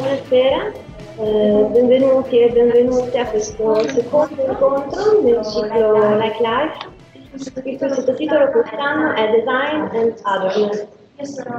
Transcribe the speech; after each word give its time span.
Buonasera, 0.00 0.72
eh, 1.18 1.66
benvenuti 1.72 2.38
e 2.40 2.48
benvenute 2.48 3.18
a 3.18 3.26
questo 3.26 3.86
secondo 3.86 4.42
incontro 4.46 5.20
del 5.20 5.44
ciclo 5.44 6.16
Like 6.16 6.38
Life. 6.40 6.88
Il 7.12 7.78
cui 7.78 7.78
sottotitolo 7.78 8.50
quest'anno 8.50 9.12
è 9.12 9.30
Design 9.30 9.94
and 9.94 10.14
Otherness. 10.24 10.86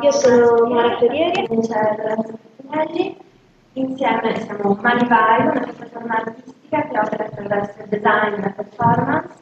Io 0.01 0.11
sono 0.11 0.67
Mara 0.67 0.97
Ferrieri. 0.97 1.47
Insieme 3.73 4.39
siamo 4.39 4.75
Mani 4.81 5.07
Vai, 5.07 5.41
una 5.41 5.59
piattaforma 5.59 6.15
artistica 6.15 6.81
che 6.81 6.99
opera 6.99 7.25
attraverso 7.25 7.75
il 7.77 7.89
design 7.89 8.33
e 8.33 8.41
la 8.41 8.53
performance 8.55 9.35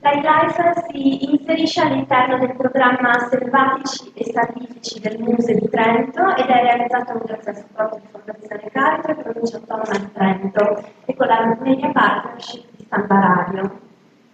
Life 0.00 0.84
si 0.90 1.30
inserisce 1.32 1.80
all'interno 1.80 2.38
del 2.38 2.54
programma 2.56 3.18
Selvatici 3.28 4.12
e 4.14 4.30
Salvifici 4.32 5.00
del 5.00 5.18
Muse 5.18 5.54
di 5.54 5.68
Trento 5.68 6.36
ed 6.36 6.46
è 6.46 6.62
realizzato 6.62 7.18
grazie 7.24 7.50
al 7.50 7.56
supporto 7.56 7.96
di 7.96 8.06
Fondazione 8.10 8.70
Carico 8.70 9.10
e 9.10 9.14
Provincia 9.16 9.56
Autonoma 9.56 9.98
di 9.98 10.12
Trento 10.12 10.84
e 11.04 11.16
con 11.16 11.26
la 11.26 11.56
media 11.60 11.90
partnership 11.90 12.64
di 12.76 12.84
Stampa 12.84 13.18
Radio. 13.18 13.86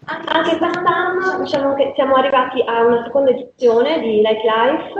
Anche 0.04 0.58
quest'anno 0.58 1.38
diciamo 1.40 1.74
che 1.74 1.92
siamo 1.94 2.14
arrivati 2.16 2.62
a 2.66 2.84
una 2.84 3.02
seconda 3.04 3.30
edizione 3.30 4.00
di 4.00 4.20
Like 4.20 4.42
Life 4.42 4.92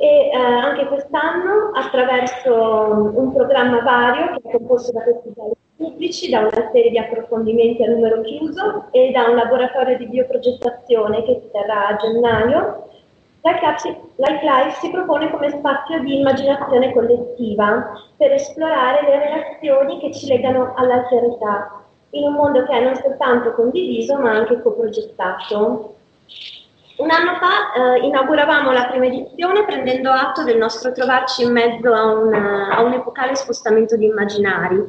e 0.00 0.30
eh, 0.30 0.36
anche 0.36 0.86
quest'anno 0.88 1.70
attraverso 1.74 3.12
un 3.14 3.32
programma 3.32 3.80
vario 3.82 4.36
che 4.40 4.48
è 4.48 4.52
composto 4.56 4.90
da 4.90 5.02
questi 5.02 5.32
pubblici, 5.82 6.30
da 6.30 6.40
una 6.40 6.70
serie 6.70 6.90
di 6.90 6.98
approfondimenti 6.98 7.82
a 7.82 7.90
numero 7.90 8.20
chiuso 8.22 8.86
e 8.92 9.10
da 9.10 9.24
un 9.24 9.34
laboratorio 9.34 9.96
di 9.98 10.06
bioprogettazione 10.06 11.24
che 11.24 11.40
si 11.42 11.50
terrà 11.50 11.88
a 11.88 11.96
gennaio, 11.96 12.86
Like 13.42 14.44
Life 14.44 14.78
si 14.80 14.90
propone 14.90 15.28
come 15.30 15.50
spazio 15.50 15.98
di 15.98 16.20
immaginazione 16.20 16.92
collettiva 16.92 17.92
per 18.16 18.30
esplorare 18.30 19.02
le 19.02 19.18
relazioni 19.18 19.98
che 19.98 20.12
ci 20.12 20.28
legano 20.28 20.74
all'alterità, 20.76 21.82
in 22.10 22.28
un 22.28 22.34
mondo 22.34 22.64
che 22.64 22.72
è 22.72 22.84
non 22.84 22.94
soltanto 22.94 23.52
condiviso 23.54 24.16
ma 24.16 24.30
anche 24.30 24.62
coprogettato. 24.62 25.96
Un 26.98 27.10
anno 27.10 27.34
fa 27.40 27.96
eh, 27.96 28.06
inauguravamo 28.06 28.70
la 28.70 28.86
prima 28.86 29.06
edizione 29.06 29.64
prendendo 29.64 30.10
atto 30.10 30.44
del 30.44 30.58
nostro 30.58 30.92
trovarci 30.92 31.42
in 31.42 31.50
mezzo 31.50 31.92
a 31.92 32.04
un, 32.12 32.32
a 32.32 32.80
un 32.80 32.92
epocale 32.92 33.34
spostamento 33.34 33.96
di 33.96 34.04
immaginari 34.04 34.84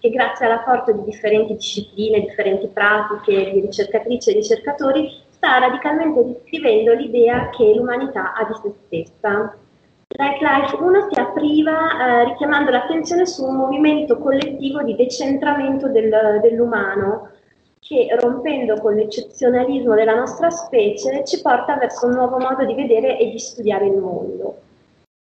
che 0.00 0.10
grazie 0.10 0.46
all'apporto 0.46 0.92
di 0.92 1.04
differenti 1.04 1.54
discipline, 1.54 2.20
differenti 2.20 2.68
pratiche 2.68 3.50
di 3.52 3.60
ricercatrici 3.60 4.30
e 4.30 4.34
ricercatori 4.34 5.10
sta 5.30 5.58
radicalmente 5.58 6.22
riscrivendo 6.22 6.94
l'idea 6.94 7.50
che 7.50 7.74
l'umanità 7.74 8.34
ha 8.34 8.44
di 8.44 8.54
se 8.62 8.74
stessa. 8.86 9.56
Like 10.10 10.38
Life 10.40 10.74
1 10.74 11.08
si 11.12 11.20
apriva 11.20 11.76
eh, 11.76 12.24
richiamando 12.24 12.70
l'attenzione 12.70 13.26
su 13.26 13.44
un 13.44 13.56
movimento 13.56 14.18
collettivo 14.18 14.82
di 14.82 14.96
decentramento 14.96 15.88
del, 15.88 16.40
dell'umano 16.40 17.30
che 17.78 18.08
rompendo 18.18 18.80
con 18.80 18.94
l'eccezionalismo 18.94 19.94
della 19.94 20.14
nostra 20.14 20.50
specie 20.50 21.24
ci 21.24 21.40
porta 21.40 21.76
verso 21.76 22.06
un 22.06 22.14
nuovo 22.14 22.38
modo 22.38 22.64
di 22.64 22.74
vedere 22.74 23.18
e 23.18 23.30
di 23.30 23.38
studiare 23.38 23.86
il 23.86 23.96
mondo. 23.96 24.56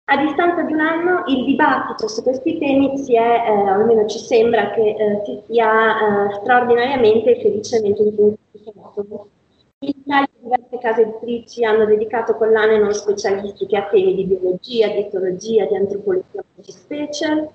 A 0.08 0.18
distanza 0.18 0.62
di 0.62 0.72
un 0.72 0.82
anno 0.82 1.24
il 1.26 1.46
dibattito 1.46 2.08
su 2.08 2.22
questi 2.22 2.60
temi 2.60 2.96
si 2.96 3.16
è, 3.16 3.44
eh, 3.48 3.68
almeno 3.68 4.06
ci 4.06 4.20
sembra 4.20 4.70
che 4.70 4.90
eh, 4.90 5.22
si 5.26 5.42
sia 5.48 6.28
eh, 6.28 6.34
straordinariamente 6.36 7.32
e 7.32 7.42
felicemente 7.42 8.04
intensificato. 8.04 9.30
In 9.80 9.90
Italia 9.90 10.30
diverse 10.40 10.78
case 10.78 11.02
editrici 11.02 11.66
hanno 11.66 11.86
dedicato 11.86 12.36
collane 12.36 12.78
non 12.78 12.94
specialistiche 12.94 13.78
a 13.78 13.88
temi 13.88 14.14
di 14.14 14.26
biologia, 14.26 14.90
di 14.90 15.00
etologia, 15.00 15.66
di 15.66 15.76
antropologia 15.76 16.44
di 16.54 16.72
specie. 16.72 17.50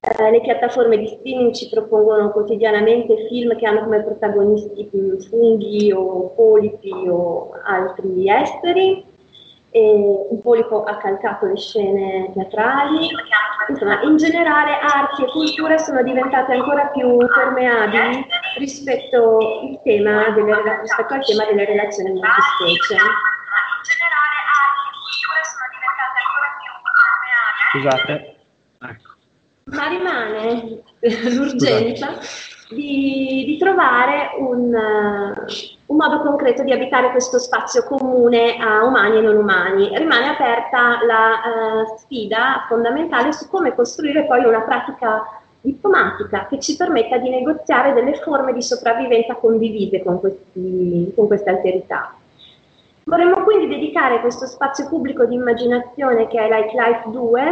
Eh, 0.00 0.30
le 0.32 0.40
piattaforme 0.40 0.98
di 0.98 1.06
streaming 1.06 1.54
ci 1.54 1.68
propongono 1.68 2.32
quotidianamente 2.32 3.28
film 3.28 3.56
che 3.56 3.66
hanno 3.66 3.84
come 3.84 4.02
protagonisti 4.02 4.90
funghi 5.28 5.92
o 5.92 6.30
polipi 6.34 6.90
o 7.08 7.52
altri 7.64 8.28
esteri 8.28 9.10
un 9.80 10.40
polipo 10.42 10.84
ha 10.84 10.96
calcato 10.98 11.46
le 11.46 11.56
scene 11.56 12.30
teatrali, 12.34 13.08
insomma 13.68 14.02
in 14.02 14.16
generale 14.16 14.78
arti 14.78 15.22
e 15.22 15.30
culture 15.30 15.78
sono 15.78 16.02
diventate 16.02 16.52
ancora 16.52 16.86
più 16.88 17.16
permeabili 17.16 18.26
rispetto, 18.58 19.78
tema 19.82 20.30
delle, 20.30 20.80
rispetto 20.80 21.14
al 21.14 21.24
tema 21.24 21.44
delle 21.46 21.64
relazioni 21.64 22.10
multispecie. 22.10 22.96
Scusate. 27.72 28.36
Ma 29.64 29.88
rimane 29.88 30.82
l'urgenza 31.32 32.18
di, 32.74 33.44
di 33.46 33.56
trovare 33.58 34.30
un, 34.38 34.72
uh, 34.72 35.44
un, 35.86 35.96
modo 35.96 36.20
concreto 36.20 36.62
di 36.62 36.72
abitare 36.72 37.10
questo 37.10 37.38
spazio 37.38 37.84
comune 37.84 38.56
a 38.58 38.84
umani 38.84 39.18
e 39.18 39.20
non 39.20 39.36
umani. 39.36 39.96
Rimane 39.96 40.28
aperta 40.28 41.04
la 41.04 41.40
uh, 41.44 41.98
sfida 41.98 42.64
fondamentale 42.68 43.32
su 43.32 43.48
come 43.48 43.74
costruire 43.74 44.24
poi 44.24 44.44
una 44.44 44.62
pratica 44.62 45.40
diplomatica 45.60 46.46
che 46.48 46.58
ci 46.58 46.76
permetta 46.76 47.18
di 47.18 47.30
negoziare 47.30 47.92
delle 47.92 48.14
forme 48.16 48.52
di 48.52 48.62
sopravvivenza 48.62 49.34
condivise 49.34 50.02
con, 50.02 50.18
questi, 50.18 51.12
con 51.14 51.26
queste 51.28 51.50
alterità. 51.50 52.16
Vorremmo 53.12 53.42
quindi 53.42 53.68
dedicare 53.68 54.20
questo 54.20 54.46
spazio 54.46 54.88
pubblico 54.88 55.26
di 55.26 55.34
immaginazione 55.34 56.28
che 56.28 56.38
è 56.38 56.48
Like 56.48 56.74
Life 56.74 57.10
2 57.10 57.42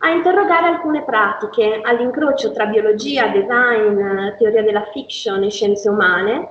a 0.00 0.08
interrogare 0.08 0.66
alcune 0.66 1.04
pratiche 1.04 1.82
all'incrocio 1.84 2.50
tra 2.50 2.66
biologia, 2.66 3.28
design, 3.28 4.34
teoria 4.36 4.64
della 4.64 4.84
fiction 4.92 5.44
e 5.44 5.50
scienze 5.50 5.88
umane 5.88 6.48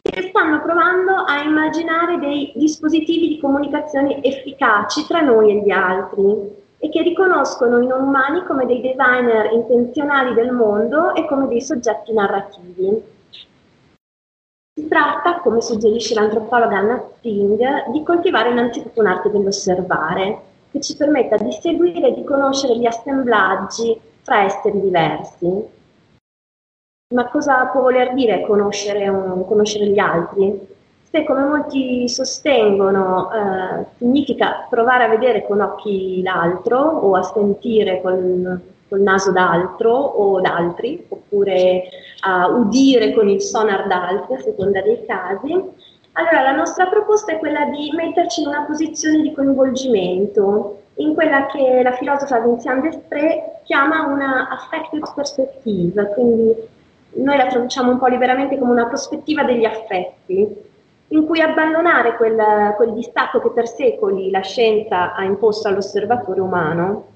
che 0.00 0.28
stanno 0.28 0.62
provando 0.62 1.24
a 1.26 1.42
immaginare 1.42 2.20
dei 2.20 2.52
dispositivi 2.54 3.26
di 3.26 3.40
comunicazione 3.40 4.22
efficaci 4.22 5.04
tra 5.08 5.20
noi 5.20 5.50
e 5.50 5.64
gli 5.64 5.70
altri 5.72 6.62
e 6.78 6.88
che 6.90 7.02
riconoscono 7.02 7.80
i 7.80 7.86
non 7.88 8.02
umani 8.02 8.44
come 8.44 8.64
dei 8.64 8.80
designer 8.80 9.50
intenzionali 9.50 10.34
del 10.34 10.52
mondo 10.52 11.16
e 11.16 11.26
come 11.26 11.48
dei 11.48 11.60
soggetti 11.60 12.12
narrativi. 12.12 13.13
Si 14.76 14.88
tratta, 14.88 15.38
come 15.38 15.60
suggerisce 15.60 16.14
l'antropologa 16.14 16.78
Anna 16.78 17.00
Sting, 17.18 17.90
di 17.92 18.02
coltivare 18.02 18.50
innanzitutto 18.50 18.98
un'arte 18.98 19.30
dell'osservare, 19.30 20.40
che 20.72 20.80
ci 20.80 20.96
permetta 20.96 21.36
di 21.36 21.52
seguire 21.52 22.08
e 22.08 22.14
di 22.14 22.24
conoscere 22.24 22.76
gli 22.76 22.84
assemblaggi 22.84 23.96
tra 24.24 24.42
esseri 24.42 24.80
diversi. 24.80 25.46
Ma 27.14 27.28
cosa 27.28 27.66
può 27.66 27.82
voler 27.82 28.14
dire 28.14 28.44
conoscere, 28.44 29.08
un, 29.08 29.44
conoscere 29.46 29.86
gli 29.86 29.98
altri? 30.00 30.66
Se, 31.08 31.22
come 31.22 31.44
molti 31.44 32.08
sostengono, 32.08 33.30
eh, 33.30 33.86
significa 33.98 34.66
provare 34.68 35.04
a 35.04 35.08
vedere 35.08 35.46
con 35.46 35.60
occhi 35.60 36.20
l'altro 36.20 36.80
o 36.80 37.14
a 37.14 37.22
sentire 37.22 38.00
con 38.02 38.73
col 38.88 39.00
naso 39.00 39.32
d'altro 39.32 39.92
o 39.92 40.40
d'altri, 40.40 41.04
oppure 41.08 41.84
a 42.20 42.48
udire 42.48 43.12
con 43.12 43.28
il 43.28 43.40
sonar 43.40 43.86
d'altri, 43.86 44.34
a 44.34 44.40
seconda 44.40 44.80
dei 44.82 45.04
casi. 45.06 45.52
Allora 46.12 46.42
la 46.42 46.54
nostra 46.54 46.86
proposta 46.86 47.32
è 47.32 47.38
quella 47.38 47.64
di 47.66 47.90
metterci 47.94 48.42
in 48.42 48.48
una 48.48 48.62
posizione 48.62 49.20
di 49.20 49.32
coinvolgimento, 49.34 50.82
in 50.96 51.14
quella 51.14 51.46
che 51.46 51.82
la 51.82 51.92
filosofa 51.92 52.38
Vinciane 52.38 52.82
Desprez 52.82 53.62
chiama 53.64 54.06
una 54.06 54.48
affected 54.48 55.02
perspective, 55.14 56.12
quindi 56.14 56.54
noi 57.16 57.36
la 57.36 57.46
traduciamo 57.46 57.90
un 57.90 57.98
po' 57.98 58.06
liberamente 58.06 58.58
come 58.58 58.70
una 58.70 58.86
prospettiva 58.86 59.42
degli 59.42 59.64
affetti, 59.64 60.72
in 61.08 61.26
cui 61.26 61.40
abbandonare 61.40 62.16
quel, 62.16 62.74
quel 62.76 62.92
distacco 62.92 63.40
che 63.40 63.50
per 63.50 63.68
secoli 63.68 64.30
la 64.30 64.40
scienza 64.40 65.14
ha 65.14 65.24
imposto 65.24 65.68
all'osservatore 65.68 66.40
umano 66.40 67.06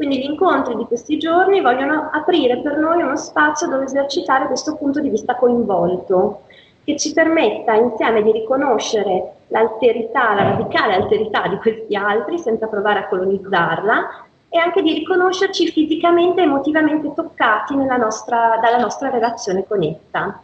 quindi 0.00 0.20
gli 0.20 0.30
incontri 0.30 0.76
di 0.76 0.86
questi 0.86 1.18
giorni 1.18 1.60
vogliono 1.60 2.08
aprire 2.10 2.62
per 2.62 2.78
noi 2.78 3.02
uno 3.02 3.16
spazio 3.16 3.68
dove 3.68 3.84
esercitare 3.84 4.46
questo 4.46 4.74
punto 4.76 4.98
di 4.98 5.10
vista 5.10 5.34
coinvolto, 5.34 6.44
che 6.82 6.96
ci 6.96 7.12
permetta 7.12 7.74
insieme 7.74 8.22
di 8.22 8.32
riconoscere 8.32 9.32
l'alterità, 9.48 10.32
la 10.32 10.44
radicale 10.44 10.94
alterità 10.94 11.48
di 11.48 11.58
questi 11.58 11.94
altri 11.96 12.38
senza 12.38 12.66
provare 12.66 13.00
a 13.00 13.08
colonizzarla 13.08 14.24
e 14.48 14.58
anche 14.58 14.80
di 14.80 14.94
riconoscerci 14.94 15.70
fisicamente 15.70 16.40
e 16.40 16.44
emotivamente 16.44 17.12
toccati 17.12 17.76
nostra, 17.98 18.58
dalla 18.58 18.78
nostra 18.78 19.10
relazione 19.10 19.66
con 19.68 19.82
essa. 19.82 20.40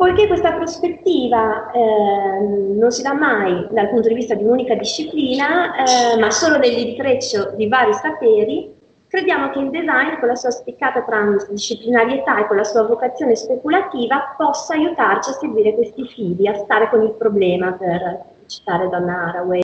Poiché 0.00 0.28
questa 0.28 0.54
prospettiva 0.54 1.70
eh, 1.72 2.40
non 2.74 2.90
si 2.90 3.02
dà 3.02 3.12
mai 3.12 3.68
dal 3.70 3.90
punto 3.90 4.08
di 4.08 4.14
vista 4.14 4.34
di 4.34 4.42
un'unica 4.42 4.74
disciplina, 4.74 5.74
eh, 5.74 6.18
ma 6.18 6.30
solo 6.30 6.56
dell'intreccio 6.56 7.50
di 7.54 7.68
vari 7.68 7.92
saperi, 7.92 8.74
crediamo 9.06 9.50
che 9.50 9.58
il 9.58 9.68
design, 9.68 10.18
con 10.18 10.28
la 10.28 10.36
sua 10.36 10.52
spiccata 10.52 11.02
transdisciplinarietà 11.02 12.38
e 12.38 12.46
con 12.46 12.56
la 12.56 12.64
sua 12.64 12.84
vocazione 12.84 13.36
speculativa, 13.36 14.34
possa 14.38 14.72
aiutarci 14.72 15.28
a 15.28 15.34
seguire 15.34 15.74
questi 15.74 16.08
fili, 16.08 16.48
a 16.48 16.54
stare 16.54 16.88
con 16.88 17.02
il 17.02 17.12
problema, 17.12 17.72
per 17.72 18.24
citare 18.46 18.88
Donna 18.88 19.26
Haraway. 19.26 19.60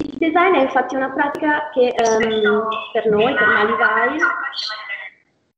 Il 0.00 0.16
design 0.16 0.54
è 0.54 0.62
infatti 0.62 0.96
una 0.96 1.10
pratica 1.10 1.68
che 1.74 1.94
um, 1.94 2.68
per 2.90 3.10
noi, 3.10 3.34
per 3.34 3.46
Malivai, 3.48 4.16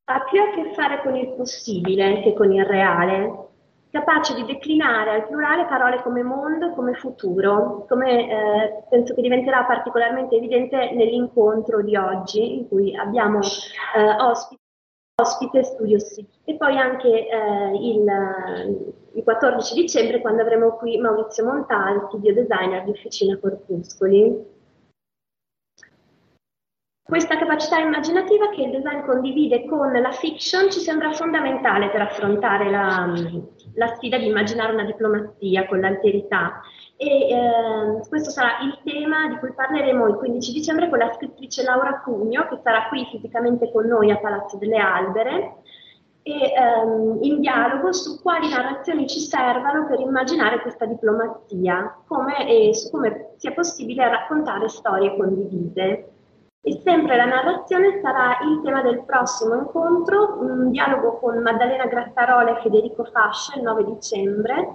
ha 0.07 0.21
più 0.29 0.43
a 0.43 0.51
che 0.51 0.73
fare 0.75 1.01
con 1.01 1.15
il 1.15 1.29
possibile 1.29 2.23
che 2.23 2.35
con 2.35 2.53
il 2.53 2.65
reale, 2.65 3.47
capace 3.91 4.35
di 4.35 4.45
declinare 4.45 5.11
al 5.11 5.27
plurale 5.27 5.67
parole 5.67 6.03
come 6.03 6.23
mondo, 6.23 6.73
come 6.73 6.95
futuro, 6.95 7.87
come 7.89 8.31
eh, 8.31 8.85
penso 8.89 9.15
che 9.15 9.23
diventerà 9.23 9.65
particolarmente 9.65 10.37
evidente 10.37 10.93
nell'incontro 10.93 11.83
di 11.83 11.97
oggi, 11.97 12.59
in 12.59 12.69
cui 12.69 12.97
abbiamo 12.97 13.41
eh, 13.41 14.23
ospiti 14.23 14.61
ospite 15.21 15.65
Studio 15.65 15.99
C. 15.99 16.25
E 16.45 16.57
poi 16.57 16.79
anche 16.79 17.09
eh, 17.09 17.71
il, 17.75 18.05
il, 19.15 19.25
14 19.25 19.75
dicembre 19.75 20.21
quando 20.21 20.43
avremo 20.43 20.77
qui 20.77 20.97
Maurizio 20.99 21.45
Montalti, 21.45 22.19
biodesigner 22.19 22.85
di 22.85 22.91
Officina 22.91 23.37
Corpuscoli. 23.37 24.57
Questa 27.03 27.39
capacità 27.39 27.79
immaginativa 27.79 28.51
che 28.51 28.63
il 28.63 28.71
design 28.71 29.01
condivide 29.01 29.65
con 29.65 29.91
la 29.93 30.13
fiction 30.13 30.71
ci 30.71 30.79
sembra 30.79 31.11
fondamentale 31.13 31.89
per 31.89 32.03
affrontare 32.03 32.71
la, 32.71 33.11
la 33.79 33.95
sfida 33.95 34.19
di 34.19 34.27
immaginare 34.27 34.73
una 34.73 34.85
diplomazia 34.85 35.67
con 35.67 35.81
l'alterità 35.81 36.61
e 36.97 37.29
eh, 37.29 38.09
questo 38.09 38.31
sarà 38.31 38.59
il 38.63 38.79
tema 38.85 39.29
di 39.29 39.37
cui 39.37 39.53
parleremo 39.55 40.09
il 40.09 40.17
15 40.17 40.53
dicembre 40.53 40.89
con 40.89 40.99
la 40.99 41.13
scrittrice 41.15 41.63
Laura 41.63 42.01
Cugno 42.01 42.47
che 42.49 42.59
sarà 42.63 42.89
qui 42.89 43.07
fisicamente 43.11 43.71
con 43.71 43.87
noi 43.87 44.11
a 44.11 44.19
Palazzo 44.19 44.59
delle 44.59 44.79
Albere 44.79 45.55
e 46.23 46.53
ehm, 46.53 47.19
in 47.23 47.41
dialogo 47.41 47.93
su 47.93 48.21
quali 48.21 48.51
narrazioni 48.51 49.07
ci 49.07 49.21
servano 49.21 49.87
per 49.87 50.01
immaginare 50.01 50.61
questa 50.61 50.85
diplomazia 50.85 52.03
come, 52.07 52.49
e 52.49 52.75
su 52.75 52.91
come 52.91 53.31
sia 53.37 53.53
possibile 53.53 54.09
raccontare 54.09 54.69
storie 54.69 55.17
condivise. 55.17 56.18
E 56.61 56.81
sempre 56.83 57.17
la 57.17 57.25
narrazione 57.25 58.01
sarà 58.03 58.39
il 58.43 58.61
tema 58.63 58.83
del 58.83 59.05
prossimo 59.05 59.55
incontro, 59.55 60.39
un 60.41 60.71
dialogo 60.71 61.19
con 61.19 61.41
Maddalena 61.41 61.87
Grattarola 61.87 62.59
e 62.59 62.63
Federico 62.63 63.05
Fascia 63.05 63.57
il 63.57 63.63
9 63.63 63.85
dicembre, 63.85 64.73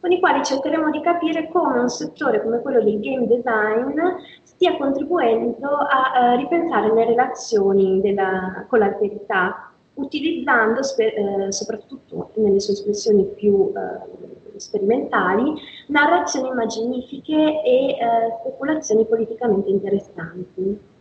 con 0.00 0.10
i 0.12 0.18
quali 0.18 0.42
cercheremo 0.42 0.90
di 0.90 1.00
capire 1.00 1.48
come 1.48 1.80
un 1.80 1.88
settore 1.88 2.42
come 2.42 2.60
quello 2.60 2.82
del 2.82 3.00
game 3.00 3.26
design 3.26 3.98
stia 4.42 4.76
contribuendo 4.76 5.68
a 5.68 6.32
uh, 6.32 6.36
ripensare 6.36 6.92
le 6.92 7.04
relazioni 7.04 8.00
della, 8.00 8.64
con 8.68 8.78
l'alterità, 8.78 9.72
utilizzando 9.94 10.82
spe, 10.82 11.14
eh, 11.14 11.52
soprattutto 11.52 12.30
nelle 12.36 12.60
sue 12.60 12.74
espressioni 12.74 13.24
più 13.24 13.72
eh, 13.74 14.58
sperimentali 14.58 15.54
narrazioni 15.88 16.48
immaginifiche 16.48 17.62
e 17.62 17.90
eh, 17.90 17.96
speculazioni 18.40 19.06
politicamente 19.06 19.70
interessanti. 19.70 20.94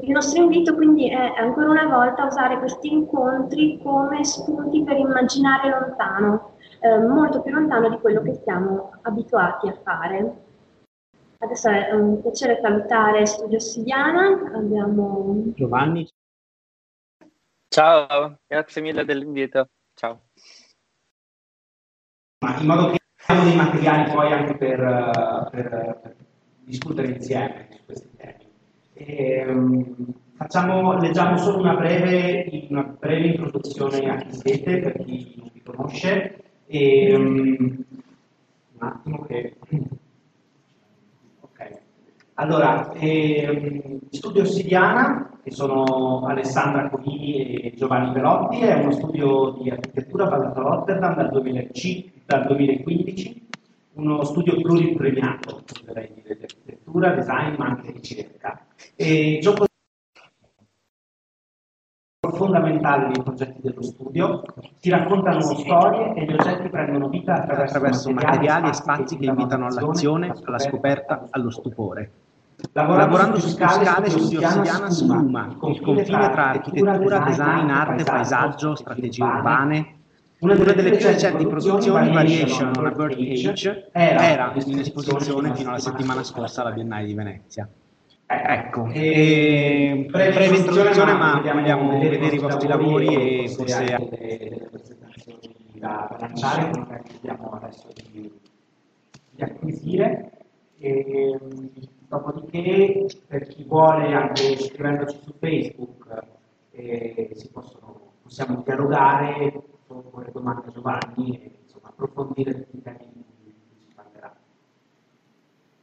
Il 0.00 0.10
nostro 0.10 0.44
invito 0.44 0.74
quindi 0.74 1.10
è 1.10 1.34
ancora 1.36 1.70
una 1.70 1.86
volta 1.86 2.26
usare 2.26 2.58
questi 2.58 2.92
incontri 2.92 3.80
come 3.82 4.24
spunti 4.24 4.84
per 4.84 4.96
immaginare 4.96 5.70
lontano, 5.70 6.54
eh, 6.80 6.98
molto 6.98 7.42
più 7.42 7.52
lontano 7.52 7.88
di 7.88 7.98
quello 7.98 8.22
che 8.22 8.40
siamo 8.44 8.92
abituati 9.02 9.66
a 9.66 9.76
fare. 9.82 10.44
Adesso 11.38 11.68
è 11.68 11.92
un 11.94 12.20
piacere 12.20 12.60
salutare 12.62 13.26
Studio 13.26 13.56
Ossidiana, 13.56 14.52
abbiamo 14.54 15.42
Giovanni. 15.56 16.08
Ciao, 17.66 18.38
grazie 18.46 18.80
mille 18.80 19.04
dell'invito. 19.04 19.68
Ciao. 19.94 20.20
in 22.60 22.66
modo 22.66 22.90
che 22.90 22.98
abbiamo 23.26 23.48
dei 23.48 23.56
materiali 23.56 24.12
poi 24.12 24.32
anche 24.32 24.56
per, 24.56 24.78
per, 25.50 25.98
per 26.02 26.16
discutere 26.60 27.08
insieme 27.08 27.68
su 27.72 27.84
questi 27.84 28.16
temi. 28.16 28.47
E, 29.00 29.44
um, 29.46 29.94
facciamo, 30.34 30.98
leggiamo 30.98 31.36
solo 31.36 31.58
una 31.58 31.76
breve, 31.76 32.66
una 32.68 32.82
breve, 32.82 33.28
introduzione 33.28 34.10
a 34.10 34.16
chi 34.16 34.32
siete, 34.32 34.80
per 34.80 35.04
chi 35.04 35.34
non 35.36 35.50
vi 35.52 35.62
conosce. 35.62 36.36
E, 36.66 37.14
um, 37.14 37.84
un 38.72 38.86
attimo 38.86 39.22
che... 39.22 39.56
Ok. 41.40 41.80
Allora, 42.34 42.92
ehm, 42.94 44.00
Studio 44.10 44.42
Ossidiana, 44.42 45.38
che 45.44 45.52
sono 45.52 46.26
Alessandra 46.26 46.88
Conini 46.88 47.54
e 47.54 47.74
Giovanni 47.76 48.12
Velotti, 48.12 48.58
è 48.58 48.74
uno 48.80 48.90
studio 48.90 49.58
di 49.62 49.70
architettura 49.70 50.26
basato 50.26 50.58
a 50.58 50.62
Rotterdam 50.62 51.14
dal, 51.14 51.30
2005, 51.30 52.12
dal 52.24 52.46
2015 52.46 53.46
uno 53.98 54.22
studio 54.24 54.60
pluripremiato, 54.60 55.64
direi 55.84 56.12
dire, 56.14 56.36
di 56.36 56.44
architettura, 56.44 57.14
design, 57.14 57.54
ma 57.56 57.66
anche 57.66 57.90
ricerca. 57.90 58.67
E 59.00 59.34
il 59.34 59.40
gioco 59.40 59.64
fondamentale 62.32 63.12
dei 63.12 63.22
progetti 63.22 63.60
dello 63.62 63.80
studio, 63.80 64.42
si 64.78 64.90
raccontano 64.90 65.40
storie 65.40 66.14
e 66.14 66.24
gli 66.24 66.32
oggetti 66.32 66.68
prendono 66.68 67.08
vita 67.08 67.34
attraverso, 67.34 67.76
attraverso 67.76 68.10
materiali 68.10 68.68
e 68.70 68.72
spazi 68.72 69.16
che 69.16 69.26
invitano 69.26 69.66
all'azione, 69.66 70.34
alla 70.44 70.58
scoperta, 70.58 71.28
allo 71.30 71.50
stupore. 71.50 72.10
Lavorando, 72.72 73.04
Lavorando 73.04 73.38
su 73.38 73.50
scale, 73.50 74.10
Studio 74.10 74.44
Ossidiana 74.44 74.90
sfuma 74.90 75.46
il 75.46 75.56
confine 75.58 76.30
tra 76.30 76.48
architettura, 76.48 77.18
design, 77.20 77.70
arte, 77.70 78.02
paesaggio, 78.02 78.74
strategie 78.74 79.22
urbane, 79.22 79.96
una 80.40 80.54
delle, 80.56 80.74
delle 80.74 80.96
più 80.96 81.06
recenti 81.06 81.46
produzioni, 81.46 82.10
Variation 82.10 82.72
on 82.76 82.86
a 82.86 82.90
Bird 82.90 83.16
Age, 83.16 83.90
era 83.92 84.52
in 84.56 84.78
esposizione 84.80 85.54
fino 85.54 85.68
alla 85.68 85.78
settimana 85.78 86.24
scorsa 86.24 86.62
alla 86.62 86.72
Biennale 86.72 87.06
di 87.06 87.14
Venezia. 87.14 87.68
Ecco, 88.30 88.90
e 88.92 90.06
breve 90.10 90.56
introduzione, 90.56 91.14
ma 91.14 91.40
vogliamo 91.40 91.98
vedere 91.98 92.36
i 92.36 92.38
vostri 92.38 92.68
lavori 92.68 93.44
e 93.44 93.48
forse 93.48 93.84
delle 93.84 94.68
presentazioni 94.70 95.54
da 95.78 96.14
lanciare, 96.20 96.70
che 96.70 96.78
magari 96.78 97.04
vediamo 97.12 97.50
adesso 97.52 97.88
di, 97.94 98.30
di 99.30 99.42
acquisire. 99.42 100.30
E, 100.78 101.38
dopodiché, 102.06 103.06
per 103.26 103.46
chi 103.46 103.64
vuole, 103.64 104.12
anche 104.12 104.58
scrivendoci 104.58 105.16
su 105.22 105.32
Facebook, 105.38 106.06
eh, 106.72 107.48
possono, 107.50 108.12
possiamo 108.22 108.62
dialogare 108.62 109.52
con 109.86 110.22
le 110.22 110.30
domande 110.32 110.70
Giovanni 110.70 111.40
e 111.40 111.58
insomma, 111.62 111.88
approfondire 111.88 112.52
tutti 112.52 112.76
i 112.76 112.82
temi 112.82 113.08
di 113.14 113.24
cui 113.42 113.54
si 113.86 113.94
parlerà. 113.94 114.36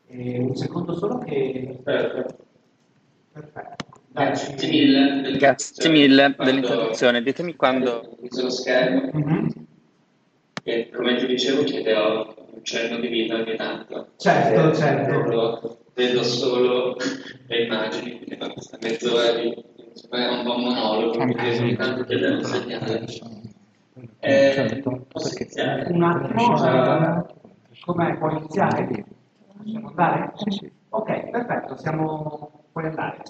E 0.08 0.40
un 0.40 0.56
secondo 0.56 0.96
solo 0.96 1.20
che... 1.20 1.80
Perfetto. 1.84 2.36
Perfetto. 3.32 3.86
Grazie 4.12 4.70
mille, 4.70 5.38
Grazie 5.38 5.90
mille 5.90 6.36
dell'introduzione. 6.38 7.22
Ditemi 7.22 7.56
quando... 7.56 8.16
Uso 8.20 8.44
lo 8.44 8.50
schermo. 8.50 9.12
Mm-hmm. 9.14 9.48
E 10.64 10.90
come 10.90 11.18
ti 11.18 11.26
dicevo 11.26 11.64
chiederò 11.64 12.34
un 12.54 12.64
cenno 12.64 13.00
di 13.00 13.08
vita 13.08 13.36
ogni 13.36 13.56
tanto. 13.56 14.08
Certo, 14.16 14.70
eh, 14.70 14.74
certo. 14.74 15.22
Vedo, 15.22 15.78
vedo 15.94 16.24
solo 16.24 16.96
le 17.48 17.64
immagini, 17.64 18.18
quindi 18.18 18.38
fa 18.38 18.50
questa 18.50 18.78
mezz'ora 18.82 19.34
di... 19.34 19.64
È 20.10 20.28
un 20.28 20.44
po' 20.44 20.58
monologo, 20.58 21.12
quindi 21.12 21.58
ogni 21.58 21.76
tanto 21.76 22.04
chiedevo 22.04 22.38
un 22.38 22.44
segnale. 22.44 23.06
Eh, 24.20 24.52
certo, 24.54 25.06
perché 25.12 25.48
un 25.90 26.04
attimo, 26.04 26.66
eh, 26.66 27.26
come 27.82 28.18
puoi 28.18 28.38
iniziare? 28.38 29.06
Possiamo 29.66 29.88
andare? 29.88 30.32
Sì, 30.36 30.52
sì. 30.52 30.72
Ok, 30.90 31.30
perfetto, 31.32 31.76
siamo... 31.78 32.66
puoi 32.72 32.86
andare. 32.86 33.24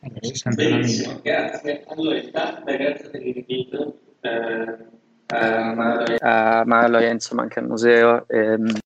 Benissimo, 0.00 1.20
grazie. 1.22 1.84
Allora, 1.86 2.18
intanto 2.18 2.64
grazie 2.64 3.08
per 3.08 3.20
l'invito 3.22 4.00
eh, 4.20 4.76
a 5.28 6.64
Mara 6.66 6.88
Lorenzo, 6.88 7.36
ma 7.36 7.42
anche 7.42 7.60
al 7.60 7.68
museo. 7.68 8.26
Ehm, 8.28 8.76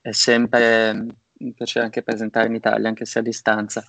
è 0.00 0.10
sempre 0.10 1.06
un 1.38 1.54
piacere 1.54 1.84
anche 1.84 2.02
presentare 2.02 2.48
in 2.48 2.56
Italia, 2.56 2.88
anche 2.88 3.04
se 3.04 3.20
a 3.20 3.22
distanza. 3.22 3.84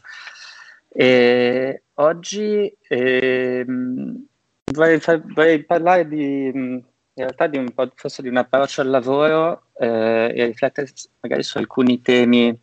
E 0.88 1.84
oggi 1.96 2.78
ehm, 2.88 4.24
vorrei, 4.72 5.00
far, 5.00 5.20
vorrei 5.34 5.64
parlare 5.64 6.08
di, 6.08 6.84
in 7.22 7.28
realtà 7.28 7.48
di 7.48 7.58
un 7.58 7.72
po' 7.72 7.90
forse 7.96 8.22
di 8.22 8.28
un 8.28 8.38
approccio 8.38 8.82
al 8.82 8.90
lavoro 8.90 9.68
eh, 9.78 10.32
e 10.36 10.46
riflettere 10.46 10.92
magari 11.22 11.44
su 11.44 11.58
alcuni 11.58 12.02
temi, 12.02 12.60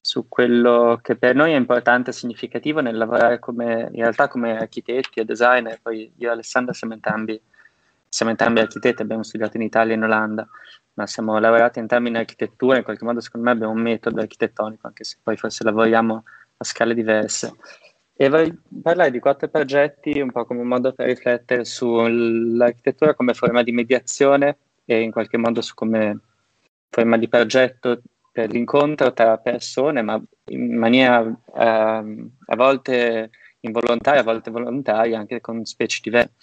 su 0.00 0.28
quello 0.28 0.98
che 1.02 1.16
per 1.16 1.34
noi 1.34 1.52
è 1.52 1.56
importante 1.56 2.10
e 2.10 2.12
significativo 2.12 2.80
nel 2.80 2.96
lavorare 2.96 3.38
come, 3.38 3.88
in 3.92 4.02
realtà 4.02 4.28
come 4.28 4.56
architetti 4.58 5.20
e 5.20 5.24
designer. 5.24 5.78
Poi 5.80 6.12
io 6.16 6.28
e 6.28 6.32
Alessandra 6.32 6.72
siamo 6.72 6.94
entrambi, 6.94 7.40
siamo 8.08 8.30
entrambi 8.30 8.60
architetti, 8.60 9.02
abbiamo 9.02 9.22
studiato 9.22 9.56
in 9.56 9.62
Italia 9.62 9.94
e 9.94 9.96
in 9.96 10.02
Olanda, 10.02 10.46
ma 10.94 11.06
siamo 11.06 11.38
lavorati 11.38 11.78
entrambi 11.78 12.10
in 12.10 12.16
architettura, 12.16 12.76
in 12.76 12.84
qualche 12.84 13.04
modo 13.04 13.20
secondo 13.20 13.46
me 13.46 13.52
abbiamo 13.52 13.72
un 13.72 13.80
metodo 13.80 14.20
architettonico, 14.20 14.86
anche 14.86 15.04
se 15.04 15.16
poi 15.22 15.36
forse 15.36 15.64
lavoriamo 15.64 16.24
a 16.56 16.64
scale 16.64 16.94
diverse. 16.94 17.54
E 18.22 18.28
vorrei 18.28 18.56
parlare 18.80 19.10
di 19.10 19.18
quattro 19.18 19.48
progetti 19.48 20.20
un 20.20 20.30
po' 20.30 20.44
come 20.44 20.60
un 20.60 20.68
modo 20.68 20.92
per 20.92 21.08
riflettere 21.08 21.64
sull'architettura 21.64 23.14
come 23.14 23.34
forma 23.34 23.64
di 23.64 23.72
mediazione 23.72 24.58
e 24.84 25.00
in 25.00 25.10
qualche 25.10 25.38
modo 25.38 25.60
su 25.60 25.74
come 25.74 26.20
forma 26.88 27.16
di 27.16 27.26
progetto 27.26 28.00
per 28.30 28.48
l'incontro 28.52 29.12
tra 29.12 29.38
persone, 29.38 30.02
ma 30.02 30.22
in 30.50 30.78
maniera 30.78 31.18
uh, 31.18 31.34
a 31.52 32.54
volte 32.54 33.30
involontaria, 33.58 34.20
a 34.20 34.22
volte 34.24 34.52
volontaria, 34.52 35.18
anche 35.18 35.40
con 35.40 35.64
specie 35.64 35.98
diverse. 36.00 36.34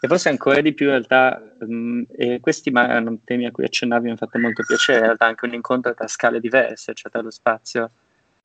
E 0.00 0.08
forse 0.08 0.30
ancora 0.30 0.62
di 0.62 0.72
più 0.72 0.86
in 0.86 0.92
realtà, 0.92 1.42
um, 1.60 2.06
e 2.16 2.40
questi 2.40 2.70
erano 2.74 3.18
temi 3.22 3.44
a 3.44 3.50
cui 3.50 3.64
accennavi, 3.64 4.04
mi 4.04 4.08
hanno 4.08 4.16
fatto 4.16 4.38
molto 4.38 4.62
piacere, 4.66 5.00
in 5.00 5.04
realtà 5.04 5.26
anche 5.26 5.44
un 5.44 5.52
incontro 5.52 5.92
tra 5.92 6.08
scale 6.08 6.40
diverse, 6.40 6.94
cioè 6.94 7.12
tra 7.12 7.20
lo 7.20 7.30
spazio, 7.30 7.90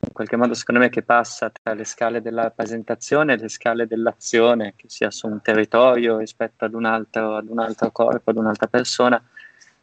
in 0.05 0.13
qualche 0.13 0.36
modo 0.36 0.53
secondo 0.53 0.81
me 0.81 0.89
che 0.89 1.01
passa 1.01 1.50
tra 1.50 1.74
le 1.74 1.86
scale 1.86 2.22
della 2.22 2.43
rappresentazione 2.43 3.33
e 3.33 3.38
le 3.38 3.50
scale 3.50 3.88
dell'azione, 3.88 4.74
che 4.75 4.86
sia 4.89 5.10
su 5.10 5.27
un 5.27 5.41
territorio 5.41 6.17
rispetto 6.17 6.65
ad 6.65 6.74
un 6.74 6.86
altro, 6.86 7.36
ad 7.36 7.48
un 7.50 7.60
altro 7.60 7.91
corpo, 7.91 8.29
ad 8.29 8.38
un'altra 8.38 8.67
persona, 8.67 9.22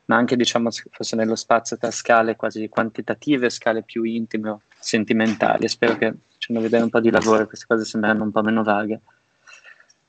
ma 0.06 0.16
anche 0.16 0.36
diciamo 0.36 0.70
forse 0.90 1.16
nello 1.16 1.36
spazio 1.36 1.76
tra 1.76 1.90
scale 1.90 2.36
quasi 2.36 2.68
quantitative, 2.68 3.50
scale 3.50 3.82
più 3.82 4.02
intime 4.02 4.50
o 4.50 4.60
sentimentali. 4.78 5.68
Spero 5.68 5.96
che 5.96 6.14
facendo 6.32 6.60
vedere 6.60 6.82
un 6.82 6.90
po' 6.90 7.00
di 7.00 7.10
lavoro 7.10 7.46
queste 7.46 7.66
cose 7.66 7.84
sembrano 7.84 8.24
un 8.24 8.30
po' 8.30 8.42
meno 8.42 8.62
vaghe. 8.62 9.00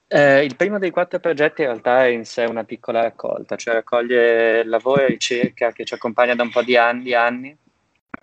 Eh, 0.07 0.43
il 0.43 0.57
primo 0.57 0.77
dei 0.77 0.91
quattro 0.91 1.19
progetti 1.19 1.61
in 1.61 1.67
realtà 1.67 2.03
è 2.03 2.09
in 2.09 2.25
sé 2.25 2.43
una 2.43 2.65
piccola 2.65 3.01
raccolta, 3.01 3.55
cioè 3.55 3.75
raccoglie 3.75 4.65
lavoro 4.65 5.03
e 5.03 5.07
ricerca 5.07 5.71
che 5.71 5.85
ci 5.85 5.93
accompagna 5.93 6.35
da 6.35 6.43
un 6.43 6.51
po' 6.51 6.63
di 6.63 6.75
anni, 6.75 7.13
anni 7.13 7.57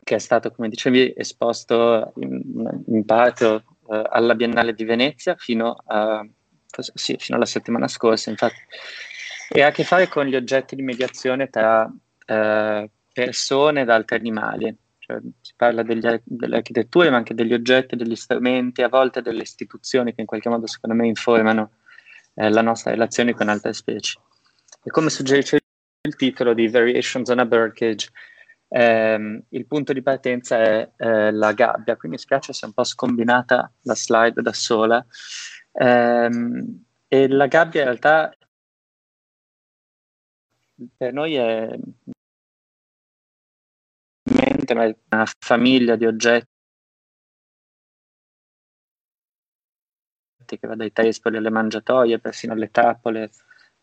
che 0.08 0.14
è 0.14 0.18
stato, 0.18 0.50
come 0.52 0.70
dicevi, 0.70 1.12
esposto 1.14 2.14
in, 2.16 2.82
in 2.86 3.04
parte 3.04 3.44
uh, 3.44 3.62
alla 4.08 4.34
Biennale 4.34 4.72
di 4.72 4.84
Venezia 4.84 5.36
fino, 5.36 5.76
a, 5.84 6.26
sì, 6.94 7.16
fino 7.18 7.36
alla 7.36 7.44
settimana 7.44 7.88
scorsa, 7.88 8.30
infatti 8.30 8.56
e 9.50 9.62
ha 9.62 9.66
a 9.66 9.70
che 9.70 9.84
fare 9.84 10.08
con 10.08 10.24
gli 10.24 10.34
oggetti 10.34 10.76
di 10.76 10.82
mediazione 10.82 11.48
tra 11.48 11.90
eh, 12.26 12.90
persone 13.12 13.80
ed 13.82 13.90
altri 13.90 14.16
animali. 14.16 14.74
Cioè, 14.98 15.18
si 15.40 15.52
parla 15.56 15.82
degli, 15.82 16.06
delle 16.24 16.56
architetture, 16.56 17.10
ma 17.10 17.16
anche 17.16 17.34
degli 17.34 17.52
oggetti, 17.52 17.96
degli 17.96 18.16
strumenti, 18.16 18.82
a 18.82 18.88
volte 18.88 19.20
delle 19.20 19.42
istituzioni 19.42 20.14
che 20.14 20.20
in 20.22 20.26
qualche 20.26 20.48
modo, 20.48 20.66
secondo 20.66 20.96
me, 20.96 21.06
informano 21.06 21.72
eh, 22.34 22.50
la 22.50 22.62
nostra 22.62 22.90
relazione 22.90 23.34
con 23.34 23.48
altre 23.48 23.72
specie. 23.72 24.18
E 24.82 24.90
come 24.90 25.10
suggerisce 25.10 25.60
il 26.02 26.16
titolo 26.16 26.54
di 26.54 26.68
Variations 26.68 27.28
on 27.28 27.38
a 27.38 27.46
Birdcage, 27.46 28.08
ehm, 28.68 29.42
il 29.50 29.66
punto 29.66 29.92
di 29.92 30.02
partenza 30.02 30.56
è 30.58 30.90
eh, 30.96 31.30
la 31.32 31.52
gabbia, 31.52 31.96
quindi 31.96 32.16
mi 32.16 32.22
spiace 32.22 32.52
se 32.52 32.64
è 32.64 32.66
un 32.68 32.74
po' 32.74 32.84
scombinata 32.84 33.70
la 33.82 33.94
slide 33.94 34.42
da 34.42 34.52
sola. 34.52 35.04
Ehm, 35.72 36.84
e 37.08 37.28
la 37.28 37.46
gabbia 37.46 37.80
in 37.80 37.86
realtà 37.86 38.30
per 40.96 41.12
noi 41.12 41.34
è 41.34 41.78
una 45.10 45.24
famiglia 45.38 45.96
di 45.96 46.06
oggetti 46.06 46.46
che 50.46 50.66
va 50.66 50.74
dai 50.74 50.92
tespoli 50.92 51.36
alle 51.36 51.50
mangiatoie, 51.50 52.18
persino 52.20 52.54
alle 52.54 52.70
trappole, 52.70 53.30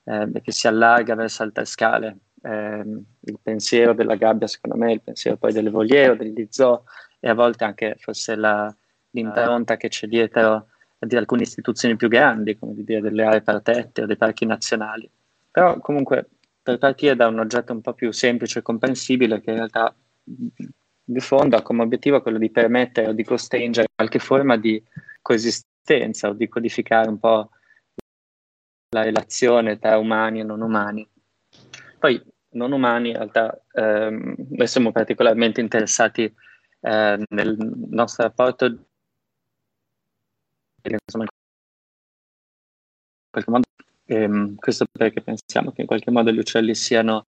eh, 0.03 0.41
che 0.41 0.51
si 0.51 0.67
allarga 0.67 1.15
verso 1.15 1.43
altre 1.43 1.65
scale. 1.65 2.17
Eh, 2.45 2.83
il 3.21 3.39
pensiero 3.41 3.93
della 3.93 4.15
gabbia, 4.15 4.45
secondo 4.45 4.77
me, 4.77 4.93
il 4.93 5.01
pensiero 5.01 5.35
poi 5.37 5.51
delle 5.51 5.71
voliere, 5.71 6.15
degli 6.15 6.47
zoo 6.51 6.83
e 7.19 7.27
a 7.27 7.33
volte 7.33 7.63
anche 7.63 7.95
forse 7.97 8.35
la, 8.35 8.73
l'impronta 9.09 9.77
che 9.77 9.87
c'è 9.87 10.05
dietro 10.07 10.67
di 10.99 11.15
alcune 11.15 11.41
istituzioni 11.41 11.95
più 11.95 12.07
grandi, 12.07 12.57
come 12.57 12.73
dire 12.75 13.01
delle 13.01 13.23
aree 13.23 13.41
protette 13.41 14.03
o 14.03 14.05
dei 14.05 14.17
parchi 14.17 14.45
nazionali. 14.45 15.09
Però 15.49 15.79
comunque 15.79 16.29
per 16.61 16.77
partire 16.77 17.15
da 17.15 17.27
un 17.27 17.39
oggetto 17.39 17.73
un 17.73 17.81
po' 17.81 17.93
più 17.93 18.11
semplice 18.11 18.59
e 18.59 18.61
comprensibile 18.61 19.41
che 19.41 19.51
in 19.51 19.57
realtà 19.57 19.95
di 20.23 21.19
fondo 21.19 21.55
ha 21.55 21.61
come 21.61 21.83
obiettivo 21.83 22.21
quello 22.21 22.37
di 22.37 22.49
permettere 22.49 23.09
o 23.09 23.13
di 23.13 23.23
costringere 23.23 23.87
qualche 23.93 24.19
forma 24.19 24.57
di 24.57 24.81
coesistenza 25.21 26.29
o 26.29 26.33
di 26.33 26.47
codificare 26.47 27.09
un 27.09 27.19
po' 27.19 27.49
la 28.89 29.03
relazione 29.03 29.77
tra 29.77 29.97
umani 29.97 30.39
e 30.39 30.43
non 30.43 30.61
umani. 30.61 31.07
Poi 31.99 32.21
non 32.55 32.71
umani 32.71 33.09
in 33.09 33.15
realtà 33.15 33.61
ehm, 33.73 34.35
noi 34.49 34.67
siamo 34.67 34.91
particolarmente 34.91 35.61
interessati 35.61 36.23
eh, 36.81 37.23
nel 37.29 37.57
nostro 37.89 38.23
rapporto 38.23 38.65
insomma, 40.83 41.23
in 41.23 41.29
qualche 43.29 43.51
modo 43.51 43.63
ehm, 44.05 44.55
questo 44.55 44.85
perché 44.91 45.21
pensiamo 45.21 45.71
che 45.71 45.81
in 45.81 45.87
qualche 45.87 46.11
modo 46.11 46.31
gli 46.31 46.37
uccelli 46.37 46.75
siano, 46.75 47.27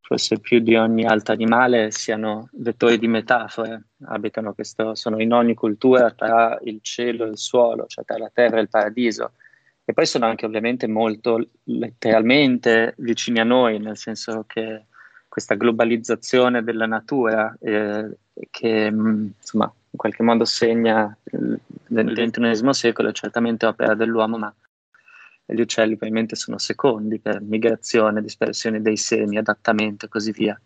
forse 0.00 0.38
più 0.40 0.60
di 0.60 0.74
ogni 0.76 1.04
altro 1.04 1.32
animale, 1.32 1.90
siano 1.90 2.48
vettori 2.52 2.98
di 2.98 3.08
metafore, 3.08 3.88
abitano 4.06 4.52
questo, 4.54 4.94
sono 4.94 5.20
in 5.20 5.32
ogni 5.32 5.54
cultura 5.54 6.10
tra 6.12 6.58
il 6.64 6.80
cielo 6.82 7.24
e 7.24 7.30
il 7.30 7.38
suolo, 7.38 7.86
cioè 7.86 8.04
tra 8.04 8.18
la 8.18 8.30
terra 8.32 8.58
e 8.58 8.62
il 8.62 8.68
paradiso. 8.68 9.32
E 9.84 9.92
poi 9.92 10.06
sono 10.06 10.26
anche 10.26 10.46
ovviamente 10.46 10.86
molto 10.86 11.48
letteralmente 11.64 12.94
vicini 12.98 13.40
a 13.40 13.44
noi, 13.44 13.78
nel 13.78 13.96
senso 13.96 14.44
che 14.46 14.84
questa 15.28 15.54
globalizzazione 15.54 16.62
della 16.62 16.86
natura 16.86 17.56
eh, 17.60 18.16
che 18.50 18.68
insomma 18.68 19.72
in 19.90 19.98
qualche 19.98 20.22
modo 20.22 20.44
segna 20.44 21.16
il 21.32 21.58
XXI 21.88 22.72
secolo 22.72 23.08
è 23.08 23.12
certamente 23.12 23.66
opera 23.66 23.94
dell'uomo, 23.94 24.38
ma 24.38 24.54
gli 25.44 25.60
uccelli 25.60 25.96
probabilmente 25.96 26.36
sono 26.36 26.58
secondi 26.58 27.18
per 27.18 27.40
migrazione, 27.40 28.22
dispersione 28.22 28.80
dei 28.80 28.96
semi, 28.96 29.36
adattamento 29.36 30.06
e 30.06 30.08
così 30.08 30.32
via. 30.32 30.58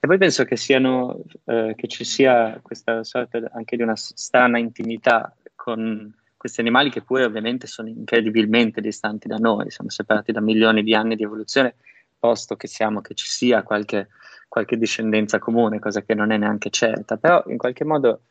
E 0.00 0.06
poi 0.06 0.18
penso 0.18 0.44
che, 0.44 0.56
siano, 0.56 1.22
eh, 1.44 1.74
che 1.76 1.88
ci 1.88 2.04
sia 2.04 2.58
questa 2.62 3.04
sorta 3.04 3.50
anche 3.52 3.76
di 3.76 3.82
una 3.82 3.96
strana 3.96 4.58
intimità 4.58 5.34
con 5.54 6.12
questi 6.44 6.60
animali 6.60 6.90
che 6.90 7.00
pure 7.00 7.24
ovviamente 7.24 7.66
sono 7.66 7.88
incredibilmente 7.88 8.82
distanti 8.82 9.28
da 9.28 9.38
noi, 9.38 9.70
siamo 9.70 9.88
separati 9.88 10.30
da 10.30 10.42
milioni 10.42 10.82
di 10.82 10.94
anni 10.94 11.16
di 11.16 11.22
evoluzione, 11.22 11.76
posto 12.18 12.54
che 12.54 12.66
siamo 12.66 13.00
che 13.00 13.14
ci 13.14 13.26
sia 13.26 13.62
qualche, 13.62 14.08
qualche 14.46 14.76
discendenza 14.76 15.38
comune, 15.38 15.78
cosa 15.78 16.02
che 16.02 16.12
non 16.12 16.32
è 16.32 16.36
neanche 16.36 16.68
certa, 16.68 17.16
però 17.16 17.42
in 17.46 17.56
qualche 17.56 17.86
modo 17.86 18.24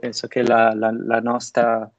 penso 0.00 0.28
che 0.28 0.42
la, 0.42 0.72
la, 0.72 0.90
la 0.90 1.20
nostra 1.20 1.92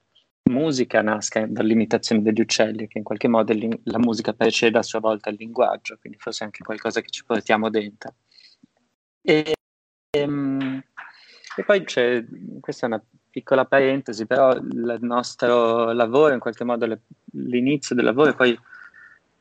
musica 0.49 1.03
nasca 1.03 1.45
dall'imitazione 1.47 2.23
degli 2.23 2.41
uccelli, 2.41 2.87
che 2.87 2.97
in 2.97 3.03
qualche 3.03 3.27
modo 3.27 3.53
la 3.83 3.99
musica 3.99 4.33
precede 4.33 4.79
a 4.79 4.81
sua 4.81 4.99
volta 4.99 5.29
il 5.29 5.35
linguaggio, 5.37 5.99
quindi 5.99 6.17
forse 6.17 6.45
anche 6.45 6.63
qualcosa 6.63 7.01
che 7.01 7.11
ci 7.11 7.23
portiamo 7.23 7.69
dentro. 7.69 8.15
E, 9.21 9.53
e, 10.09 10.19
ehm, 10.19 10.83
e 11.55 11.63
poi 11.63 11.83
c'è, 11.83 12.25
questa 12.59 12.87
è 12.87 12.89
una 12.89 13.03
piccola 13.39 13.65
parentesi, 13.65 14.25
però 14.25 14.53
il 14.53 14.97
nostro 15.01 15.91
lavoro, 15.93 16.33
in 16.33 16.39
qualche 16.39 16.65
modo 16.65 16.85
le, 16.85 16.99
l'inizio 17.31 17.95
del 17.95 18.05
lavoro, 18.05 18.35
poi 18.35 18.57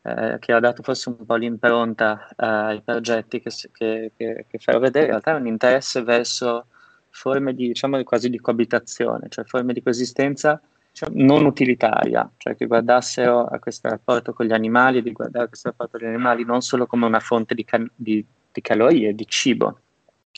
eh, 0.03 0.37
che 0.39 0.53
ha 0.53 0.61
dato 0.61 0.83
forse 0.83 1.09
un 1.09 1.27
po' 1.27 1.35
l'impronta 1.35 2.29
eh, 2.29 2.47
ai 2.47 2.81
progetti 2.83 3.41
che, 3.41 3.51
che, 3.73 4.13
che, 4.17 4.47
che 4.49 4.59
farò 4.59 4.79
vedere, 4.79 5.07
in 5.07 5.11
realtà 5.11 5.33
è 5.33 5.41
un 5.41 5.47
interesse 5.49 6.03
verso 6.03 6.67
forme 7.11 7.55
di, 7.55 7.69
diciamo, 7.69 8.03
quasi 8.05 8.31
di 8.31 8.39
coabitazione, 8.39 9.27
cioè 9.29 9.45
forme 9.45 9.73
di 9.73 9.83
coesistenza 9.83 10.61
cioè, 10.93 11.09
non 11.13 11.45
utilitaria, 11.45 12.31
cioè 12.37 12.55
che 12.55 12.67
guardassero 12.67 13.47
a 13.47 13.59
questo 13.59 13.89
rapporto 13.89 14.33
con 14.33 14.47
gli 14.47 14.53
animali, 14.53 15.03
di 15.03 15.13
guardare 15.13 15.47
a 15.47 15.49
questo 15.49 15.71
rapporto 15.71 15.99
con 15.99 16.07
gli 16.07 16.11
animali 16.11 16.45
non 16.45 16.61
solo 16.61 16.87
come 16.87 17.05
una 17.07 17.21
fonte 17.21 17.55
di, 17.55 17.65
can- 17.65 17.91
di, 17.95 18.25
di 18.53 18.61
calorie, 18.61 19.13
di 19.15 19.27
cibo, 19.27 19.81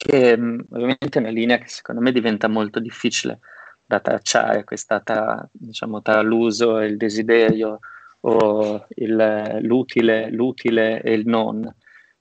che 0.02 0.34
mm, 0.36 0.60
ovviamente 0.70 1.18
è 1.18 1.20
una 1.20 1.28
linea 1.28 1.58
che 1.58 1.68
secondo 1.68 2.00
me 2.00 2.10
diventa 2.10 2.48
molto 2.48 2.80
difficile 2.80 3.40
da 3.84 4.00
tracciare, 4.00 4.64
questa 4.64 5.00
tra, 5.00 5.46
diciamo, 5.52 6.00
tra 6.00 6.22
l'uso 6.22 6.78
e 6.78 6.86
il 6.86 6.96
desiderio 6.96 7.80
o 8.20 8.86
il, 8.88 9.58
l'utile, 9.60 10.30
l'utile 10.30 11.02
e 11.02 11.12
il 11.12 11.26
non. 11.26 11.70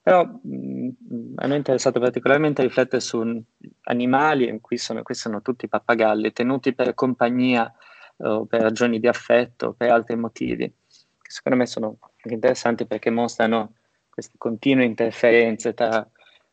Però 0.01 0.25
mh, 0.25 0.49
mm, 0.51 0.89
a 1.35 1.45
noi 1.45 1.53
è 1.53 1.57
interessato 1.57 2.01
particolarmente 2.01 2.63
riflettere 2.63 3.01
su 3.01 3.43
animali, 3.83 4.49
in 4.49 4.59
cui 4.59 4.77
sono, 4.77 5.01
qui 5.01 5.15
sono 5.15 5.41
tutti 5.41 5.69
pappagalli, 5.69 6.33
tenuti 6.33 6.73
per 6.73 6.93
compagnia 6.93 7.73
o 8.17 8.45
per 8.45 8.61
ragioni 8.61 8.99
di 8.99 9.07
affetto 9.07 9.67
o 9.67 9.73
per 9.73 9.89
altri 9.91 10.17
motivi, 10.17 10.65
che 10.65 11.31
secondo 11.31 11.57
me 11.57 11.65
sono 11.65 11.97
interessanti 12.23 12.85
perché 12.85 13.09
mostrano 13.09 13.75
queste 14.09 14.33
continue 14.37 14.83
interferenze 14.83 15.73
tra 15.73 16.05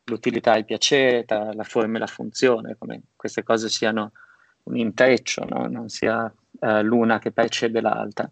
l'utilità 0.07 0.55
e 0.55 0.59
il 0.59 0.65
piacere, 0.65 1.25
tra 1.25 1.53
la 1.53 1.63
forma 1.63 1.97
e 1.97 1.99
la 1.99 2.07
funzione, 2.07 2.75
come 2.77 3.03
queste 3.15 3.43
cose 3.43 3.69
siano 3.69 4.11
un 4.63 4.77
intreccio, 4.77 5.45
no? 5.45 5.67
non 5.67 5.89
sia 5.89 6.23
uh, 6.25 6.81
l'una 6.81 7.19
che 7.19 7.31
precede 7.31 7.81
l'altra. 7.81 8.29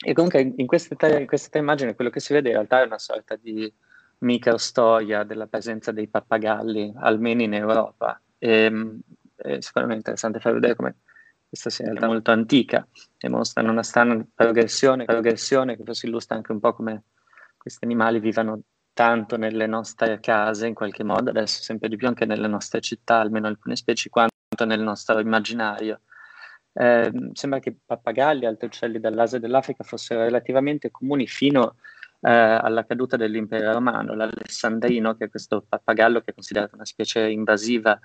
E 0.00 0.12
comunque 0.12 0.52
in 0.56 0.66
queste, 0.66 0.94
tre, 0.94 1.20
in 1.20 1.26
queste 1.26 1.48
tre 1.50 1.60
immagini 1.60 1.94
quello 1.94 2.10
che 2.10 2.20
si 2.20 2.32
vede 2.32 2.48
in 2.48 2.54
realtà 2.54 2.82
è 2.82 2.86
una 2.86 2.98
sorta 2.98 3.34
di 3.36 3.72
microstoria 4.18 5.24
della 5.24 5.46
presenza 5.46 5.90
dei 5.90 6.08
pappagalli, 6.08 6.94
almeno 6.96 7.42
in 7.42 7.54
Europa. 7.54 8.20
E, 8.38 9.00
e 9.36 9.62
secondo 9.62 9.88
me 9.88 9.94
è 9.94 9.96
interessante 9.96 10.40
far 10.40 10.52
vedere 10.52 10.76
come 10.76 10.96
questa 11.48 11.70
sia 11.70 11.86
in 11.86 11.92
realtà 11.92 12.08
molto 12.08 12.30
antica 12.30 12.86
e 13.16 13.28
mostrano 13.28 13.70
una 13.70 13.82
strana 13.82 14.24
progressione, 14.34 15.04
progressione 15.04 15.76
che 15.76 15.94
si 15.94 16.06
illustra 16.06 16.36
anche 16.36 16.52
un 16.52 16.60
po' 16.60 16.74
come 16.74 17.04
questi 17.56 17.84
animali 17.84 18.20
vivano 18.20 18.60
tanto 18.98 19.36
nelle 19.36 19.68
nostre 19.68 20.18
case, 20.18 20.66
in 20.66 20.74
qualche 20.74 21.04
modo, 21.04 21.30
adesso 21.30 21.62
sempre 21.62 21.88
di 21.88 21.94
più 21.94 22.08
anche 22.08 22.24
nelle 22.24 22.48
nostre 22.48 22.80
città, 22.80 23.20
almeno 23.20 23.46
alcune 23.46 23.76
specie, 23.76 24.08
quanto 24.08 24.32
nel 24.66 24.80
nostro 24.80 25.20
immaginario. 25.20 26.00
Eh, 26.72 27.12
sembra 27.32 27.60
che 27.60 27.76
pappagalli 27.86 28.42
e 28.42 28.48
altri 28.48 28.66
uccelli 28.66 28.98
dall'Asia 28.98 29.38
e 29.38 29.40
dell'Africa 29.40 29.84
fossero 29.84 30.22
relativamente 30.22 30.90
comuni 30.90 31.28
fino 31.28 31.76
eh, 32.22 32.28
alla 32.28 32.84
caduta 32.84 33.16
dell'impero 33.16 33.72
romano. 33.72 34.14
L'alessandrino, 34.14 35.14
che 35.14 35.26
è 35.26 35.30
questo 35.30 35.64
pappagallo 35.68 36.18
che 36.18 36.32
è 36.32 36.34
considerato 36.34 36.74
una 36.74 36.84
specie 36.84 37.28
invasiva 37.30 37.96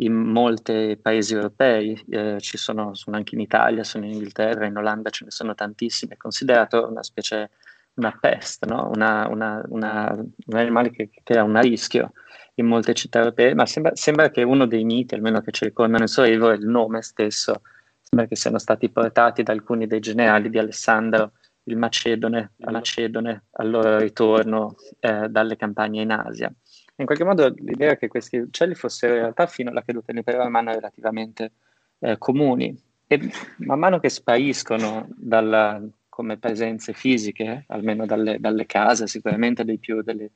in 0.00 0.14
molti 0.14 0.98
paesi 1.00 1.32
europei, 1.32 2.04
eh, 2.10 2.38
ci 2.40 2.56
sono, 2.56 2.92
sono, 2.94 3.16
anche 3.16 3.36
in 3.36 3.40
Italia, 3.40 3.84
sono 3.84 4.04
in 4.04 4.14
Inghilterra, 4.14 4.66
in 4.66 4.76
Olanda 4.76 5.10
ce 5.10 5.26
ne 5.26 5.30
sono 5.30 5.54
tantissime, 5.54 6.14
è 6.14 6.16
considerato 6.16 6.88
una 6.88 7.04
specie, 7.04 7.50
una 7.94 8.16
peste, 8.18 8.66
no? 8.66 8.90
una, 8.94 9.28
una, 9.28 9.62
una, 9.68 10.12
un 10.12 10.56
animale 10.56 10.90
che, 10.90 11.08
che 11.10 11.20
crea 11.22 11.44
un 11.44 11.60
rischio 11.60 12.12
in 12.54 12.66
molte 12.66 12.94
città 12.94 13.20
europee, 13.20 13.54
ma 13.54 13.66
sembra, 13.66 13.94
sembra, 13.94 14.30
che 14.30 14.42
uno 14.42 14.66
dei 14.66 14.84
miti, 14.84 15.14
almeno 15.14 15.40
che 15.40 15.50
circondano 15.50 16.04
il 16.04 16.08
suo 16.08 16.22
arrivo, 16.22 16.50
è 16.50 16.54
il 16.54 16.66
nome 16.66 17.02
stesso, 17.02 17.62
sembra 18.00 18.26
che 18.26 18.36
siano 18.36 18.58
stati 18.58 18.90
portati 18.90 19.42
da 19.42 19.52
alcuni 19.52 19.86
dei 19.86 20.00
generali 20.00 20.50
di 20.50 20.58
Alessandro 20.58 21.32
il 21.64 21.76
Macedone, 21.76 22.52
a 22.60 22.70
Macedone 22.70 23.44
al 23.52 23.70
loro 23.70 23.98
ritorno 23.98 24.74
eh, 24.98 25.28
dalle 25.28 25.56
campagne 25.56 26.02
in 26.02 26.10
Asia. 26.10 26.52
In 26.96 27.06
qualche 27.06 27.24
modo 27.24 27.48
l'idea 27.56 27.96
che 27.96 28.08
questi 28.08 28.36
uccelli 28.38 28.74
fossero 28.74 29.14
in 29.14 29.20
realtà 29.20 29.46
fino 29.46 29.70
alla 29.70 29.82
caduta 29.82 30.06
dell'impero 30.08 30.42
romano 30.42 30.72
relativamente 30.72 31.52
eh, 32.00 32.18
comuni 32.18 32.76
e 33.06 33.30
man 33.58 33.78
mano 33.78 33.98
che 34.00 34.10
spariscono 34.10 35.08
dalla, 35.16 35.80
come 36.20 36.36
presenze 36.36 36.92
fisiche, 36.92 37.64
almeno 37.68 38.04
dalle, 38.04 38.38
dalle, 38.38 38.66
case, 38.66 39.06
sicuramente 39.06 39.64
dei 39.64 39.78
più 39.78 40.02
delle, 40.02 40.32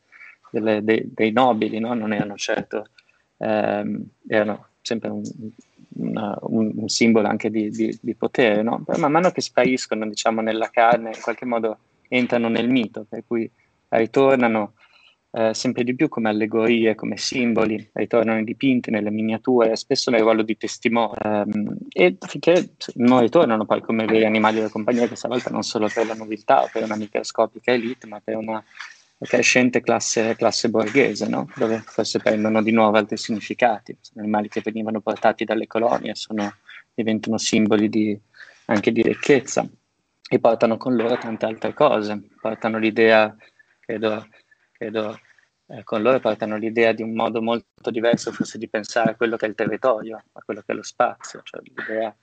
delle, 0.50 0.83
dei, 0.83 1.11
dei, 1.12 1.31
nobili, 1.31 1.79
no? 1.79 1.93
non 1.93 2.14
erano 2.14 2.37
certo, 2.37 2.87
ehm, 3.37 4.03
erano 4.26 4.69
sempre 4.81 5.11
un, 5.11 5.23
una, 5.97 6.38
un, 6.41 6.73
un, 6.75 6.88
simbolo 6.88 7.29
anche 7.29 7.50
di, 7.50 7.69
di, 7.69 7.99
di 8.00 8.14
potere, 8.14 8.62
no? 8.62 8.83
Però 8.83 8.99
man 8.99 9.12
mano 9.12 9.31
che 9.31 9.43
spariscono, 9.43 10.09
diciamo, 10.09 10.41
nella 10.41 10.71
carne, 10.71 11.11
in 11.14 11.21
qualche 11.21 11.45
modo 11.45 11.76
entrano 12.09 12.49
nel 12.49 12.71
mito, 12.71 13.05
per 13.07 13.23
cui 13.26 13.50
ritornano 13.88 14.73
eh, 15.37 15.53
sempre 15.53 15.83
di 15.83 15.97
più 15.97 16.09
come 16.09 16.29
allegorie, 16.29 16.95
come 16.95 17.17
simboli, 17.17 17.91
ritornano 17.95 18.45
dipinti 18.45 18.93
nelle 18.93 19.11
miniature, 19.11 19.75
spesso 19.75 20.11
nel 20.12 20.21
ruolo 20.21 20.43
di 20.43 20.57
testimone, 20.57 21.17
ehm, 21.21 21.76
e 21.88 22.17
finché 22.21 22.75
non 22.95 23.21
ritornano 23.21 23.64
poi 23.64 23.81
come 23.81 24.05
veri 24.05 24.25
animali 24.25 24.61
da 24.61 24.69
compagnia, 24.69 25.09
questa 25.09 25.26
volta 25.26 25.50
non 25.50 25.62
solo 25.62 25.88
per 25.93 26.07
la 26.07 26.14
nobiltà 26.14 26.62
o 26.62 26.71
per 26.73 26.85
una 26.85 26.95
microscopica 26.95 27.73
elite, 27.73 28.07
ma 28.07 28.21
per 28.23 28.37
una 28.37 28.64
crescente 29.19 29.81
classe, 29.81 30.37
classe 30.37 30.69
borghese, 30.71 31.26
no? 31.26 31.49
dove 31.57 31.83
forse 31.85 32.21
prendono 32.21 32.62
di 32.62 32.71
nuovo 32.71 32.97
altri 32.97 33.17
significati. 33.17 33.97
Sono 34.00 34.23
animali 34.23 34.49
che 34.49 34.61
venivano 34.62 35.00
portati 35.00 35.45
dalle 35.45 35.67
colonie, 35.67 36.14
sono, 36.14 36.55
diventano 36.95 37.38
simboli 37.38 37.88
di, 37.88 38.17
anche 38.67 38.93
di 38.93 39.03
ricchezza 39.03 39.69
e 40.29 40.38
portano 40.38 40.76
con 40.76 40.95
loro 40.95 41.19
tante 41.19 41.45
altre 41.45 41.75
cose. 41.75 42.21
Portano 42.41 42.79
l'idea, 42.79 43.35
credo, 43.81 44.26
credo 44.85 45.19
eh, 45.67 45.83
con 45.83 46.03
loro 46.03 46.21
portano 46.21 46.57
l'idea 46.57 46.93
di 46.93 47.03
un 47.03 47.14
modo 47.14 47.41
molto 47.41 47.91
diverso 47.91 48.33
forse 48.33 48.59
di 48.59 48.69
pensare 48.69 49.12
a 49.12 49.14
quello 49.17 49.37
che 49.37 49.47
è 49.47 49.49
il 49.49 49.55
territorio, 49.55 50.23
a 50.33 50.43
quello 50.45 50.61
che 50.61 50.73
è 50.73 50.75
lo 50.75 50.83
spazio, 50.83 51.41
cioè 51.43 51.62
l'idea 51.62 52.14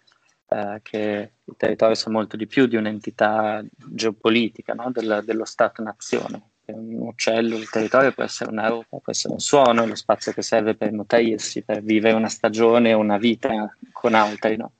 eh, 0.47 0.79
che 0.83 1.31
il 1.43 1.55
territorio 1.57 1.95
sia 1.95 2.11
molto 2.11 2.37
di 2.37 2.45
più 2.45 2.67
di 2.67 2.75
un'entità 2.75 3.63
geopolitica 3.75 4.73
no? 4.73 4.91
Del, 4.91 5.21
dello 5.25 5.45
Stato-nazione. 5.45 6.49
Un 6.71 7.01
uccello 7.01 7.57
il 7.57 7.69
territorio 7.69 8.13
può 8.13 8.23
essere 8.23 8.49
una 8.49 8.67
ruota, 8.67 8.99
può 8.99 9.11
essere 9.11 9.33
un 9.33 9.39
suono, 9.41 9.85
lo 9.85 9.95
spazio 9.95 10.31
che 10.31 10.41
serve 10.41 10.75
per 10.75 10.93
nutrirsi, 10.93 11.63
per 11.63 11.81
vivere 11.81 12.15
una 12.15 12.29
stagione, 12.29 12.93
una 12.93 13.17
vita 13.17 13.75
con 13.91 14.13
altri. 14.13 14.55
No? 14.55 14.71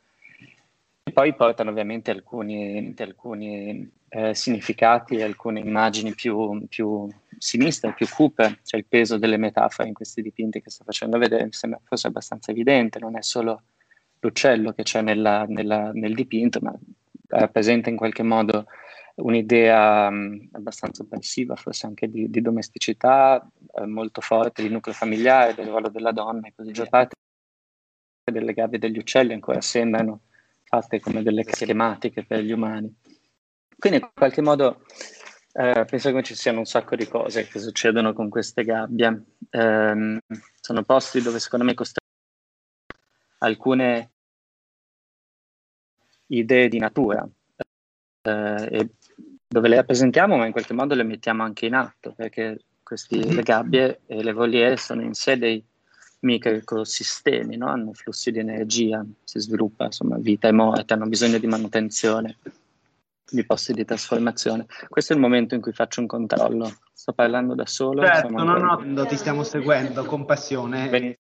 E 1.03 1.11
poi 1.13 1.33
portano 1.33 1.71
ovviamente 1.71 2.11
alcuni, 2.11 2.93
alcuni 2.97 3.91
eh, 4.09 4.35
significati, 4.35 5.21
alcune 5.21 5.59
immagini 5.59 6.13
più, 6.13 6.65
più 6.67 7.07
sinistre, 7.37 7.93
più 7.93 8.07
cupe, 8.07 8.59
cioè 8.63 8.79
il 8.79 8.85
peso 8.85 9.17
delle 9.17 9.37
metafore 9.37 9.87
in 9.87 9.95
questi 9.95 10.21
dipinti 10.21 10.61
che 10.61 10.69
sto 10.69 10.83
facendo 10.83 11.17
vedere 11.17 11.45
mi 11.45 11.53
sembra 11.53 11.79
forse 11.83 12.07
abbastanza 12.07 12.51
evidente, 12.51 12.99
non 12.99 13.17
è 13.17 13.23
solo 13.23 13.63
l'uccello 14.19 14.73
che 14.73 14.83
c'è 14.83 15.01
nella, 15.01 15.45
nella, 15.47 15.91
nel 15.91 16.13
dipinto, 16.13 16.59
ma 16.61 16.77
rappresenta 17.29 17.89
in 17.89 17.95
qualche 17.95 18.23
modo 18.23 18.65
un'idea 19.15 20.07
um, 20.07 20.49
abbastanza 20.51 21.01
oppressiva, 21.01 21.55
forse 21.55 21.87
anche 21.87 22.09
di, 22.09 22.29
di 22.29 22.41
domesticità, 22.41 23.45
eh, 23.73 23.85
molto 23.85 24.21
forte, 24.21 24.61
di 24.61 24.69
nucleo 24.69 24.93
familiare, 24.93 25.55
del 25.55 25.67
ruolo 25.67 25.89
della 25.89 26.11
donna 26.11 26.47
e 26.47 26.53
così 26.55 26.71
via. 26.71 26.85
Parte 26.85 27.15
delle 28.31 28.53
gabbie 28.53 28.79
degli 28.79 28.97
uccelli 28.97 29.33
ancora 29.33 29.61
sembrano 29.61 30.21
fatte 30.71 31.01
come 31.01 31.21
delle 31.21 31.43
schematiche 31.43 32.23
per 32.23 32.39
gli 32.39 32.53
umani. 32.53 32.95
Quindi 33.77 33.99
in 33.99 34.09
qualche 34.13 34.41
modo 34.41 34.85
eh, 35.51 35.85
penso 35.85 36.13
che 36.13 36.23
ci 36.23 36.33
siano 36.33 36.59
un 36.59 36.65
sacco 36.65 36.95
di 36.95 37.09
cose 37.09 37.45
che 37.45 37.59
succedono 37.59 38.13
con 38.13 38.29
queste 38.29 38.63
gabbie. 38.63 39.23
Eh, 39.49 40.21
sono 40.61 40.83
posti 40.83 41.21
dove 41.21 41.39
secondo 41.39 41.65
me 41.65 41.73
costruiscono 41.73 41.99
alcune 43.39 44.11
idee 46.27 46.69
di 46.69 46.77
natura 46.77 47.27
eh, 48.21 48.67
e 48.71 48.89
dove 49.45 49.67
le 49.67 49.75
rappresentiamo 49.75 50.37
ma 50.37 50.45
in 50.45 50.53
qualche 50.53 50.73
modo 50.73 50.95
le 50.95 51.03
mettiamo 51.03 51.43
anche 51.43 51.65
in 51.65 51.73
atto 51.73 52.13
perché 52.13 52.63
queste, 52.81 53.17
le 53.17 53.41
gabbie 53.41 54.01
e 54.05 54.23
le 54.23 54.31
voliere 54.31 54.77
sono 54.77 55.01
in 55.01 55.13
sé 55.13 55.37
dei 55.37 55.61
microecosistemi, 56.21 57.57
no? 57.57 57.67
hanno 57.67 57.93
flussi 57.93 58.31
di 58.31 58.39
energia, 58.39 59.05
si 59.23 59.39
sviluppa 59.39 59.85
insomma 59.85 60.17
vita 60.17 60.47
e 60.47 60.51
morte, 60.51 60.93
hanno 60.93 61.07
bisogno 61.07 61.37
di 61.37 61.47
manutenzione 61.47 62.37
di 63.31 63.45
posti 63.45 63.73
di 63.73 63.85
trasformazione. 63.85 64.65
Questo 64.89 65.13
è 65.13 65.15
il 65.15 65.21
momento 65.21 65.55
in 65.55 65.61
cui 65.61 65.71
faccio 65.71 66.01
un 66.01 66.07
controllo. 66.07 66.69
Sto 66.93 67.13
parlando 67.13 67.55
da 67.55 67.65
solo. 67.65 68.03
Certo, 68.03 68.29
no, 68.29 68.81
no, 68.83 69.05
ti 69.05 69.15
stiamo 69.15 69.43
seguendo 69.43 70.03
con 70.03 70.25
passione. 70.25 70.89
Benissimo. 70.89 71.15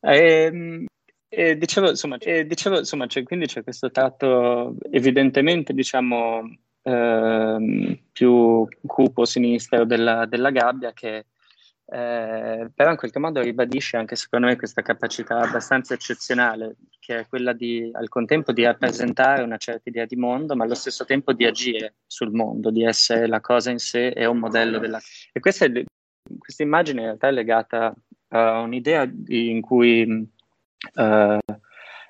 E, 0.00 0.84
e 1.28 1.56
dicevo, 1.56 1.90
insomma, 1.90 2.16
e 2.18 2.44
dicevo, 2.44 2.78
insomma 2.78 3.06
c'è, 3.06 3.22
quindi 3.22 3.46
c'è 3.46 3.62
questo 3.62 3.90
tratto 3.92 4.74
evidentemente, 4.90 5.72
diciamo, 5.72 6.42
eh, 6.82 8.02
più 8.10 8.66
cupo 8.84 9.24
sinistro 9.24 9.84
della, 9.84 10.26
della 10.26 10.50
gabbia 10.50 10.92
che 10.92 11.26
eh, 11.94 12.70
però 12.74 12.90
in 12.90 12.96
qualche 12.96 13.18
modo 13.18 13.42
ribadisce 13.42 13.98
anche 13.98 14.16
secondo 14.16 14.46
me 14.46 14.56
questa 14.56 14.80
capacità 14.80 15.40
abbastanza 15.40 15.92
eccezionale, 15.92 16.76
che 16.98 17.18
è 17.18 17.26
quella 17.28 17.52
di 17.52 17.90
al 17.92 18.08
contempo 18.08 18.52
di 18.52 18.64
rappresentare 18.64 19.42
una 19.42 19.58
certa 19.58 19.90
idea 19.90 20.06
di 20.06 20.16
mondo, 20.16 20.56
ma 20.56 20.64
allo 20.64 20.74
stesso 20.74 21.04
tempo 21.04 21.34
di 21.34 21.44
agire 21.44 21.96
sul 22.06 22.32
mondo, 22.32 22.70
di 22.70 22.82
essere 22.82 23.26
la 23.26 23.42
cosa 23.42 23.70
in 23.70 23.78
sé 23.78 24.08
e 24.08 24.24
un 24.24 24.38
modello 24.38 24.78
della... 24.78 24.98
E 25.32 25.38
questa, 25.40 25.66
è, 25.66 25.84
questa 26.38 26.62
immagine 26.62 27.00
in 27.00 27.06
realtà 27.08 27.28
è 27.28 27.32
legata 27.32 27.94
a 28.28 28.60
un'idea 28.60 29.06
in 29.26 29.60
cui... 29.60 30.30
Uh, 30.94 31.38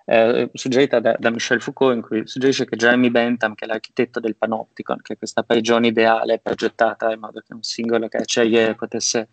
eh, 0.04 0.50
suggerita 0.52 1.00
da, 1.00 1.16
da, 1.18 1.30
Michel 1.30 1.62
Foucault, 1.62 1.94
in 1.94 2.02
cui 2.02 2.26
suggerisce 2.26 2.64
che 2.64 2.76
Jeremy 2.76 3.10
Bentham, 3.10 3.54
che 3.54 3.64
è 3.64 3.68
l'architetto 3.68 4.20
del 4.20 4.36
Panopticon, 4.36 5.00
che 5.00 5.14
è 5.14 5.16
questa 5.16 5.42
prigione 5.42 5.88
ideale 5.88 6.38
progettata 6.40 7.12
in 7.12 7.20
modo 7.20 7.40
che 7.40 7.54
un 7.54 7.62
singolo 7.62 8.08
carceriere 8.08 8.74
potesse 8.74 9.28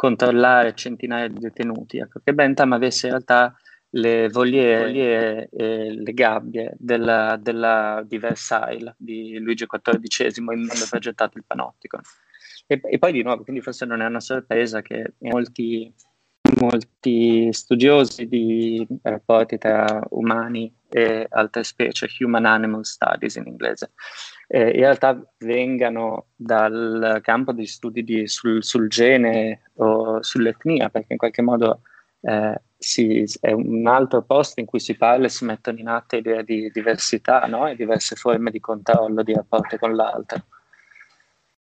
controllare 0.00 0.74
centinaia 0.74 1.28
di 1.28 1.38
detenuti. 1.38 1.98
Ecco, 1.98 2.20
che 2.24 2.32
Bentham 2.32 2.72
avesse 2.72 3.08
in 3.08 3.12
realtà 3.12 3.54
le 3.90 4.30
voliere, 4.30 5.50
e 5.52 5.92
le 5.92 6.12
gabbie 6.14 6.72
della, 6.78 7.36
della, 7.38 8.02
di 8.06 8.16
Versailles 8.16 8.94
di 8.96 9.36
Luigi 9.36 9.66
XIV 9.66 10.38
in 10.38 10.44
modo 10.44 10.86
progettato 10.88 11.36
il 11.36 11.44
Panopticon. 11.46 12.00
E, 12.66 12.80
e, 12.82 12.98
poi 12.98 13.12
di 13.12 13.22
nuovo, 13.22 13.42
quindi 13.42 13.60
forse 13.60 13.84
non 13.84 14.00
è 14.00 14.06
una 14.06 14.20
sorpresa 14.20 14.80
che 14.80 15.16
molti, 15.18 15.92
molti 16.58 17.52
studiosi 17.52 18.26
di 18.26 18.86
rapporti 19.02 19.58
tra 19.58 20.00
umani 20.12 20.74
e 20.88 21.26
altre 21.28 21.62
specie, 21.62 22.08
Human 22.20 22.46
Animal 22.46 22.86
Studies 22.86 23.34
in 23.34 23.48
inglese, 23.48 23.90
eh, 24.52 24.70
in 24.70 24.80
realtà 24.80 25.16
vengano 25.38 26.26
dal 26.34 27.20
campo 27.22 27.52
di 27.52 27.66
studi 27.66 28.02
di, 28.02 28.26
sul, 28.26 28.64
sul, 28.64 28.88
gene 28.88 29.70
o 29.74 30.20
sull'etnia, 30.22 30.88
perché 30.88 31.12
in 31.12 31.18
qualche 31.18 31.40
modo 31.40 31.82
eh, 32.22 32.60
si, 32.76 33.24
è 33.40 33.52
un 33.52 33.86
altro 33.86 34.22
posto 34.22 34.58
in 34.58 34.66
cui 34.66 34.80
si 34.80 34.96
parla 34.96 35.26
e 35.26 35.28
si 35.28 35.44
mettono 35.44 35.78
in 35.78 35.86
atto 35.86 36.16
idee 36.16 36.42
di 36.42 36.68
diversità 36.72 37.46
no? 37.46 37.68
e 37.68 37.76
diverse 37.76 38.16
forme 38.16 38.50
di 38.50 38.58
controllo, 38.58 39.22
di 39.22 39.34
rapporto 39.34 39.78
con 39.78 39.94
l'altro. 39.94 40.42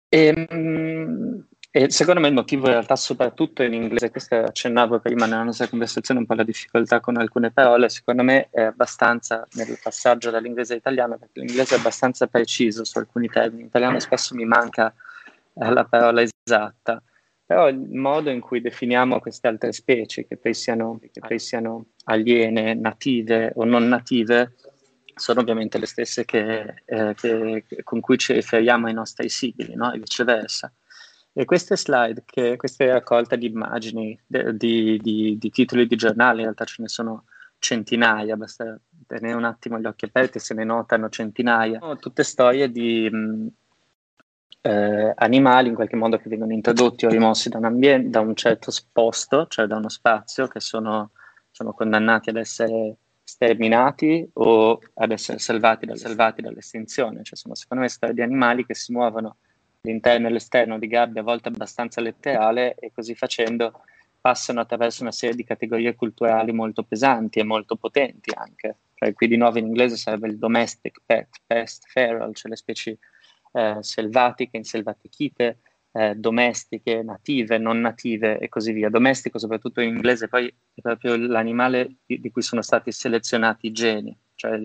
E, 0.08 0.46
ehm, 0.48 1.46
e 1.70 1.90
secondo 1.90 2.20
me 2.20 2.28
il 2.28 2.34
motivo 2.34 2.66
in 2.66 2.72
realtà 2.72 2.96
soprattutto 2.96 3.62
in 3.62 3.74
inglese, 3.74 4.10
questo 4.10 4.36
accennavo 4.36 5.00
prima 5.00 5.26
nella 5.26 5.42
nostra 5.42 5.68
conversazione 5.68 6.20
un 6.20 6.26
po' 6.26 6.34
la 6.34 6.42
difficoltà 6.42 7.00
con 7.00 7.18
alcune 7.18 7.50
parole, 7.50 7.90
secondo 7.90 8.22
me 8.22 8.48
è 8.50 8.62
abbastanza 8.62 9.46
nel 9.52 9.78
passaggio 9.82 10.30
dall'inglese 10.30 10.72
all'italiano, 10.72 11.18
perché 11.18 11.40
l'inglese 11.40 11.76
è 11.76 11.78
abbastanza 11.78 12.26
preciso 12.26 12.84
su 12.84 12.96
alcuni 12.98 13.28
termini, 13.28 13.60
in 13.60 13.66
italiano 13.66 13.98
spesso 14.00 14.34
mi 14.34 14.46
manca 14.46 14.94
eh, 15.54 15.70
la 15.70 15.84
parola 15.84 16.22
esatta, 16.22 17.02
però 17.44 17.68
il 17.68 17.78
modo 17.78 18.30
in 18.30 18.40
cui 18.40 18.60
definiamo 18.60 19.20
queste 19.20 19.48
altre 19.48 19.72
specie, 19.72 20.26
che 20.26 20.36
poi 20.36 20.54
siano, 20.54 20.98
che 21.00 21.20
poi 21.20 21.38
siano 21.38 21.86
aliene, 22.04 22.74
native 22.74 23.52
o 23.56 23.64
non 23.64 23.88
native, 23.88 24.54
sono 25.14 25.40
ovviamente 25.40 25.78
le 25.78 25.86
stesse 25.86 26.24
che, 26.24 26.82
eh, 26.84 27.14
che, 27.14 27.64
con 27.84 28.00
cui 28.00 28.16
ci 28.18 28.32
riferiamo 28.32 28.86
ai 28.86 28.94
nostri 28.94 29.28
simili, 29.28 29.74
no? 29.74 29.92
e 29.92 29.98
viceversa. 29.98 30.72
E 31.38 31.44
queste 31.44 31.76
slide, 31.76 32.24
che, 32.26 32.56
queste 32.56 32.90
raccolte 32.90 33.38
di 33.38 33.46
immagini, 33.46 34.18
di, 34.26 34.98
di, 35.00 35.38
di, 35.38 35.50
titoli 35.50 35.86
di 35.86 35.94
giornali, 35.94 36.38
in 36.38 36.42
realtà 36.42 36.64
ce 36.64 36.82
ne 36.82 36.88
sono 36.88 37.26
centinaia, 37.60 38.34
basta 38.36 38.76
tenere 39.06 39.36
un 39.36 39.44
attimo 39.44 39.78
gli 39.78 39.86
occhi 39.86 40.06
aperti, 40.06 40.40
se 40.40 40.54
ne 40.54 40.64
notano 40.64 41.08
centinaia. 41.08 41.78
Sono 41.78 41.96
tutte 41.98 42.24
storie 42.24 42.72
di 42.72 43.08
mh, 43.08 43.46
eh, 44.62 45.12
animali 45.14 45.68
in 45.68 45.76
qualche 45.76 45.94
modo 45.94 46.18
che 46.18 46.28
vengono 46.28 46.52
introdotti 46.52 47.06
o 47.06 47.08
rimossi 47.08 47.48
da 47.48 47.58
un, 47.58 47.66
ambiente, 47.66 48.10
da 48.10 48.18
un 48.18 48.34
certo 48.34 48.72
posto, 48.90 49.46
cioè 49.46 49.66
da 49.66 49.76
uno 49.76 49.88
spazio, 49.88 50.48
che 50.48 50.58
sono, 50.58 51.12
sono 51.52 51.72
condannati 51.72 52.30
ad 52.30 52.36
essere 52.36 52.96
sterminati 53.22 54.28
o 54.32 54.80
ad 54.94 55.12
essere 55.12 55.38
salvati, 55.38 55.86
da, 55.86 55.94
salvati 55.94 56.42
dall'estinzione. 56.42 57.22
Cioè 57.22 57.38
sono 57.38 57.54
secondo 57.54 57.84
me 57.84 57.88
storie 57.88 58.16
di 58.16 58.22
animali 58.22 58.66
che 58.66 58.74
si 58.74 58.90
muovono 58.90 59.36
l'interno 59.82 60.26
e 60.26 60.30
l'esterno 60.30 60.78
di 60.78 60.86
gabbia 60.86 61.20
a 61.20 61.24
volte 61.24 61.48
abbastanza 61.48 62.00
letterale 62.00 62.74
e 62.74 62.90
così 62.92 63.14
facendo 63.14 63.82
passano 64.20 64.60
attraverso 64.60 65.02
una 65.02 65.12
serie 65.12 65.36
di 65.36 65.44
categorie 65.44 65.94
culturali 65.94 66.52
molto 66.52 66.82
pesanti 66.82 67.38
e 67.38 67.44
molto 67.44 67.76
potenti 67.76 68.32
anche. 68.34 68.76
Cioè, 68.94 69.12
qui 69.14 69.28
di 69.28 69.36
nuovo 69.36 69.58
in 69.58 69.66
inglese 69.66 69.96
sarebbe 69.96 70.26
il 70.26 70.38
domestic 70.38 71.00
pet, 71.06 71.28
pest, 71.46 71.86
feral, 71.88 72.34
cioè 72.34 72.50
le 72.50 72.56
specie 72.56 72.98
eh, 73.52 73.76
selvatiche, 73.80 74.56
inselvatichite, 74.56 75.58
eh, 75.92 76.14
domestiche, 76.16 77.02
native, 77.02 77.58
non 77.58 77.80
native 77.80 78.38
e 78.38 78.48
così 78.48 78.72
via. 78.72 78.90
Domestico 78.90 79.38
soprattutto 79.38 79.80
in 79.80 79.90
inglese 79.90 80.28
poi 80.28 80.48
è 80.48 80.80
proprio 80.80 81.16
l'animale 81.16 81.96
di, 82.04 82.20
di 82.20 82.30
cui 82.30 82.42
sono 82.42 82.60
stati 82.60 82.90
selezionati 82.90 83.68
i 83.68 83.72
geni, 83.72 84.16
cioè 84.34 84.60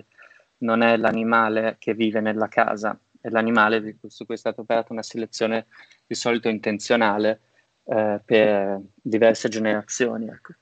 non 0.59 0.81
è 0.81 0.97
l'animale 0.97 1.75
che 1.79 1.93
vive 1.93 2.19
nella 2.19 2.47
casa, 2.47 2.97
l'animale 3.29 3.97
su 4.07 4.25
cui 4.25 4.35
è 4.35 4.37
stata 4.37 4.61
operata 4.61 4.93
una 4.93 5.03
selezione 5.03 5.67
di 6.05 6.15
solito 6.15 6.49
intenzionale 6.49 7.39
eh, 7.85 8.21
per 8.23 8.81
diverse 9.01 9.49
generazioni. 9.49 10.27
Ecco. 10.27 10.53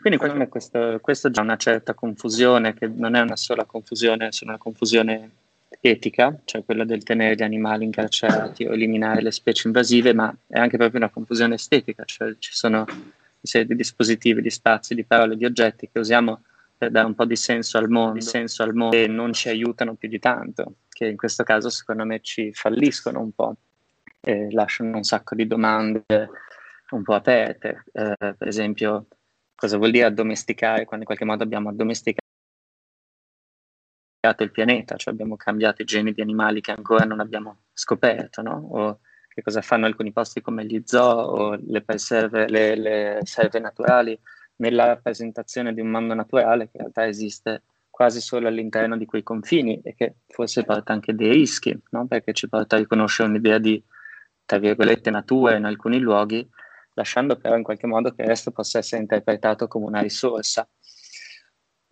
Quindi 0.00 0.18
questo, 0.48 0.98
questo 1.00 1.30
già 1.30 1.42
una 1.42 1.56
certa 1.56 1.92
confusione, 1.92 2.72
che 2.72 2.88
non 2.88 3.14
è 3.14 3.20
una 3.20 3.36
sola 3.36 3.66
confusione, 3.66 4.28
è 4.28 4.30
una 4.42 4.56
confusione 4.56 5.30
etica, 5.80 6.38
cioè 6.44 6.64
quella 6.64 6.84
del 6.84 7.02
tenere 7.02 7.34
gli 7.34 7.42
animali 7.42 7.84
incarcerati 7.84 8.64
o 8.64 8.72
eliminare 8.72 9.20
le 9.20 9.30
specie 9.30 9.66
invasive, 9.68 10.14
ma 10.14 10.34
è 10.46 10.58
anche 10.58 10.78
proprio 10.78 11.00
una 11.00 11.10
confusione 11.10 11.54
estetica, 11.54 12.04
cioè 12.04 12.34
ci 12.38 12.52
sono 12.52 12.78
una 12.78 12.96
serie 13.42 13.66
di 13.66 13.76
dispositivi, 13.76 14.40
di 14.40 14.50
spazi, 14.50 14.94
di 14.94 15.04
parole, 15.04 15.36
di 15.36 15.44
oggetti 15.44 15.88
che 15.90 15.98
usiamo 15.98 16.42
per 16.76 16.90
dare 16.90 17.06
un 17.06 17.14
po' 17.14 17.26
di 17.26 17.36
senso 17.36 17.76
al 17.76 17.90
mondo, 17.90 18.20
senso 18.20 18.62
al 18.62 18.74
mondo 18.74 18.96
e 18.96 19.06
non 19.06 19.34
ci 19.34 19.50
aiutano 19.50 19.94
più 19.94 20.08
di 20.08 20.18
tanto 20.18 20.74
che 21.00 21.06
in 21.06 21.16
questo 21.16 21.44
caso 21.44 21.70
secondo 21.70 22.04
me 22.04 22.20
ci 22.20 22.52
falliscono 22.52 23.20
un 23.20 23.32
po', 23.32 23.56
e 24.20 24.50
lasciano 24.52 24.98
un 24.98 25.02
sacco 25.02 25.34
di 25.34 25.46
domande 25.46 26.04
un 26.90 27.02
po' 27.02 27.14
aperte. 27.14 27.84
Eh, 27.90 28.14
per 28.18 28.46
esempio, 28.46 29.06
cosa 29.54 29.78
vuol 29.78 29.92
dire 29.92 30.04
addomesticare 30.04 30.84
quando 30.84 30.98
in 30.98 31.04
qualche 31.06 31.24
modo 31.24 31.42
abbiamo 31.42 31.70
addomesticato 31.70 32.20
il 34.40 34.50
pianeta, 34.50 34.96
cioè 34.96 35.14
abbiamo 35.14 35.36
cambiato 35.36 35.80
i 35.80 35.86
geni 35.86 36.12
di 36.12 36.20
animali 36.20 36.60
che 36.60 36.72
ancora 36.72 37.06
non 37.06 37.20
abbiamo 37.20 37.62
scoperto, 37.72 38.42
no? 38.42 38.68
O 38.70 39.00
che 39.26 39.40
cosa 39.40 39.62
fanno 39.62 39.86
alcuni 39.86 40.12
posti 40.12 40.42
come 40.42 40.66
gli 40.66 40.82
zoo 40.84 41.02
o 41.02 41.58
le, 41.58 41.80
preserve, 41.80 42.46
le, 42.46 42.74
le 42.76 43.20
serve 43.22 43.58
naturali 43.58 44.18
nella 44.56 44.84
rappresentazione 44.84 45.72
di 45.72 45.80
un 45.80 45.88
mondo 45.88 46.12
naturale 46.12 46.64
che 46.64 46.72
in 46.76 46.80
realtà 46.80 47.06
esiste 47.06 47.62
quasi 48.00 48.22
solo 48.22 48.48
all'interno 48.48 48.96
di 48.96 49.04
quei 49.04 49.22
confini 49.22 49.78
e 49.82 49.94
che 49.94 50.14
forse 50.26 50.64
porta 50.64 50.94
anche 50.94 51.14
dei 51.14 51.28
rischi, 51.28 51.78
no? 51.90 52.06
perché 52.06 52.32
ci 52.32 52.48
porta 52.48 52.76
a 52.76 52.78
riconoscere 52.78 53.28
un'idea 53.28 53.58
di, 53.58 53.82
tra 54.46 54.56
virgolette, 54.56 55.10
natura 55.10 55.54
in 55.56 55.66
alcuni 55.66 55.98
luoghi, 55.98 56.48
lasciando 56.94 57.36
però 57.36 57.58
in 57.58 57.62
qualche 57.62 57.86
modo 57.86 58.14
che 58.14 58.22
il 58.22 58.28
resto 58.28 58.52
possa 58.52 58.78
essere 58.78 59.02
interpretato 59.02 59.68
come 59.68 59.84
una 59.84 60.00
risorsa. 60.00 60.66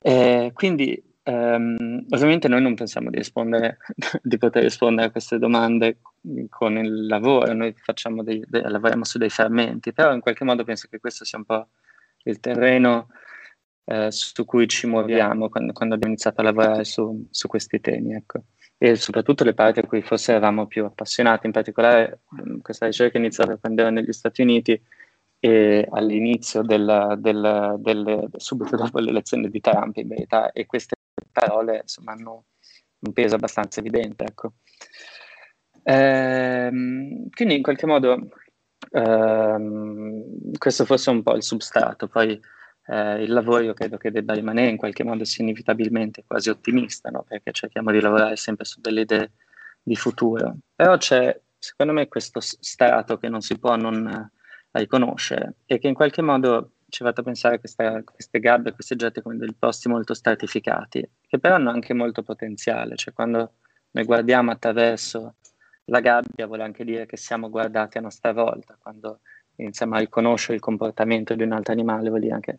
E 0.00 0.50
quindi 0.54 1.04
Um, 1.28 2.06
ovviamente 2.08 2.48
noi 2.48 2.62
non 2.62 2.74
pensiamo 2.74 3.10
di, 3.10 3.20
di 4.22 4.38
poter 4.38 4.62
rispondere 4.62 5.08
a 5.08 5.10
queste 5.10 5.38
domande 5.38 5.98
con 6.48 6.78
il 6.78 7.06
lavoro, 7.06 7.52
noi 7.52 7.74
dei, 8.22 8.42
dei, 8.48 8.62
lavoriamo 8.62 9.04
su 9.04 9.18
dei 9.18 9.28
fermenti, 9.28 9.92
però 9.92 10.14
in 10.14 10.20
qualche 10.20 10.44
modo 10.44 10.64
penso 10.64 10.88
che 10.88 10.98
questo 10.98 11.26
sia 11.26 11.36
un 11.36 11.44
po' 11.44 11.68
il 12.22 12.40
terreno 12.40 13.08
eh, 13.88 14.10
su 14.10 14.44
cui 14.44 14.68
ci 14.68 14.86
muoviamo 14.86 15.48
quando, 15.48 15.72
quando, 15.72 15.94
abbiamo 15.94 16.12
iniziato 16.12 16.42
a 16.42 16.44
lavorare 16.44 16.84
su, 16.84 17.26
su 17.30 17.48
questi 17.48 17.80
temi. 17.80 18.14
Ecco. 18.14 18.42
E 18.76 18.96
soprattutto 18.96 19.44
le 19.44 19.54
parti 19.54 19.80
a 19.80 19.86
cui 19.86 20.02
forse 20.02 20.32
eravamo 20.32 20.66
più 20.66 20.84
appassionati, 20.84 21.46
in 21.46 21.52
particolare 21.52 22.20
mm, 22.34 22.58
questa 22.60 22.84
ricerca 22.86 23.16
è 23.16 23.20
iniziata 23.20 23.52
a 23.52 23.56
prendere 23.56 23.90
negli 23.90 24.12
Stati 24.12 24.42
Uniti 24.42 24.80
e 25.40 25.88
all'inizio 25.90 26.62
del, 26.62 27.16
del, 27.18 27.76
del, 27.78 28.28
subito 28.36 28.76
dopo 28.76 28.98
l'elezione 28.98 29.48
di 29.48 29.60
Trump 29.60 29.96
in 29.96 30.08
verità 30.08 30.52
e 30.52 30.66
queste 30.66 30.96
parole 31.32 31.78
insomma, 31.82 32.12
hanno 32.12 32.44
un 32.98 33.12
peso 33.12 33.36
abbastanza 33.36 33.80
evidente. 33.80 34.24
Ecco. 34.24 34.52
Ehm, 35.84 37.30
quindi 37.30 37.56
in 37.56 37.62
qualche 37.62 37.86
modo 37.86 38.28
ehm, 38.90 40.52
questo 40.58 40.84
fosse 40.84 41.08
un 41.08 41.22
po' 41.22 41.34
il 41.36 41.42
substrato, 41.42 42.06
poi 42.06 42.38
eh, 42.90 43.22
il 43.22 43.32
lavoro 43.32 43.62
io 43.62 43.74
credo 43.74 43.98
che 43.98 44.10
debba 44.10 44.32
rimanere 44.32 44.70
in 44.70 44.76
qualche 44.78 45.04
modo 45.04 45.24
inevitabilmente 45.36 46.24
quasi 46.26 46.48
ottimista, 46.48 47.10
no? 47.10 47.24
perché 47.26 47.52
cerchiamo 47.52 47.90
di 47.90 48.00
lavorare 48.00 48.36
sempre 48.36 48.64
su 48.64 48.80
delle 48.80 49.02
idee 49.02 49.32
di 49.82 49.94
futuro. 49.94 50.56
Però 50.74 50.96
c'è, 50.96 51.38
secondo 51.58 51.92
me, 51.92 52.08
questo 52.08 52.40
strato 52.40 53.18
che 53.18 53.28
non 53.28 53.42
si 53.42 53.58
può 53.58 53.76
non 53.76 54.06
eh, 54.06 54.30
riconoscere 54.78 55.56
e 55.66 55.78
che 55.78 55.88
in 55.88 55.94
qualche 55.94 56.22
modo 56.22 56.72
ci 56.88 57.02
ha 57.02 57.06
fatto 57.06 57.22
pensare 57.22 57.56
a 57.56 57.58
questa, 57.58 58.02
queste 58.02 58.40
gabbie, 58.40 58.70
a 58.70 58.74
questi 58.74 58.94
oggetti 58.94 59.20
come 59.20 59.36
dei 59.36 59.52
posti 59.52 59.88
molto 59.88 60.14
stratificati, 60.14 61.06
che 61.26 61.38
però 61.38 61.56
hanno 61.56 61.70
anche 61.70 61.92
molto 61.92 62.22
potenziale, 62.22 62.96
cioè 62.96 63.12
quando 63.12 63.52
noi 63.90 64.04
guardiamo 64.04 64.50
attraverso 64.50 65.34
la 65.86 66.00
gabbia 66.00 66.46
vuole 66.46 66.62
anche 66.62 66.84
dire 66.84 67.04
che 67.04 67.18
siamo 67.18 67.50
guardati 67.50 67.98
a 67.98 68.00
nostra 68.00 68.32
volta, 68.32 68.78
quando 68.80 69.20
iniziamo 69.56 69.96
a 69.96 69.98
riconoscere 69.98 70.54
il 70.54 70.60
comportamento 70.60 71.34
di 71.34 71.42
un 71.42 71.52
altro 71.52 71.72
animale 71.74 72.08
vuol 72.08 72.20
dire 72.20 72.34
anche 72.34 72.58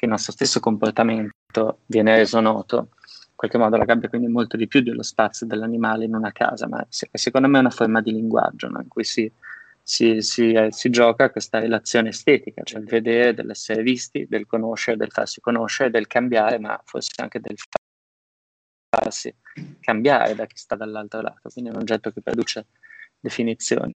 che 0.00 0.06
il 0.06 0.12
nostro 0.12 0.32
stesso 0.32 0.60
comportamento 0.60 1.80
viene 1.84 2.16
reso 2.16 2.40
noto. 2.40 2.88
In 3.04 3.36
qualche 3.36 3.58
modo 3.58 3.76
la 3.76 3.84
gabbia 3.84 4.08
quindi 4.08 4.28
è 4.28 4.30
molto 4.30 4.56
di 4.56 4.66
più 4.66 4.80
dello 4.80 5.02
spazio 5.02 5.46
dell'animale 5.46 6.06
in 6.06 6.14
una 6.14 6.32
casa, 6.32 6.66
ma 6.66 6.82
secondo 6.88 7.48
me 7.48 7.58
è 7.58 7.60
una 7.60 7.68
forma 7.68 8.00
di 8.00 8.12
linguaggio 8.12 8.68
no? 8.68 8.80
in 8.80 8.88
cui 8.88 9.04
si, 9.04 9.30
si, 9.82 10.22
si, 10.22 10.52
eh, 10.52 10.72
si, 10.72 10.88
gioca 10.88 11.30
questa 11.30 11.58
relazione 11.58 12.08
estetica, 12.10 12.62
cioè 12.62 12.80
il 12.80 12.86
vedere, 12.86 13.34
dell'essere 13.34 13.82
visti, 13.82 14.26
del 14.26 14.46
conoscere, 14.46 14.96
del 14.96 15.10
farsi 15.10 15.42
conoscere, 15.42 15.90
del 15.90 16.06
cambiare, 16.06 16.58
ma 16.58 16.80
forse 16.82 17.10
anche 17.16 17.38
del 17.38 17.56
farsi 18.88 19.34
cambiare 19.80 20.34
da 20.34 20.46
chi 20.46 20.56
sta 20.56 20.76
dall'altro 20.76 21.20
lato. 21.20 21.50
Quindi 21.50 21.70
è 21.70 21.74
un 21.74 21.80
oggetto 21.80 22.10
che 22.10 22.22
produce 22.22 22.68
definizioni. 23.20 23.92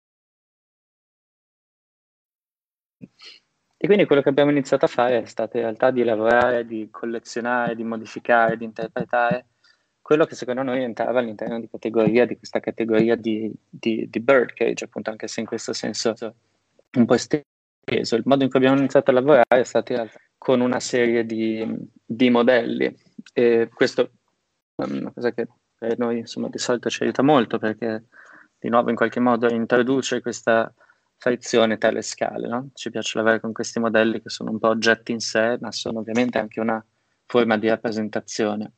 E 3.85 3.87
quindi 3.87 4.07
quello 4.07 4.23
che 4.23 4.31
abbiamo 4.31 4.51
iniziato 4.51 4.87
a 4.87 4.89
fare 4.89 5.21
è 5.21 5.27
stato 5.27 5.59
in 5.59 5.65
realtà 5.65 5.91
di 5.91 6.03
lavorare, 6.05 6.65
di 6.65 6.89
collezionare, 6.91 7.75
di 7.75 7.85
modificare, 7.85 8.57
di 8.57 8.65
interpretare 8.65 9.49
quello 10.01 10.25
che 10.25 10.35
secondo 10.35 10.63
noi 10.63 10.83
entrava 10.83 11.19
all'interno 11.19 11.61
di 11.61 11.69
categoria, 11.69 12.25
di 12.25 12.39
questa 12.39 12.61
categoria 12.61 13.15
di, 13.15 13.53
di, 13.69 14.09
di 14.09 14.21
birdcage, 14.21 14.87
appunto, 14.87 15.11
anche 15.11 15.29
se 15.29 15.41
in 15.41 15.47
questo 15.47 15.75
senso 15.75 16.15
un 16.93 17.05
po' 17.05 17.13
esteso. 17.13 18.17
Il 18.17 18.23
modo 18.25 18.43
in 18.45 18.49
cui 18.49 18.59
abbiamo 18.59 18.79
iniziato 18.79 19.11
a 19.11 19.15
lavorare 19.15 19.61
è 19.61 19.65
stato 19.65 19.93
in 19.93 19.99
realtà 19.99 20.19
con 20.39 20.63
una 20.63 20.81
serie 20.81 21.27
di, 21.27 21.63
di 22.03 22.31
modelli 22.31 22.91
e 23.35 23.69
questo 23.71 24.13
è 24.77 24.85
una 24.85 25.13
cosa 25.13 25.31
che 25.33 25.47
per 25.77 25.99
noi 25.99 26.21
insomma 26.21 26.49
di 26.49 26.57
solito 26.57 26.89
ci 26.89 27.03
aiuta 27.03 27.23
molto 27.23 27.59
perché 27.59 28.05
di 28.59 28.71
nuovo 28.71 28.89
in 28.89 28.97
qualche 28.97 29.21
modo 29.21 29.47
introduce 29.51 30.23
questa 30.23 30.73
frizione 31.25 31.79
tra 31.79 31.91
le 31.91 32.03
scale. 32.03 32.47
No? 32.47 32.69
Ci 32.75 32.91
piace 32.91 33.17
lavorare 33.17 33.41
con 33.41 33.53
questi 33.53 33.81
modelli 33.81 34.21
che 34.21 34.29
sono 34.29 34.51
un 34.51 34.59
po' 34.59 34.69
oggetti 34.69 35.13
in 35.13 35.21
sé, 35.21 35.57
ma 35.59 35.73
sono 35.73 36.01
ovviamente 36.01 36.39
anche 36.39 36.61
una 36.61 36.85
forma 37.25 37.57
di 37.57 37.69
rappresentazione. 37.69 38.73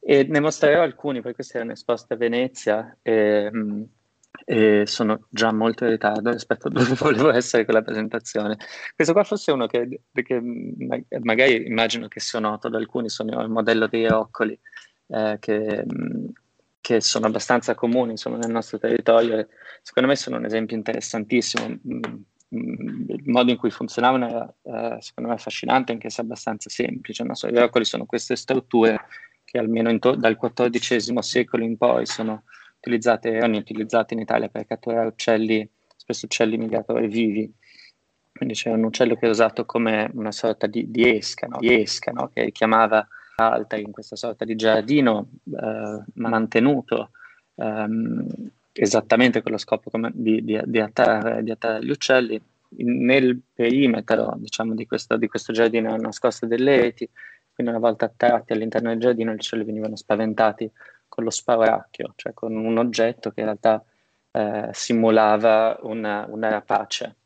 E 0.00 0.24
ne 0.24 0.40
mostrerò 0.40 0.82
alcuni, 0.82 1.20
poi 1.20 1.34
questi 1.34 1.56
erano 1.56 1.72
esposti 1.72 2.14
a 2.14 2.16
Venezia 2.16 2.96
e, 3.02 3.50
e 4.46 4.86
sono 4.86 5.26
già 5.28 5.52
molto 5.52 5.84
in 5.84 5.90
ritardo 5.90 6.30
rispetto 6.30 6.68
a 6.68 6.70
dove 6.70 6.94
volevo 6.98 7.30
essere 7.30 7.66
con 7.66 7.74
la 7.74 7.82
presentazione. 7.82 8.56
Questo 8.94 9.12
qua 9.12 9.24
forse 9.24 9.50
è 9.50 9.54
uno 9.54 9.66
che, 9.66 10.00
che 10.10 10.40
magari 11.20 11.66
immagino 11.66 12.08
che 12.08 12.20
sia 12.20 12.38
noto 12.38 12.68
ad 12.68 12.74
alcuni, 12.74 13.10
sono 13.10 13.42
il 13.42 13.50
modello 13.50 13.86
dei 13.86 14.08
roccoli, 14.08 14.58
eh, 15.08 15.36
che, 15.38 15.84
che, 16.94 17.00
sono 17.00 17.26
abbastanza 17.26 17.74
comuni 17.74 18.12
insomma, 18.12 18.36
nel 18.36 18.50
nostro 18.50 18.78
territorio 18.78 19.38
e 19.38 19.46
secondo 19.82 20.08
me 20.08 20.16
sono 20.16 20.38
un 20.38 20.44
esempio 20.44 20.76
interessantissimo. 20.76 21.78
Il 22.52 23.22
modo 23.26 23.52
in 23.52 23.56
cui 23.56 23.70
funzionavano 23.70 24.28
era 24.28 24.96
eh, 24.96 25.00
secondo 25.00 25.30
me 25.30 25.36
affascinante 25.36 25.92
anche 25.92 26.10
se 26.10 26.20
abbastanza 26.20 26.68
semplice. 26.68 27.22
No? 27.22 27.34
I 27.34 27.58
roccoli 27.58 27.84
sono 27.84 28.06
queste 28.06 28.34
strutture 28.34 29.04
che 29.44 29.58
almeno 29.58 29.96
to- 30.00 30.16
dal 30.16 30.36
XIV 30.36 31.18
secolo 31.18 31.62
in 31.62 31.76
poi 31.76 32.06
sono 32.06 32.42
utilizzate, 32.78 33.30
erano 33.30 33.56
utilizzate 33.56 34.14
in 34.14 34.20
Italia 34.20 34.48
per 34.48 34.66
catturare 34.66 35.06
uccelli, 35.06 35.68
spesso 35.94 36.26
uccelli 36.26 36.56
migratori 36.56 37.06
vivi. 37.06 37.52
Quindi 38.32 38.54
c'era 38.54 38.74
un 38.74 38.84
uccello 38.84 39.14
che 39.14 39.24
era 39.24 39.32
usato 39.32 39.64
come 39.64 40.10
una 40.14 40.32
sorta 40.32 40.66
di, 40.66 40.90
di 40.90 41.16
esca, 41.16 41.46
no? 41.46 41.58
di 41.60 41.80
esca 41.80 42.10
no? 42.10 42.30
che 42.32 42.44
richiamava 42.44 43.06
alta 43.40 43.76
in 43.76 43.90
questa 43.90 44.16
sorta 44.16 44.44
di 44.44 44.56
giardino 44.56 45.28
eh, 45.44 46.02
mantenuto 46.14 47.10
ehm, 47.56 48.26
esattamente 48.72 49.42
con 49.42 49.52
lo 49.52 49.58
scopo 49.58 49.90
di, 50.12 50.44
di, 50.44 50.60
di, 50.64 50.80
attrarre, 50.80 51.42
di, 51.42 51.50
attrarre, 51.50 51.84
gli 51.84 51.90
uccelli. 51.90 52.40
Nel 52.72 53.40
perimetro 53.52 54.34
diciamo, 54.38 54.74
di, 54.74 54.86
questo, 54.86 55.16
di 55.16 55.26
questo 55.26 55.52
giardino 55.52 55.88
erano 55.88 56.02
nascoste 56.02 56.46
delle 56.46 56.76
reti, 56.76 57.08
quindi 57.52 57.72
una 57.72 57.80
volta 57.80 58.06
attratti 58.06 58.52
all'interno 58.52 58.90
del 58.90 59.00
giardino 59.00 59.32
gli 59.32 59.36
uccelli 59.36 59.64
venivano 59.64 59.96
spaventati 59.96 60.70
con 61.08 61.24
lo 61.24 61.30
spauracchio, 61.30 62.12
cioè 62.14 62.32
con 62.32 62.54
un 62.54 62.78
oggetto 62.78 63.32
che 63.32 63.40
in 63.40 63.46
realtà 63.46 63.84
eh, 64.30 64.68
simulava 64.72 65.78
una, 65.82 66.24
una 66.28 66.48
rapace 66.48 67.16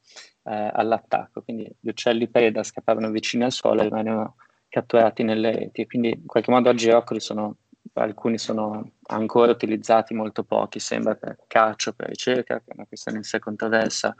eh, 0.44 0.70
all'attacco. 0.72 1.42
Quindi 1.42 1.70
gli 1.78 1.88
uccelli 1.88 2.26
preda 2.28 2.62
scappavano 2.62 3.10
vicini 3.10 3.44
al 3.44 3.52
suolo 3.52 3.80
e 3.80 3.84
rimanevano 3.84 4.36
catturati 4.74 5.22
nelle 5.22 5.52
reti. 5.52 5.86
Quindi 5.86 6.10
in 6.10 6.26
qualche 6.26 6.50
modo 6.50 6.68
oggi 6.68 6.88
i 6.88 6.90
roccoli 6.90 7.20
sono, 7.20 7.58
alcuni 7.92 8.38
sono 8.38 8.90
ancora 9.06 9.52
utilizzati, 9.52 10.14
molto 10.14 10.42
pochi, 10.42 10.80
sembra 10.80 11.14
per 11.14 11.38
caccio, 11.46 11.92
per 11.92 12.08
ricerca, 12.08 12.58
che 12.58 12.72
è 12.72 12.74
una 12.74 12.86
questione 12.86 13.18
in 13.18 13.22
sé 13.22 13.38
controversa. 13.38 14.16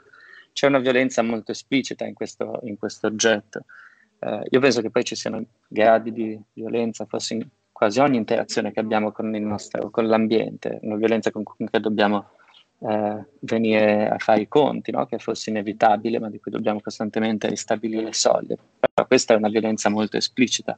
C'è 0.53 0.67
una 0.67 0.79
violenza 0.79 1.21
molto 1.21 1.51
esplicita 1.51 2.05
in 2.05 2.13
questo, 2.13 2.61
in 2.63 2.77
questo 2.77 3.07
oggetto. 3.07 3.65
Eh, 4.19 4.47
io 4.49 4.59
penso 4.61 4.79
che 4.79 4.89
poi 4.89 5.03
ci 5.03 5.15
siano 5.15 5.43
gradi 5.67 6.13
di 6.13 6.41
violenza, 6.53 7.05
forse 7.05 7.33
in 7.33 7.45
quasi 7.73 7.99
ogni 7.99 8.15
interazione 8.15 8.71
che 8.71 8.79
abbiamo 8.79 9.11
con, 9.11 9.29
nostro, 9.29 9.89
con 9.89 10.07
l'ambiente, 10.07 10.79
una 10.83 10.95
violenza 10.95 11.31
con 11.31 11.43
cui 11.43 11.67
dobbiamo 11.69 12.29
eh, 12.79 13.25
venire 13.39 14.09
a 14.09 14.17
fare 14.17 14.41
i 14.41 14.47
conti, 14.47 14.91
no? 14.91 15.05
che 15.05 15.17
fosse 15.17 15.49
inevitabile, 15.49 16.19
ma 16.19 16.29
di 16.29 16.39
cui 16.39 16.51
dobbiamo 16.51 16.81
costantemente 16.81 17.47
ristabilire 17.47 18.13
soglie. 18.13 18.57
Però 18.79 19.07
questa 19.07 19.33
è 19.33 19.37
una 19.37 19.49
violenza 19.49 19.89
molto 19.89 20.17
esplicita. 20.17 20.77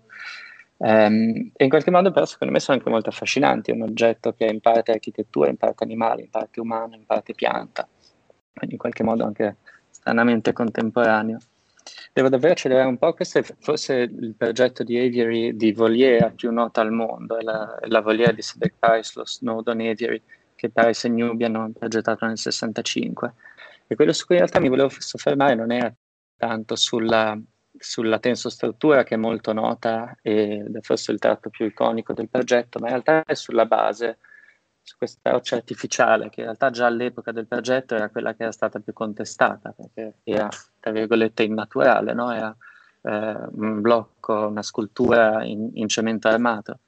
Um, 0.79 1.49
e 1.55 1.63
in 1.63 1.69
qualche 1.69 1.89
modo 1.89 2.11
però 2.11 2.25
secondo 2.25 2.53
me 2.53 2.59
sono 2.59 2.77
anche 2.77 2.89
molto 2.91 3.09
affascinanti, 3.09 3.71
è 3.71 3.73
un 3.73 3.81
oggetto 3.81 4.33
che 4.33 4.45
è 4.45 4.51
in 4.51 4.59
parte 4.59 4.91
architettura, 4.91 5.49
in 5.49 5.57
parte 5.57 5.83
animale, 5.83 6.21
in 6.21 6.29
parte 6.29 6.59
umano, 6.59 6.93
in 6.93 7.03
parte 7.03 7.33
pianta, 7.33 7.87
quindi 8.53 8.75
in 8.75 8.79
qualche 8.79 9.03
modo 9.03 9.25
anche 9.25 9.57
stranamente 9.89 10.53
contemporaneo. 10.53 11.39
Devo 12.13 12.29
davvero 12.29 12.53
accelerare 12.53 12.87
un 12.87 12.97
po', 12.97 13.13
questo 13.13 13.39
è 13.39 13.43
forse 13.59 13.93
il 13.95 14.35
progetto 14.37 14.83
di 14.83 14.99
aviary 14.99 15.55
di 15.55 15.71
voliera 15.71 16.29
più 16.29 16.51
nota 16.51 16.81
al 16.81 16.91
mondo, 16.91 17.37
è 17.37 17.41
la, 17.41 17.75
la 17.87 18.01
voliera 18.01 18.31
di 18.31 18.43
Cedric 18.43 18.75
Paris, 18.77 19.15
lo 19.15 19.25
Snowdon 19.25 19.79
Aviary, 19.79 20.21
che 20.57 20.69
Paris 20.71 21.05
e 21.05 21.09
Newbie 21.09 21.45
hanno 21.45 21.71
progettato 21.77 22.25
nel 22.25 22.37
65. 22.37 23.33
E 23.87 23.95
quello 23.95 24.11
su 24.11 24.25
cui 24.25 24.35
in 24.35 24.41
realtà 24.41 24.59
mi 24.59 24.69
volevo 24.69 24.89
soffermare 24.89 25.55
non 25.55 25.71
era 25.71 25.93
tanto 26.35 26.75
sulla, 26.75 27.39
sulla 27.77 28.19
tensostruttura 28.19 29.03
che 29.03 29.13
è 29.13 29.17
molto 29.17 29.53
nota 29.53 30.17
ed 30.21 30.75
è 30.75 30.81
forse 30.81 31.11
il 31.11 31.19
tratto 31.19 31.49
più 31.49 31.65
iconico 31.65 32.13
del 32.13 32.27
progetto, 32.27 32.79
ma 32.79 32.87
in 32.87 32.93
realtà 32.93 33.23
è 33.23 33.35
sulla 33.35 33.65
base 33.65 34.17
su 34.81 34.95
questa 34.97 35.31
roccia 35.31 35.57
artificiale 35.57 36.29
che 36.29 36.39
in 36.39 36.45
realtà 36.45 36.69
già 36.69 36.85
all'epoca 36.85 37.33
del 37.33 37.45
progetto 37.45 37.93
era 37.93 38.09
quella 38.09 38.33
che 38.33 38.43
era 38.43 38.53
stata 38.53 38.79
più 38.79 38.93
contestata 38.93 39.73
perché 39.73 40.19
era 40.23 40.47
tra 40.79 40.91
virgolette 40.91 41.43
innaturale, 41.43 42.13
no? 42.13 42.31
era 42.31 42.55
eh, 43.01 43.37
un 43.51 43.81
blocco, 43.81 44.47
una 44.47 44.63
scultura 44.63 45.43
in, 45.43 45.71
in, 45.73 45.89
cemento 45.89 46.29
armato 46.29 46.79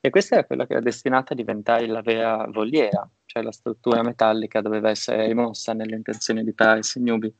e 0.00 0.10
questa 0.10 0.34
era 0.34 0.44
quella 0.44 0.66
che 0.66 0.74
era 0.74 0.82
destinata 0.82 1.32
a 1.32 1.36
diventare 1.36 1.86
la 1.86 2.02
vera 2.02 2.46
voliera, 2.46 3.08
cioè 3.36 3.42
la 3.42 3.52
struttura 3.52 4.02
metallica 4.02 4.62
doveva 4.62 4.88
essere 4.88 5.26
rimossa 5.26 5.74
nelle 5.74 5.96
intenzioni 5.96 6.42
di 6.42 6.54
Paris 6.54 6.96
e 6.96 7.00
Newby 7.00 7.34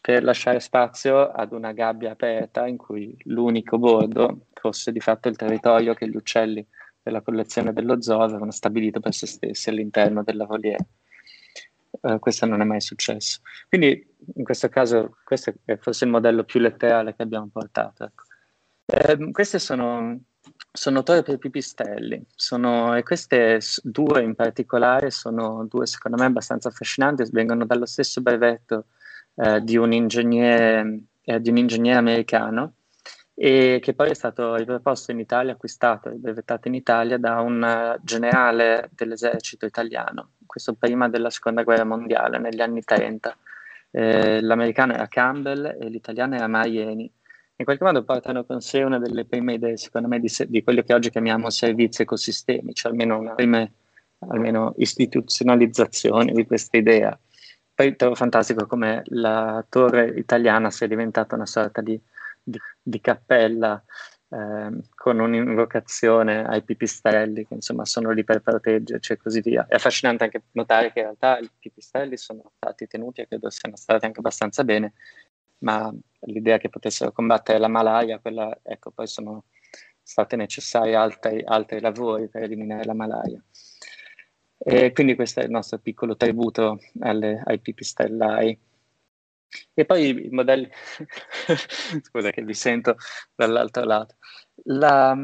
per 0.00 0.22
lasciare 0.22 0.60
spazio 0.60 1.28
ad 1.28 1.52
una 1.52 1.72
gabbia 1.72 2.12
aperta 2.12 2.68
in 2.68 2.76
cui 2.76 3.16
l'unico 3.24 3.76
bordo 3.76 4.46
fosse 4.52 4.92
di 4.92 5.00
fatto 5.00 5.28
il 5.28 5.34
territorio 5.34 5.94
che 5.94 6.08
gli 6.08 6.14
uccelli 6.14 6.64
della 7.02 7.20
collezione 7.20 7.72
dello 7.72 8.00
zoo 8.00 8.22
avevano 8.22 8.52
stabilito 8.52 9.00
per 9.00 9.12
se 9.12 9.26
stessi 9.26 9.70
all'interno 9.70 10.22
della 10.22 10.46
voliera. 10.46 10.86
Uh, 12.02 12.20
questo 12.20 12.46
non 12.46 12.60
è 12.60 12.64
mai 12.64 12.80
successo. 12.80 13.40
Quindi 13.68 14.06
in 14.36 14.44
questo 14.44 14.68
caso 14.68 15.16
questo 15.24 15.52
è 15.64 15.76
forse 15.78 16.04
il 16.04 16.12
modello 16.12 16.44
più 16.44 16.60
letterale 16.60 17.16
che 17.16 17.22
abbiamo 17.22 17.48
portato. 17.52 18.04
Ecco. 18.04 18.22
Eh, 18.84 19.32
queste 19.32 19.58
sono, 19.58 20.16
sono 20.72 21.02
torri 21.02 21.22
per 21.22 21.38
pipistrelli 21.38 22.24
sono, 22.34 22.94
e 22.94 23.02
queste 23.02 23.60
due 23.82 24.22
in 24.22 24.34
particolare 24.34 25.10
sono 25.10 25.66
due 25.68 25.86
secondo 25.86 26.16
me 26.16 26.26
abbastanza 26.26 26.68
affascinanti, 26.68 27.24
vengono 27.32 27.66
dallo 27.66 27.86
stesso 27.86 28.20
brevetto 28.20 28.86
eh, 29.36 29.62
di, 29.62 29.76
un 29.76 29.92
ingegnere, 29.92 31.04
eh, 31.22 31.40
di 31.40 31.50
un 31.50 31.56
ingegnere 31.56 31.98
americano 31.98 32.74
e 33.34 33.78
che 33.80 33.94
poi 33.94 34.10
è 34.10 34.14
stato 34.14 34.54
riproposto 34.54 35.12
in 35.12 35.18
Italia, 35.18 35.52
acquistato 35.52 36.10
e 36.10 36.16
brevettato 36.16 36.68
in 36.68 36.74
Italia 36.74 37.16
da 37.16 37.40
un 37.40 37.96
generale 38.02 38.90
dell'esercito 38.92 39.64
italiano, 39.64 40.32
questo 40.44 40.74
prima 40.74 41.08
della 41.08 41.30
seconda 41.30 41.62
guerra 41.62 41.84
mondiale, 41.84 42.38
negli 42.38 42.60
anni 42.60 42.82
30. 42.82 43.34
Eh, 43.92 44.42
l'americano 44.42 44.92
era 44.92 45.08
Campbell 45.08 45.76
e 45.80 45.88
l'italiano 45.88 46.34
era 46.34 46.48
Marieni. 46.48 47.10
In 47.60 47.66
qualche 47.66 47.84
modo 47.84 48.04
portano 48.04 48.44
con 48.44 48.62
sé 48.62 48.82
una 48.82 48.98
delle 48.98 49.26
prime 49.26 49.52
idee, 49.52 49.76
secondo 49.76 50.08
me, 50.08 50.18
di, 50.18 50.32
di 50.48 50.62
quello 50.62 50.80
che 50.82 50.94
oggi 50.94 51.10
chiamiamo 51.10 51.50
servizi 51.50 52.02
ecosistemici, 52.02 52.86
almeno 52.86 53.18
una 53.18 53.34
prime 53.34 53.72
almeno 54.28 54.72
istituzionalizzazione 54.78 56.32
di 56.32 56.46
questa 56.46 56.78
idea. 56.78 57.18
Poi 57.74 57.96
trovo 57.96 58.14
fantastico 58.14 58.66
come 58.66 59.02
la 59.06 59.64
torre 59.68 60.08
italiana 60.16 60.70
sia 60.70 60.86
diventata 60.86 61.34
una 61.34 61.46
sorta 61.46 61.82
di 61.82 62.00
di, 62.42 62.58
di 62.82 63.00
cappella 63.00 63.82
eh, 64.28 64.70
con 64.94 65.18
un'invocazione 65.18 66.46
ai 66.46 66.62
pipistrelli 66.62 67.46
che 67.46 67.54
insomma 67.54 67.84
sono 67.84 68.10
lì 68.10 68.24
per 68.24 68.40
proteggerci 68.40 69.12
e 69.12 69.16
così 69.16 69.40
via. 69.40 69.66
È 69.68 69.74
affascinante 69.74 70.24
anche 70.24 70.42
notare 70.52 70.92
che 70.92 71.00
in 71.00 71.04
realtà 71.06 71.38
i 71.38 71.50
pipistrelli 71.58 72.16
sono 72.16 72.52
stati 72.56 72.86
tenuti 72.86 73.20
e 73.20 73.26
credo 73.26 73.50
siano 73.50 73.76
stati 73.76 74.04
anche 74.06 74.20
abbastanza 74.20 74.64
bene, 74.64 74.92
ma 75.60 75.92
l'idea 76.20 76.58
che 76.58 76.68
potessero 76.68 77.12
combattere 77.12 77.58
la 77.58 77.68
malaria, 77.68 78.18
quella, 78.18 78.58
ecco, 78.62 78.90
poi 78.90 79.06
sono 79.06 79.44
stati 80.02 80.36
necessari 80.36 80.94
altri, 80.94 81.42
altri 81.44 81.80
lavori 81.80 82.28
per 82.28 82.42
eliminare 82.42 82.84
la 82.84 82.94
malaria. 82.94 83.42
E 84.62 84.92
quindi 84.92 85.14
questo 85.14 85.40
è 85.40 85.44
il 85.44 85.50
nostro 85.50 85.78
piccolo 85.78 86.16
tributo 86.16 86.78
alle, 87.00 87.42
ai 87.44 87.60
pipistrellai. 87.60 88.58
E 89.74 89.84
poi 89.84 90.26
i 90.26 90.28
modelli, 90.30 90.68
scusa 92.02 92.30
che 92.30 92.42
vi 92.42 92.54
sento 92.54 92.96
dall'altro 93.34 93.84
lato, 93.84 94.16
la, 94.64 95.16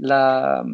la, 0.00 0.64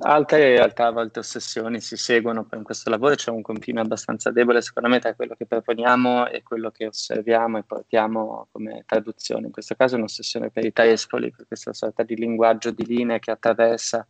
altre 0.00 0.38
realtà, 0.38 0.86
a 0.86 0.92
volte 0.92 1.18
ossessioni 1.18 1.80
si 1.80 1.96
seguono 1.96 2.46
in 2.52 2.62
questo 2.62 2.90
lavoro, 2.90 3.14
c'è 3.14 3.30
un 3.30 3.42
confine 3.42 3.80
abbastanza 3.80 4.30
debole 4.30 4.60
secondo 4.62 4.88
me 4.88 4.98
tra 4.98 5.14
quello 5.14 5.34
che 5.34 5.46
proponiamo 5.46 6.28
e 6.28 6.42
quello 6.42 6.70
che 6.70 6.86
osserviamo 6.86 7.58
e 7.58 7.62
portiamo 7.64 8.48
come 8.52 8.84
traduzione. 8.86 9.46
In 9.46 9.52
questo 9.52 9.74
caso 9.74 9.94
è 9.94 9.98
un'ossessione 9.98 10.50
per 10.50 10.64
i 10.64 10.72
tespoli, 10.72 11.30
per 11.30 11.46
questa 11.46 11.72
sorta 11.72 12.02
di 12.02 12.16
linguaggio 12.16 12.70
di 12.70 12.84
linee 12.84 13.18
che 13.18 13.30
attraversa 13.30 14.06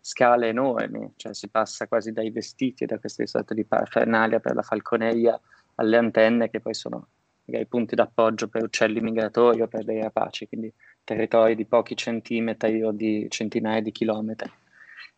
scale 0.00 0.48
enormi, 0.48 1.12
cioè 1.16 1.34
si 1.34 1.48
passa 1.48 1.86
quasi 1.86 2.12
dai 2.12 2.30
vestiti, 2.30 2.86
da 2.86 2.98
queste 2.98 3.26
sorte 3.26 3.54
di 3.54 3.64
parafernalia 3.64 4.40
per 4.40 4.54
la 4.54 4.62
falconeria 4.62 5.38
alle 5.76 5.96
antenne 5.96 6.50
che 6.50 6.60
poi 6.60 6.74
sono 6.74 7.06
magari 7.44 7.66
punti 7.66 7.94
d'appoggio 7.94 8.48
per 8.48 8.62
uccelli 8.62 9.00
migratori 9.00 9.62
o 9.62 9.68
per 9.68 9.84
dei 9.84 10.00
rapaci, 10.00 10.48
quindi 10.48 10.72
territori 11.04 11.54
di 11.54 11.64
pochi 11.64 11.96
centimetri 11.96 12.82
o 12.82 12.92
di 12.92 13.26
centinaia 13.28 13.80
di 13.80 13.92
chilometri. 13.92 14.50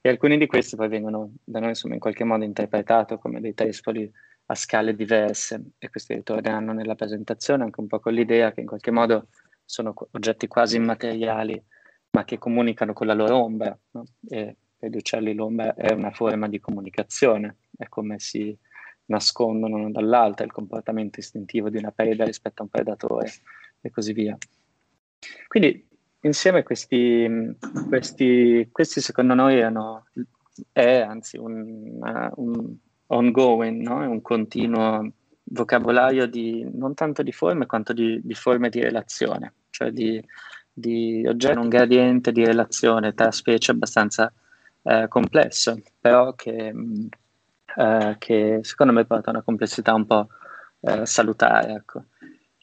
E 0.07 0.11
alcuni 0.11 0.37
di 0.37 0.47
questi 0.47 0.77
poi 0.77 0.89
vengono 0.89 1.33
da 1.43 1.61
noi 1.61 1.71
insomma 1.71 1.95
in 1.95 2.01
qualche 2.01 2.25
modo 2.25 2.45
interpretati 2.45 3.17
come 3.17 3.41
dei 3.41 3.55
tespoli 3.55 4.13
a 4.47 4.55
scale 4.55 4.95
diverse 4.95 5.71
e 5.79 5.89
questi 5.89 6.13
ritorneranno 6.13 6.75
nella 6.75 6.95
presentazione 6.95 7.65
anche 7.65 7.81
un 7.81 7.87
po' 7.87 8.01
con 8.01 8.13
l'idea 8.13 8.53
che 8.53 8.61
in 8.61 8.67
qualche 8.67 8.91
modo 8.91 9.29
sono 9.65 9.95
oggetti 10.11 10.47
quasi 10.47 10.77
immateriali 10.77 11.59
ma 12.11 12.25
che 12.27 12.37
comunicano 12.37 12.93
con 12.93 13.07
la 13.07 13.15
loro 13.15 13.45
ombra 13.45 13.75
no? 13.93 14.05
e 14.29 14.57
per 14.77 14.91
gli 14.91 14.97
uccelli 14.97 15.33
l'ombra 15.33 15.75
è 15.75 15.91
una 15.95 16.11
forma 16.11 16.49
di 16.49 16.61
comunicazione 16.61 17.57
è 17.75 17.89
come 17.89 18.19
si 18.19 18.55
nascondono 19.07 19.79
l'uno 19.79 19.91
dall'altro, 19.91 20.45
il 20.45 20.53
comportamento 20.53 21.19
istintivo 21.19 21.71
di 21.71 21.79
una 21.79 21.93
preda 21.93 22.27
rispetto 22.27 22.61
a 22.61 22.65
un 22.65 22.71
predatore 22.71 23.33
e 23.81 23.91
così 23.91 24.13
via. 24.13 24.37
Quindi 25.49 25.93
insieme 26.25 26.63
questi, 26.63 27.57
questi, 27.89 28.69
questi 28.73 29.01
secondo 29.01 29.35
noi 29.35 29.59
erano, 29.59 30.07
è 30.73 31.01
anzi 31.01 31.37
un, 31.37 31.99
un 32.35 32.77
ongoing, 33.07 33.83
no? 33.83 33.97
un 34.09 34.23
continuo 34.23 35.13
vocabolario 35.45 36.27
di, 36.27 36.67
non 36.73 36.95
tanto 36.95 37.23
di 37.23 37.33
forme 37.33 37.67
quanto 37.67 37.93
di, 37.93 38.21
di 38.23 38.35
forme 38.35 38.71
di 38.71 38.81
relazione, 38.81 39.53
cioè 39.71 39.91
di, 39.91 40.23
di 40.73 41.25
oggetto, 41.27 41.61
un 41.61 41.69
gradiente 41.69 42.33
di 42.33 42.45
relazione 42.45 43.15
tra 43.15 43.31
specie 43.31 43.73
abbastanza 43.73 44.33
eh, 44.83 45.07
complesso, 45.09 45.81
però 46.01 46.35
che, 46.35 46.73
eh, 47.77 48.17
che, 48.19 48.61
secondo 48.63 48.93
me 48.93 49.05
porta 49.05 49.29
a 49.29 49.35
una 49.35 49.43
complessità 49.43 49.93
un 49.95 50.07
po' 50.07 50.29
eh, 50.81 51.05
salutare. 51.05 51.73
Ecco. 51.73 52.05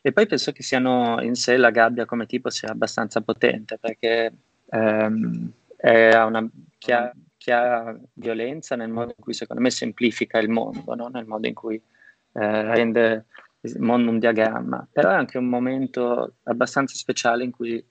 E 0.01 0.11
poi 0.11 0.25
penso 0.25 0.51
che 0.51 0.63
siano 0.63 1.21
in 1.21 1.35
sé 1.35 1.57
la 1.57 1.69
gabbia 1.69 2.05
come 2.05 2.25
tipo 2.25 2.49
sia 2.49 2.69
abbastanza 2.69 3.21
potente 3.21 3.77
perché 3.77 4.33
ehm, 4.69 5.51
ha 5.77 6.25
una 6.25 6.49
chiara, 6.79 7.13
chiara, 7.37 7.99
violenza 8.13 8.75
nel 8.75 8.89
modo 8.89 9.13
in 9.15 9.23
cui 9.23 9.33
secondo 9.33 9.61
me 9.61 9.69
semplifica 9.69 10.39
il 10.39 10.49
mondo, 10.49 10.95
no? 10.95 11.07
nel 11.07 11.25
modo 11.25 11.47
in 11.47 11.53
cui 11.53 11.75
eh, 11.75 12.61
rende 12.63 13.25
il 13.61 13.79
mondo 13.79 14.09
un 14.09 14.17
diagramma, 14.17 14.87
però 14.91 15.11
è 15.11 15.13
anche 15.13 15.37
un 15.37 15.45
momento 15.45 16.37
abbastanza 16.43 16.95
speciale 16.95 17.43
in 17.43 17.51
cui 17.51 17.83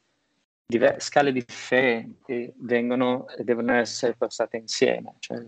diver- 0.67 1.01
scale 1.01 1.31
differenti 1.31 2.53
vengono 2.59 3.29
e 3.29 3.45
devono 3.45 3.73
essere 3.75 4.15
portate 4.17 4.57
insieme, 4.57 5.15
cioè 5.21 5.41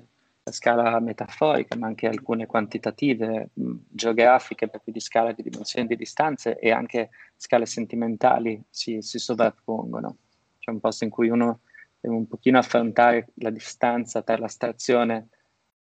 scala 0.50 0.98
metaforica, 0.98 1.76
ma 1.76 1.86
anche 1.86 2.08
alcune 2.08 2.46
quantitative, 2.46 3.50
mh, 3.52 3.74
geografiche, 3.88 4.68
per 4.68 4.82
cui 4.82 4.92
di 4.92 5.00
scala 5.00 5.32
di 5.32 5.42
dimensioni 5.42 5.86
di 5.86 5.96
distanze 5.96 6.58
e 6.58 6.72
anche 6.72 7.10
scale 7.36 7.66
sentimentali 7.66 8.62
si, 8.68 9.00
si 9.02 9.18
sovrappongono. 9.18 10.16
C'è 10.58 10.70
un 10.70 10.80
posto 10.80 11.04
in 11.04 11.10
cui 11.10 11.28
uno 11.28 11.60
deve 12.00 12.16
un 12.16 12.26
pochino 12.26 12.58
affrontare 12.58 13.28
la 13.34 13.50
distanza 13.50 14.22
tra 14.22 14.36
l'astrazione 14.36 15.28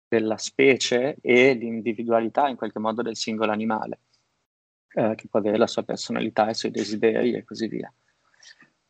della 0.07 0.37
specie 0.37 1.17
e 1.21 1.53
l'individualità 1.53 2.47
in 2.47 2.55
qualche 2.55 2.79
modo 2.79 3.01
del 3.01 3.17
singolo 3.17 3.51
animale, 3.51 3.99
eh, 4.93 5.15
che 5.15 5.27
può 5.27 5.39
avere 5.39 5.57
la 5.57 5.67
sua 5.67 5.83
personalità, 5.83 6.49
i 6.49 6.55
suoi 6.55 6.71
desideri 6.71 7.33
e 7.33 7.43
così 7.43 7.67
via. 7.67 7.93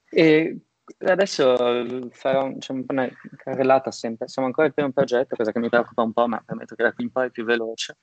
E 0.08 0.60
adesso 1.00 2.10
farò 2.12 2.52
diciamo, 2.52 2.80
un 2.80 2.86
po' 2.86 2.94
una 2.94 3.10
carrellata 3.38 3.92
sempre. 3.92 4.28
Siamo 4.28 4.48
ancora 4.48 4.68
al 4.68 4.74
primo 4.74 4.92
progetto, 4.92 5.36
cosa 5.36 5.52
che 5.52 5.60
mi 5.60 5.70
preoccupa 5.70 6.02
un 6.04 6.14
po', 6.14 6.28
ma 6.28 6.42
permetto 6.46 6.76
che 6.76 6.84
da 6.84 6.94
qui 6.94 7.06
in 7.06 7.12
poi 7.12 7.28
è 7.28 7.32
più 7.32 7.44
veloce. 7.44 7.98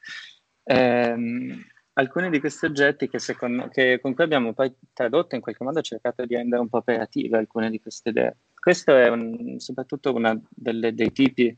Ehm, 0.64 1.60
alcuni 1.94 2.30
di 2.30 2.40
questi 2.40 2.66
oggetti 2.66 3.08
che, 3.08 3.18
secondo, 3.18 3.68
che 3.68 3.98
con 4.00 4.14
cui 4.14 4.24
abbiamo 4.24 4.52
poi 4.52 4.74
tradotto 4.92 5.34
in 5.34 5.40
qualche 5.40 5.64
modo 5.64 5.80
cercato 5.80 6.24
di 6.24 6.34
rendere 6.34 6.62
un 6.62 6.68
po' 6.68 6.78
operative 6.78 7.38
alcune 7.38 7.70
di 7.70 7.80
queste 7.80 8.10
idee. 8.10 8.36
Questo 8.54 8.96
è 8.96 9.08
un, 9.08 9.58
soprattutto 9.58 10.14
uno 10.14 10.42
dei 10.50 11.12
tipi 11.12 11.56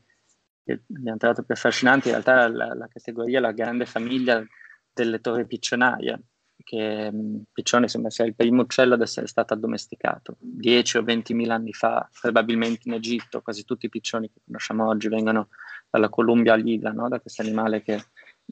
che 0.63 0.81
abbiamo 0.95 1.17
trovato 1.17 1.43
più 1.43 1.53
affascinanti, 1.53 2.07
in 2.07 2.13
realtà 2.13 2.47
la, 2.47 2.73
la 2.73 2.87
categoria, 2.87 3.39
la 3.39 3.51
grande 3.51 3.85
famiglia 3.85 4.43
delle 4.91 5.19
torri 5.19 5.45
piccionaie, 5.45 6.19
che 6.63 7.11
mh, 7.11 7.43
Piccione 7.51 7.87
sembra 7.87 8.09
sia 8.09 8.25
il 8.25 8.35
primo 8.35 8.63
uccello 8.63 8.93
ad 8.95 9.01
essere 9.01 9.27
stato 9.27 9.53
addomesticato. 9.53 10.37
10 10.39 10.97
o 10.97 11.03
20 11.03 11.33
mila 11.33 11.55
anni 11.55 11.73
fa, 11.73 12.09
probabilmente 12.19 12.87
in 12.87 12.93
Egitto, 12.93 13.41
quasi 13.41 13.63
tutti 13.65 13.85
i 13.85 13.89
piccioni 13.89 14.29
che 14.31 14.41
conosciamo 14.45 14.87
oggi 14.87 15.07
vengono 15.07 15.49
dalla 15.89 16.09
Columbia 16.09 16.55
liga, 16.55 16.91
no? 16.91 17.07
da 17.07 17.19
questo 17.19 17.41
animale 17.41 17.81
che, 17.81 18.03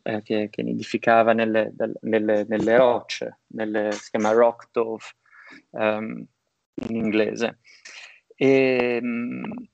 eh, 0.04 0.22
che, 0.22 0.50
che 0.50 0.64
nidificava 0.64 1.34
nelle, 1.34 1.74
nelle, 2.02 2.46
nelle, 2.48 2.78
rocce, 2.78 3.40
nelle, 3.48 3.92
si 3.92 4.10
chiama 4.12 4.32
rock 4.32 4.70
dove 4.72 5.04
um, 5.72 6.26
in 6.88 6.96
inglese. 6.96 7.60
E, 8.36 9.02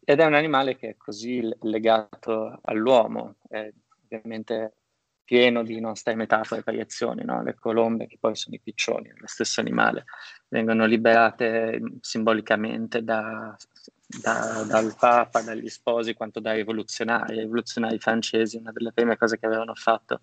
ed 0.04 0.20
è 0.20 0.26
un 0.26 0.34
animale 0.34 0.76
che 0.76 0.89
è 0.89 0.98
così 0.98 1.48
legato 1.62 2.60
all'uomo, 2.63 3.36
è 3.48 3.72
ovviamente 4.04 4.74
pieno 5.30 5.62
di 5.62 5.80
nostre 5.80 6.15
metafore 6.15 6.62
e 6.62 6.63
variazioni, 6.65 7.24
no? 7.24 7.44
le 7.44 7.54
colombe 7.54 8.08
che 8.08 8.18
poi 8.20 8.36
sono 8.36 8.56
i 8.56 8.60
piccioni, 8.60 9.12
lo 9.15 9.28
stesso 9.28 9.60
animale, 9.60 10.06
vengono 10.48 10.88
liberate 10.88 11.80
simbolicamente 12.02 13.04
da, 13.04 13.56
da, 14.24 14.63
dal 14.68 14.96
Papa, 14.98 15.44
dagli 15.44 15.70
sposi, 15.70 16.15
quanto 16.15 16.39
dai 16.39 16.58
rivoluzionari. 16.58 17.36
I 17.36 17.42
rivoluzionari 17.42 18.00
francesi, 18.00 18.58
una 18.58 18.72
delle 18.72 18.92
prime 18.92 19.18
cose 19.18 19.38
che 19.38 19.46
avevano 19.46 19.76
fatto 19.76 20.22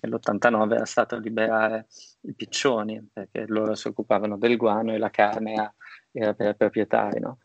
nell'89 0.00 0.74
era 0.74 0.84
stato 0.84 1.16
liberare 1.16 1.86
i 2.22 2.34
piccioni, 2.34 3.08
perché 3.12 3.44
loro 3.46 3.76
si 3.76 3.86
occupavano 3.86 4.36
del 4.36 4.56
guano 4.56 4.92
e 4.92 4.98
la 4.98 5.10
carne 5.10 5.74
era 6.10 6.34
per 6.34 6.48
i 6.48 6.56
proprietari. 6.56 7.20
No? 7.20 7.38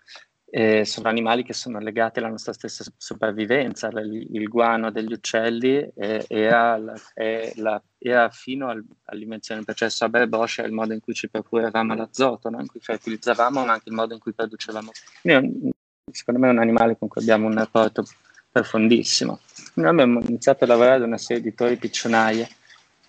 Eh, 0.58 0.86
sono 0.86 1.10
animali 1.10 1.44
che 1.44 1.52
sono 1.52 1.80
legati 1.80 2.20
alla 2.20 2.30
nostra 2.30 2.54
stessa 2.54 2.86
sopravvivenza. 2.96 3.90
Il, 3.90 4.26
il 4.32 4.48
guano 4.48 4.90
degli 4.90 5.12
uccelli 5.12 5.76
eh, 5.94 6.24
era, 6.30 6.78
la, 6.78 7.84
era, 7.98 8.30
fino 8.30 8.70
al, 8.70 8.82
all'invenzione 9.04 9.62
del 9.62 9.76
processo 9.76 10.06
Haber-Bosch 10.06 10.60
il 10.60 10.72
modo 10.72 10.94
in 10.94 11.02
cui 11.02 11.14
ci 11.14 11.30
procuravamo 11.30 11.94
l'azoto, 11.94 12.50
no? 12.50 12.62
in 12.62 12.68
cui 12.68 12.80
fertilizzavamo, 12.80 13.66
ma 13.66 13.74
anche 13.74 13.90
il 13.90 13.96
modo 13.96 14.14
in 14.14 14.22
cui 14.22 14.32
producevamo. 14.32 14.92
Quindi, 15.22 15.72
secondo 16.10 16.40
me 16.40 16.48
è 16.48 16.52
un 16.52 16.60
animale 16.60 16.98
con 16.98 17.10
cui 17.10 17.22
abbiamo 17.22 17.48
un 17.48 17.56
rapporto 17.56 18.06
profondissimo. 18.50 19.42
Noi 19.74 19.88
abbiamo 19.88 20.22
iniziato 20.22 20.64
a 20.64 20.68
lavorare 20.68 20.96
ad 20.96 21.02
una 21.02 21.18
serie 21.18 21.44
di 21.44 21.54
tori 21.54 21.76
piccionaie. 21.76 22.48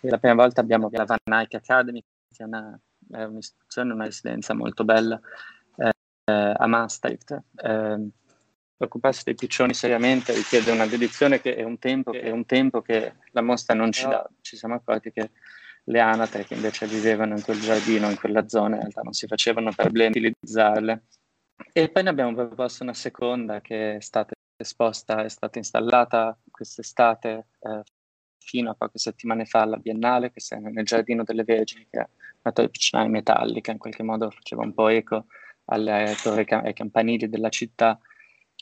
La 0.01 0.19
prima 0.19 0.35
volta 0.35 0.63
abbiamo 0.63 0.89
la 0.91 1.05
Van 1.05 1.19
Eyck 1.23 1.55
Academy, 1.55 2.03
che 2.29 2.43
è, 2.43 2.45
una, 2.45 2.77
è 3.13 3.23
un'istituzione, 3.23 3.93
una 3.93 4.07
residenza 4.07 4.53
molto 4.53 4.83
bella 4.83 5.21
a 6.33 6.67
Maastricht. 6.67 7.43
Eh, 7.57 8.09
occuparsi 8.79 9.23
dei 9.25 9.35
piccioni 9.35 9.73
seriamente 9.73 10.35
richiede 10.35 10.71
una 10.71 10.87
dedizione 10.87 11.41
che 11.41 11.55
è 11.55 11.63
un 11.63 11.79
tempo, 11.79 12.11
che, 12.11 12.31
un 12.31 12.45
tempo 12.45 12.83
che 12.83 13.15
la 13.31 13.43
mostra 13.43 13.75
non 13.75 13.93
ci 13.93 14.07
dà. 14.07 14.29
Ci 14.41 14.57
siamo 14.57 14.75
accorti 14.75 15.13
che 15.13 15.31
le 15.85 16.01
anatre 16.01 16.45
che 16.45 16.55
invece 16.55 16.87
vivevano 16.87 17.37
in 17.37 17.43
quel 17.43 17.61
giardino, 17.61 18.11
in 18.11 18.17
quella 18.17 18.49
zona, 18.49 18.75
in 18.75 18.81
realtà 18.81 19.03
non 19.03 19.13
si 19.13 19.27
facevano 19.27 19.73
problemi 19.73 20.17
a 20.17 20.19
utilizzarle. 20.19 21.05
E 21.73 21.89
poi 21.91 22.03
ne 22.03 22.11
abbiamo 22.11 22.35
proposto 22.35 22.83
una 22.83 22.93
seconda 22.93 23.61
che 23.61 23.97
è 23.97 24.01
stata 24.01 24.35
esposta, 24.57 25.23
è 25.23 25.29
stata 25.29 25.59
installata 25.59 26.37
quest'estate 26.51 27.47
eh, 27.61 27.83
fino 28.39 28.71
a 28.71 28.75
poche 28.75 28.99
settimane 28.99 29.47
fa 29.47 29.63
alla 29.63 29.77
Biennale, 29.77 30.33
che 30.33 30.43
è 30.49 30.59
nel 30.59 30.85
Giardino 30.85 31.23
delle 31.23 31.45
Vergini, 31.45 31.87
che 31.89 32.01
è 32.01 32.09
una 32.43 32.53
torre 32.53 32.69
piccionaria 32.69 33.11
metallica, 33.11 33.73
in 33.73 33.79
qualche 33.79 34.03
modo 34.03 34.31
faceva 34.31 34.63
un 34.63 34.75
po' 34.75 34.89
eco 34.89 35.27
alle 35.67 36.15
torri 36.23 36.45
ai 36.49 36.75
campanili 36.75 37.29
della 37.29 37.49
città 37.49 37.99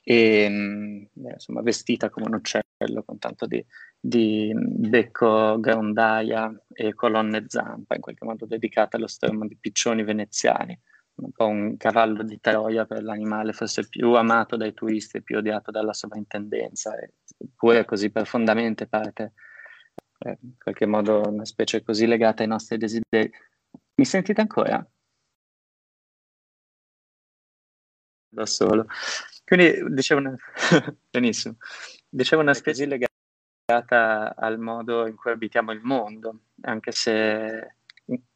e 0.07 0.47
mm, 0.49 1.05
insomma 1.33 1.63
vestita 1.63 2.11
come 2.11 2.27
un 2.27 2.35
uccello 2.35 3.03
con 3.05 3.19
tanto 3.19 3.47
di, 3.47 3.65
di 3.99 4.53
becco 4.55 5.59
grondaia 5.59 6.53
e 6.73 6.95
colonne 6.95 7.47
zampa, 7.49 7.95
in 7.95 8.03
qualche 8.03 8.25
modo 8.25 8.45
dedicata 8.45 8.99
allo 8.99 9.07
stermo 9.07 9.47
di 9.47 9.57
piccioni 9.57 10.05
veneziani, 10.05 10.79
un 11.17 11.31
po' 11.33 11.47
un 11.47 11.77
cavallo 11.79 12.23
di 12.23 12.39
Troia 12.39 12.85
per 12.85 13.03
l'animale 13.03 13.53
forse 13.53 13.89
più 13.89 14.13
amato 14.13 14.57
dai 14.57 14.75
turisti 14.75 15.19
e 15.19 15.23
più 15.23 15.39
odiato 15.39 15.71
dalla 15.71 15.95
sovrintendenza, 15.95 16.93
eppure 17.39 17.87
così 17.87 18.11
profondamente 18.11 18.87
parte, 18.87 19.33
eh, 20.19 20.39
in 20.43 20.59
qualche 20.59 20.87
modo 20.87 21.23
una 21.27 21.47
specie 21.47 21.83
così 21.83 22.07
legata 22.07 22.43
ai 22.43 22.49
nostri 22.49 22.77
desideri. 22.77 23.31
Mi 23.97 24.05
sentite 24.05 24.41
ancora? 24.41 24.87
Da 28.35 28.47
solo. 28.47 28.87
Quindi 29.45 29.95
dicevo 29.95 30.21
una... 30.21 30.37
benissimo, 31.11 31.57
dicevo 32.09 32.43
una 32.43 32.55
specie 32.55 32.87
legata 32.87 34.35
al 34.37 34.59
modo 34.59 35.07
in 35.07 35.17
cui 35.17 35.31
abitiamo 35.31 35.73
il 35.73 35.81
mondo, 35.83 36.41
anche 36.63 36.93
se 36.93 37.77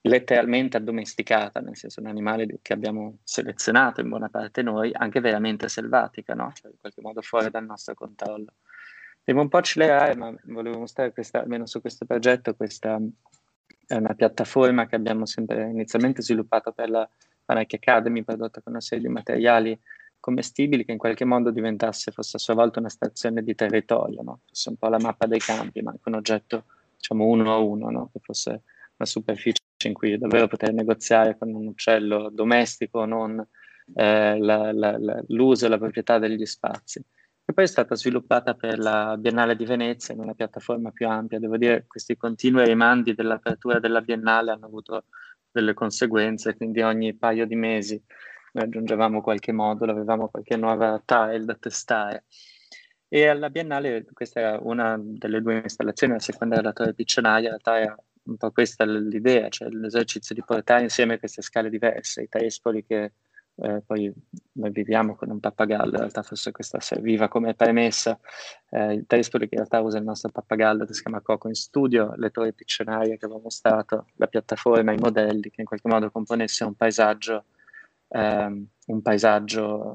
letteralmente 0.01 0.79
addomesticata, 0.79 1.61
nel 1.61 1.77
senso 1.77 2.01
un 2.01 2.07
animale 2.07 2.47
che 2.63 2.73
abbiamo 2.73 3.19
selezionato 3.23 4.01
in 4.01 4.09
buona 4.09 4.29
parte 4.29 4.63
noi, 4.63 4.91
anche 4.95 5.21
veramente 5.21 5.69
selvatica, 5.69 6.35
no? 6.35 6.53
cioè 6.55 6.71
in 6.71 6.79
qualche 6.81 7.03
modo 7.03 7.21
fuori 7.21 7.51
dal 7.51 7.67
nostro 7.67 7.95
controllo. 7.95 8.55
Devo 9.23 9.43
un 9.43 9.49
po' 9.49 9.59
accelerare, 9.59 10.17
ma 10.17 10.35
volevo 10.45 10.79
mostrare 10.79 11.13
questa, 11.13 11.41
almeno 11.41 11.67
su 11.67 11.83
questo 11.83 12.07
progetto, 12.07 12.55
questa 12.55 12.99
è 13.87 13.95
una 13.95 14.15
piattaforma 14.15 14.87
che 14.87 14.97
abbiamo 14.97 15.27
sempre 15.27 15.69
inizialmente 15.69 16.23
sviluppato 16.23 16.73
per 16.73 16.89
la 16.89 17.09
Nike 17.49 17.77
Academy, 17.77 18.23
prodotta 18.23 18.63
con 18.63 18.73
una 18.73 18.81
serie 18.81 19.07
di 19.07 19.13
materiali 19.13 19.79
commestibili 20.29 20.85
che 20.85 20.93
in 20.93 20.99
qualche 20.99 21.25
modo 21.25 21.51
diventasse, 21.51 22.13
fosse 22.13 22.37
a 22.37 22.41
sua 22.41 22.53
volta 22.53 22.81
una 22.81 22.91
stazione 22.91 23.43
di 23.43 23.55
territorio, 23.55 24.21
no? 24.23 24.41
fosse 24.47 24.69
un 24.69 24.77
po' 24.77 24.89
la 24.89 24.99
mappa 24.99 25.27
dei 25.27 25.39
campi, 25.39 25.81
ma 25.81 25.91
anche 25.91 26.07
un 26.07 26.15
oggetto, 26.17 26.65
diciamo, 26.97 27.25
uno 27.25 27.55
a 27.55 27.57
uno, 27.57 27.89
no? 27.91 28.11
che 28.13 28.21
fosse 28.23 28.51
una 28.51 29.09
superficie 29.09 29.63
in 29.87 29.95
cui 29.95 30.19
davvero 30.19 30.47
poter 30.47 30.75
negoziare 30.75 31.39
con 31.39 31.55
un 31.55 31.67
uccello 31.69 32.29
domestico, 32.31 33.07
non 33.07 33.39
eh, 33.95 34.39
la, 34.39 34.71
la, 34.73 34.99
la, 34.99 35.23
l'uso 35.29 35.65
e 35.65 35.69
la 35.71 35.79
proprietà 35.79 36.19
degli 36.19 36.45
spazi. 36.45 37.03
che 37.43 37.53
poi 37.55 37.65
è 37.65 37.69
stata 37.69 37.95
sviluppata 37.95 38.53
per 38.53 38.79
la 38.79 39.17
Biennale 39.17 39.57
di 39.57 39.65
Venezia 39.65 40.13
in 40.13 40.21
una 40.21 40.35
piattaforma 40.35 40.91
più 40.91 41.09
ampia. 41.09 41.39
Devo 41.39 41.57
dire 41.57 41.81
che 41.81 41.87
questi 41.87 42.19
continui 42.19 42.67
rimandi 42.67 43.15
dell'apertura 43.15 43.79
della 43.79 44.03
Biennale 44.03 44.51
hanno 44.51 44.67
avuto 44.67 45.05
delle 45.51 45.73
conseguenze, 45.73 46.55
quindi 46.55 46.83
ogni 46.83 47.15
paio 47.15 47.47
di 47.47 47.55
mesi 47.55 48.03
noi 48.59 48.67
aggiungevamo 48.67 49.21
qualche 49.21 49.53
modulo, 49.53 49.93
avevamo 49.93 50.29
qualche 50.29 50.57
nuova 50.57 51.01
tile 51.05 51.45
da 51.45 51.55
testare. 51.55 52.25
E 53.09 53.27
alla 53.27 53.49
Biennale, 53.49 54.05
questa 54.13 54.41
era 54.41 54.59
una 54.61 54.99
delle 55.01 55.41
due 55.41 55.61
installazioni, 55.63 56.15
la 56.15 56.19
seconda 56.19 56.57
era 56.57 56.65
la 56.65 56.73
Torre 56.73 56.95
Piccionaia, 56.95 57.45
in 57.45 57.49
realtà 57.49 57.81
era 57.81 57.97
un 58.25 58.37
po' 58.37 58.51
questa 58.51 58.85
l'idea, 58.85 59.49
cioè 59.49 59.69
l'esercizio 59.71 60.35
di 60.35 60.43
portare 60.45 60.83
insieme 60.83 61.19
queste 61.19 61.41
scale 61.41 61.71
diverse, 61.71 62.23
i 62.23 62.29
tespoli 62.29 62.85
che 62.85 63.13
eh, 63.61 63.83
poi 63.85 64.13
noi 64.53 64.71
viviamo 64.71 65.17
con 65.17 65.31
un 65.31 65.41
pappagallo, 65.41 65.93
in 65.93 65.97
realtà 65.97 66.23
forse 66.23 66.53
questa 66.53 66.81
serviva 66.81 67.29
come 67.29 67.55
premessa, 67.55 68.21
eh, 68.71 68.93
il 68.93 69.07
tespoli 69.07 69.49
che 69.49 69.55
in 69.55 69.61
realtà 69.61 69.81
usa 69.81 69.97
il 69.97 70.05
nostro 70.05 70.31
pappagallo 70.31 70.85
che 70.85 70.93
si 70.93 71.01
chiama 71.01 71.23
Coco 71.23 71.49
in 71.49 71.55
studio, 71.55 72.13
le 72.17 72.31
torri 72.31 72.53
piccionarie 72.53 73.17
che 73.17 73.25
avevo 73.25 73.41
mostrato, 73.41 74.09
la 74.17 74.27
piattaforma, 74.27 74.93
i 74.93 74.99
modelli 74.99 75.49
che 75.51 75.63
in 75.63 75.67
qualche 75.67 75.89
modo 75.89 76.11
componessero 76.11 76.69
un 76.69 76.77
paesaggio, 76.77 77.47
ehm, 78.09 78.67
un 78.87 79.03
paesaggio 79.03 79.95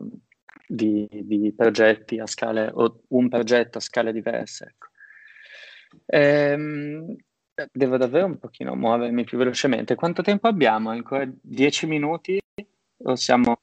di, 0.67 1.07
di, 1.11 1.53
progetti 1.55 2.19
a 2.19 2.27
scale, 2.27 2.69
o 2.73 3.01
un 3.09 3.29
progetto 3.29 3.77
a 3.77 3.81
scale 3.81 4.11
diverse. 4.11 4.65
Ecco. 4.65 4.87
Ehm, 6.05 7.15
devo 7.71 7.97
davvero 7.97 8.25
un 8.25 8.39
pochino 8.39 8.75
muovermi 8.75 9.23
più 9.23 9.37
velocemente. 9.37 9.95
Quanto 9.95 10.21
tempo 10.21 10.47
abbiamo? 10.47 10.89
Ancora 10.89 11.29
dieci 11.41 11.85
minuti? 11.85 12.39
O 13.05 13.15
siamo... 13.15 13.62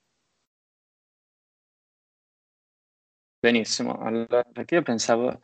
Benissimo, 3.43 3.97
allora, 3.97 4.43
perché 4.45 4.75
io 4.75 4.83
pensavo 4.83 5.41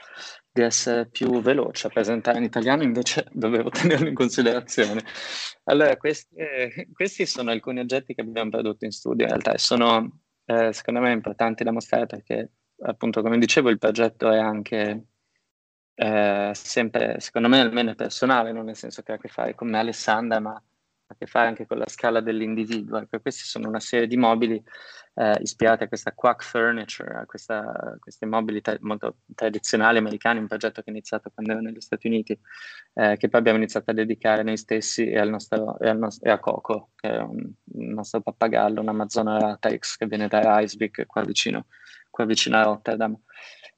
di 0.52 0.60
essere 0.60 1.08
più 1.08 1.40
veloce 1.40 1.86
a 1.86 1.90
presentare 1.90 2.36
in 2.36 2.44
italiano, 2.44 2.82
invece 2.82 3.26
dovevo 3.32 3.70
tenerlo 3.70 4.06
in 4.06 4.14
considerazione. 4.14 5.02
Allora, 5.64 5.96
questi, 5.96 6.36
questi 6.92 7.24
sono 7.24 7.50
alcuni 7.52 7.80
oggetti 7.80 8.12
che 8.12 8.20
abbiamo 8.20 8.50
prodotto 8.50 8.84
in 8.84 8.90
studio, 8.90 9.24
in 9.24 9.30
realtà, 9.30 9.54
e 9.54 9.58
sono 9.58 10.20
eh, 10.44 10.74
secondo 10.74 11.00
me 11.00 11.10
importanti 11.12 11.64
da 11.64 11.72
mostrare 11.72 12.04
perché, 12.04 12.50
appunto, 12.82 13.22
come 13.22 13.38
dicevo, 13.38 13.70
il 13.70 13.78
progetto 13.78 14.30
è 14.30 14.38
anche 14.38 15.06
eh, 15.94 16.50
sempre, 16.52 17.18
secondo 17.20 17.48
me, 17.48 17.60
almeno 17.60 17.94
personale, 17.94 18.52
non 18.52 18.66
nel 18.66 18.76
senso 18.76 19.00
che 19.00 19.12
ha 19.12 19.14
a 19.14 19.18
che 19.18 19.28
fare 19.28 19.54
con 19.54 19.70
me 19.70 19.78
Alessandra, 19.78 20.38
ma 20.38 20.62
a 21.08 21.14
che 21.16 21.26
fare 21.26 21.48
anche 21.48 21.66
con 21.66 21.78
la 21.78 21.88
scala 21.88 22.20
dell'individuo. 22.20 22.98
Ecco, 22.98 23.20
questi 23.20 23.44
sono 23.44 23.68
una 23.68 23.80
serie 23.80 24.06
di 24.06 24.16
mobili 24.16 24.62
eh, 25.14 25.38
ispirati 25.40 25.84
a 25.84 25.88
questa 25.88 26.12
Quack 26.12 26.44
Furniture, 26.44 27.20
a 27.20 27.26
questa, 27.26 27.96
questi 28.00 28.26
mobili 28.26 28.60
tra- 28.60 28.76
molto 28.80 29.18
tradizionali 29.34 29.98
americani, 29.98 30.40
un 30.40 30.46
progetto 30.46 30.82
che 30.82 30.88
è 30.88 30.90
iniziato 30.90 31.30
quando 31.32 31.52
ero 31.52 31.60
negli 31.60 31.80
Stati 31.80 32.06
Uniti, 32.06 32.38
eh, 32.94 33.16
che 33.16 33.28
poi 33.28 33.40
abbiamo 33.40 33.58
iniziato 33.58 33.90
a 33.90 33.94
dedicare 33.94 34.42
noi 34.42 34.56
stessi 34.56 35.08
e, 35.08 35.24
nostro, 35.24 35.78
e, 35.78 35.92
nostro, 35.92 36.28
e 36.28 36.32
a 36.32 36.38
Coco, 36.38 36.90
che 36.96 37.08
è 37.08 37.18
un, 37.18 37.50
un 37.72 37.88
nostro 37.92 38.20
pappagallo, 38.20 38.80
un 38.80 38.88
Amazon 38.88 39.38
Ratex 39.38 39.96
che 39.96 40.06
viene 40.06 40.28
da 40.28 40.58
Rijswijk, 40.58 41.06
qua 41.06 41.22
vicino, 41.22 41.66
qua 42.10 42.24
vicino 42.24 42.58
a 42.58 42.64
Rotterdam. 42.64 43.16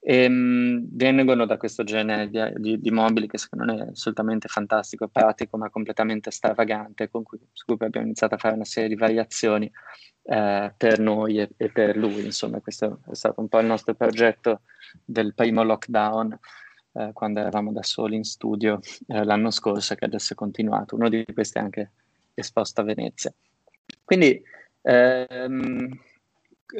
E, 0.01 0.27
um, 0.27 0.87
vengono 0.93 1.45
da 1.45 1.57
questo 1.57 1.83
genere 1.85 2.29
di, 2.31 2.41
di, 2.57 2.81
di, 2.81 2.91
mobili 2.91 3.27
che 3.27 3.39
secondo 3.39 3.65
me 3.73 3.85
è 3.85 3.91
assolutamente 3.91 4.49
fantastico, 4.49 5.09
pratico, 5.09 5.57
ma 5.57 5.71
completamente 5.71 6.31
stravagante, 6.31 7.11
con 7.11 7.23
cui, 7.23 7.39
su 7.53 7.65
cui 7.65 7.87
abbiamo 7.87 8.07
iniziato 8.07 8.35
a 8.35 8.39
fare 8.39 8.55
una 8.55 8.65
serie 8.65 8.89
di 8.89 8.95
variazioni 8.95 9.71
eh, 10.23 10.73
per 10.77 10.99
noi 11.01 11.41
e, 11.41 11.51
e, 11.57 11.71
per 11.71 11.97
lui. 11.97 12.25
Insomma, 12.25 12.61
questo 12.61 13.01
è 13.11 13.15
stato 13.15 13.41
un 13.41 13.49
po' 13.49 13.59
il 13.61 13.67
nostro 13.67 13.95
progetto 13.95 14.63
del 15.05 15.35
primo 15.35 15.63
lockdown, 15.63 16.39
eh, 16.93 17.11
quando 17.13 17.41
eravamo 17.41 17.73
da 17.73 17.83
soli 17.83 18.17
in 18.17 18.25
studio 18.25 18.81
eh, 19.09 19.25
l'anno 19.25 19.51
scorso, 19.51 19.95
che 19.95 20.05
adesso 20.05 20.33
è 20.33 20.37
continuato. 20.37 20.95
Uno 20.95 21.09
di 21.09 21.25
questi 21.33 21.59
è 21.59 21.63
anche 21.63 21.91
esposto 22.35 22.81
a 22.81 22.85
Venezia. 22.85 23.33
Quindi, 24.05 24.41
ehm, 24.83 25.99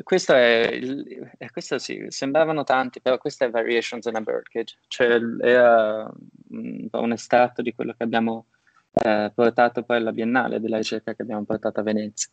questo 0.03 0.35
è, 0.35 0.71
il, 0.73 1.31
eh, 1.39 1.51
questo 1.51 1.79
sì, 1.79 2.07
sembravano 2.09 2.65
tanti, 2.65 3.01
però 3.01 3.19
questo 3.19 3.45
è 3.45 3.51
Variations 3.51 4.05
in 4.07 4.17
a 4.17 4.21
Birdcage, 4.21 4.77
cioè 4.89 5.17
un 5.17 6.89
po' 6.91 7.01
un 7.01 7.13
estratto 7.13 7.63
di 7.63 7.75
quello 7.75 7.95
che 7.97 8.03
abbiamo 8.03 8.47
eh, 8.93 9.33
portato 9.35 9.83
poi 9.83 9.97
alla 9.97 10.13
Biennale, 10.13 10.61
della 10.61 10.77
ricerca 10.77 11.15
che 11.15 11.23
abbiamo 11.23 11.45
portato 11.45 11.81
a 11.81 11.83
Venezia. 11.83 12.31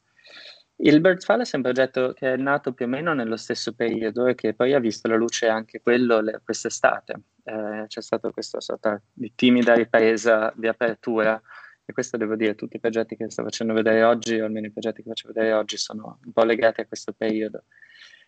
Il 0.78 1.00
Bird 1.00 1.24
Palace 1.26 1.54
è 1.54 1.56
un 1.56 1.62
progetto 1.62 2.12
che 2.12 2.34
è 2.34 2.36
nato 2.36 2.74
più 2.74 2.86
o 2.86 2.90
meno 2.90 3.14
nello 3.14 3.38
stesso 3.38 3.74
periodo 3.74 4.28
e 4.28 4.36
che 4.36 4.54
poi 4.54 4.74
ha 4.74 4.80
visto 4.80 5.08
la 5.08 5.16
luce 5.16 5.48
anche 5.48 5.80
quello 5.82 6.20
le, 6.20 6.42
quest'estate. 6.44 7.22
Eh, 7.46 7.86
c'è 7.88 8.02
stata 8.02 8.30
questa 8.32 8.60
sorta 8.60 9.02
di 9.14 9.32
timida 9.36 9.74
ripresa 9.74 10.52
di 10.54 10.68
apertura 10.68 11.42
e 11.86 11.94
questo 11.94 12.18
devo 12.18 12.36
dire, 12.36 12.56
tutti 12.56 12.78
i 12.78 12.80
progetti 12.80 13.16
che 13.16 13.30
sto 13.30 13.44
facendo 13.44 13.74
vedere 13.74 14.04
oggi, 14.04 14.40
o 14.40 14.46
almeno 14.46 14.66
i 14.66 14.72
progetti 14.72 15.04
che 15.04 15.10
faccio 15.10 15.28
vedere 15.28 15.54
oggi, 15.54 15.78
sono 15.78 16.20
un 16.26 16.32
po' 16.32 16.44
legati 16.44 16.82
a 16.82 16.88
questo 16.88 17.14
periodo. 17.14 17.64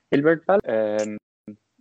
Il 0.10 0.22
Bird 0.22 0.44
Palace 0.44 0.68
eh, 0.68 1.18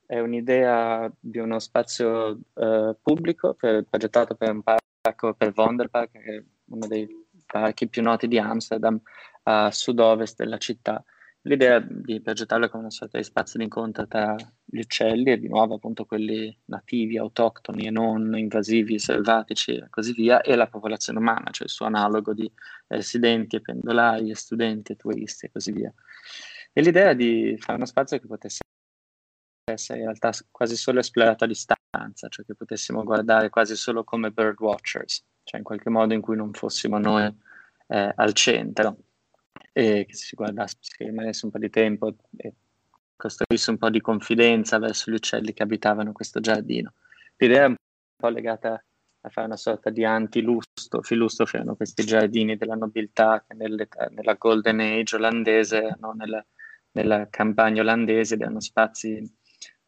è 0.07 0.19
un'idea 0.21 1.13
di 1.21 1.39
uno 1.39 1.59
spazio 1.59 2.39
eh, 2.55 2.97
pubblico 3.01 3.55
per, 3.55 3.85
progettato 3.85 4.35
per 4.35 4.51
un 4.51 4.63
parco, 4.63 5.35
per 5.35 5.53
Wonderpark, 5.55 6.13
che 6.13 6.19
è 6.19 6.43
uno 6.71 6.87
dei 6.87 7.07
parchi 7.45 7.89
più 7.89 8.03
noti 8.03 8.27
di 8.27 8.39
Amsterdam, 8.39 8.99
a 9.45 9.71
sud-ovest 9.71 10.37
della 10.39 10.59
città. 10.59 11.05
L'idea 11.47 11.79
di 11.79 12.21
progettarlo 12.21 12.69
come 12.69 12.83
una 12.83 12.91
sorta 12.91 13.19
di 13.19 13.25
spazio 13.25 13.61
di 13.61 13.67
incontro 13.67 14.05
tra 14.09 14.35
gli 14.65 14.81
uccelli 14.81 15.31
e 15.31 15.39
di 15.39 15.47
nuovo 15.47 15.77
appunto 15.77 16.05
quelli 16.05 16.53
nativi, 16.65 17.19
autoctoni 17.19 17.87
e 17.87 17.91
non 17.91 18.37
invasivi, 18.37 18.99
selvatici 18.99 19.77
e 19.77 19.89
così 19.89 20.13
via, 20.13 20.41
e 20.41 20.57
la 20.57 20.67
popolazione 20.67 21.21
umana, 21.21 21.51
cioè 21.53 21.69
il 21.69 21.73
suo 21.73 21.87
analogo 21.87 22.35
di 22.35 22.51
residenti 22.89 23.55
e 23.55 23.61
pendolari, 23.61 24.35
studenti 24.35 24.91
e 24.91 24.97
turisti 24.97 25.47
e 25.47 25.53
così 25.53 25.71
via. 25.71 25.95
E 26.73 26.81
l'idea 26.83 27.13
di 27.13 27.57
fare 27.61 27.77
uno 27.77 27.87
spazio 27.87 28.19
che 28.19 28.27
potesse 28.27 28.63
essere 29.71 30.01
in 30.01 30.07
realtà 30.07 30.33
quasi 30.51 30.75
solo 30.75 30.99
esplorato 30.99 31.45
a 31.45 31.47
distanza, 31.47 32.27
cioè 32.29 32.45
che 32.45 32.57
potessimo 32.57 33.05
guardare 33.05 33.51
quasi 33.51 33.77
solo 33.77 34.03
come 34.03 34.33
bird 34.33 34.59
watchers, 34.59 35.25
cioè 35.45 35.59
in 35.59 35.65
qualche 35.65 35.91
modo 35.91 36.13
in 36.13 36.21
cui 36.21 36.35
non 36.35 36.53
fossimo 36.53 36.99
noi 36.99 37.33
eh, 37.87 38.13
al 38.17 38.33
centro 38.33 38.97
e 39.79 40.07
che 40.07 40.15
si 40.15 40.35
guardasse, 40.35 40.79
si 40.81 41.05
rimanesse 41.05 41.45
un 41.45 41.51
po' 41.51 41.59
di 41.59 41.69
tempo 41.69 42.17
e 42.39 42.55
costruisse 43.15 43.71
un 43.71 43.77
po' 43.77 43.91
di 43.91 44.01
confidenza 44.01 44.79
verso 44.79 45.11
gli 45.11 45.15
uccelli 45.17 45.53
che 45.53 45.63
abitavano 45.63 46.13
questo 46.13 46.41
giardino. 46.41 46.95
L'idea 47.37 47.65
è 47.65 47.67
un 47.67 47.75
po' 48.17 48.29
legata 48.29 48.83
a 49.21 49.29
fare 49.29 49.47
una 49.47 49.59
sorta 49.59 49.91
di 49.91 50.03
anti-lusto. 50.03 51.03
Filustro 51.03 51.47
erano 51.53 51.77
questi 51.77 52.07
giardini 52.07 52.57
della 52.57 52.75
nobiltà 52.75 53.45
che 53.47 53.55
nella 53.55 54.35
Golden 54.39 54.81
Age 54.81 55.17
olandese, 55.17 55.95
no? 56.01 56.13
nella, 56.13 56.43
nella, 56.93 57.29
campagna 57.29 57.83
olandese, 57.83 58.37
erano 58.37 58.61
spazi 58.61 59.23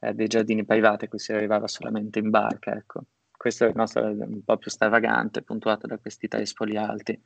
eh, 0.01 0.13
dei 0.13 0.27
giardini 0.27 0.67
privati 0.67 1.07
a 1.07 1.09
cui 1.09 1.19
si 1.19 1.33
arrivava 1.33 1.67
solamente 1.67 2.19
in 2.19 2.29
barca. 2.29 2.77
Ecco. 2.77 3.05
Questo 3.35 3.65
è 3.65 3.69
il 3.69 3.75
nostro 3.75 4.05
un 4.05 4.45
po' 4.45 4.59
più 4.59 4.71
stravagante, 4.71 5.41
puntuato 5.41 5.87
da 5.87 5.97
questi 5.97 6.29
tespoli 6.29 6.77
alti, 6.77 7.19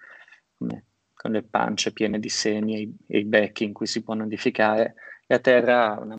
come 0.57 0.85
con 1.23 1.31
le 1.31 1.45
pance 1.45 1.93
piene 1.93 2.19
di 2.19 2.29
semi 2.29 2.75
e 2.75 2.81
i, 2.81 2.97
e 3.07 3.19
i 3.19 3.25
becchi 3.25 3.63
in 3.63 3.73
cui 3.73 3.87
si 3.87 4.03
può 4.03 4.15
nidificare, 4.15 4.95
e 5.25 5.35
a 5.35 5.39
terra 5.39 5.97
una 6.03 6.17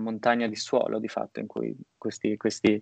montagna 0.00 0.46
di 0.46 0.54
suolo 0.54 1.00
di 1.00 1.08
fatto 1.08 1.40
in 1.40 1.48
cui 1.48 1.76
questi, 1.98 2.36
questi, 2.36 2.80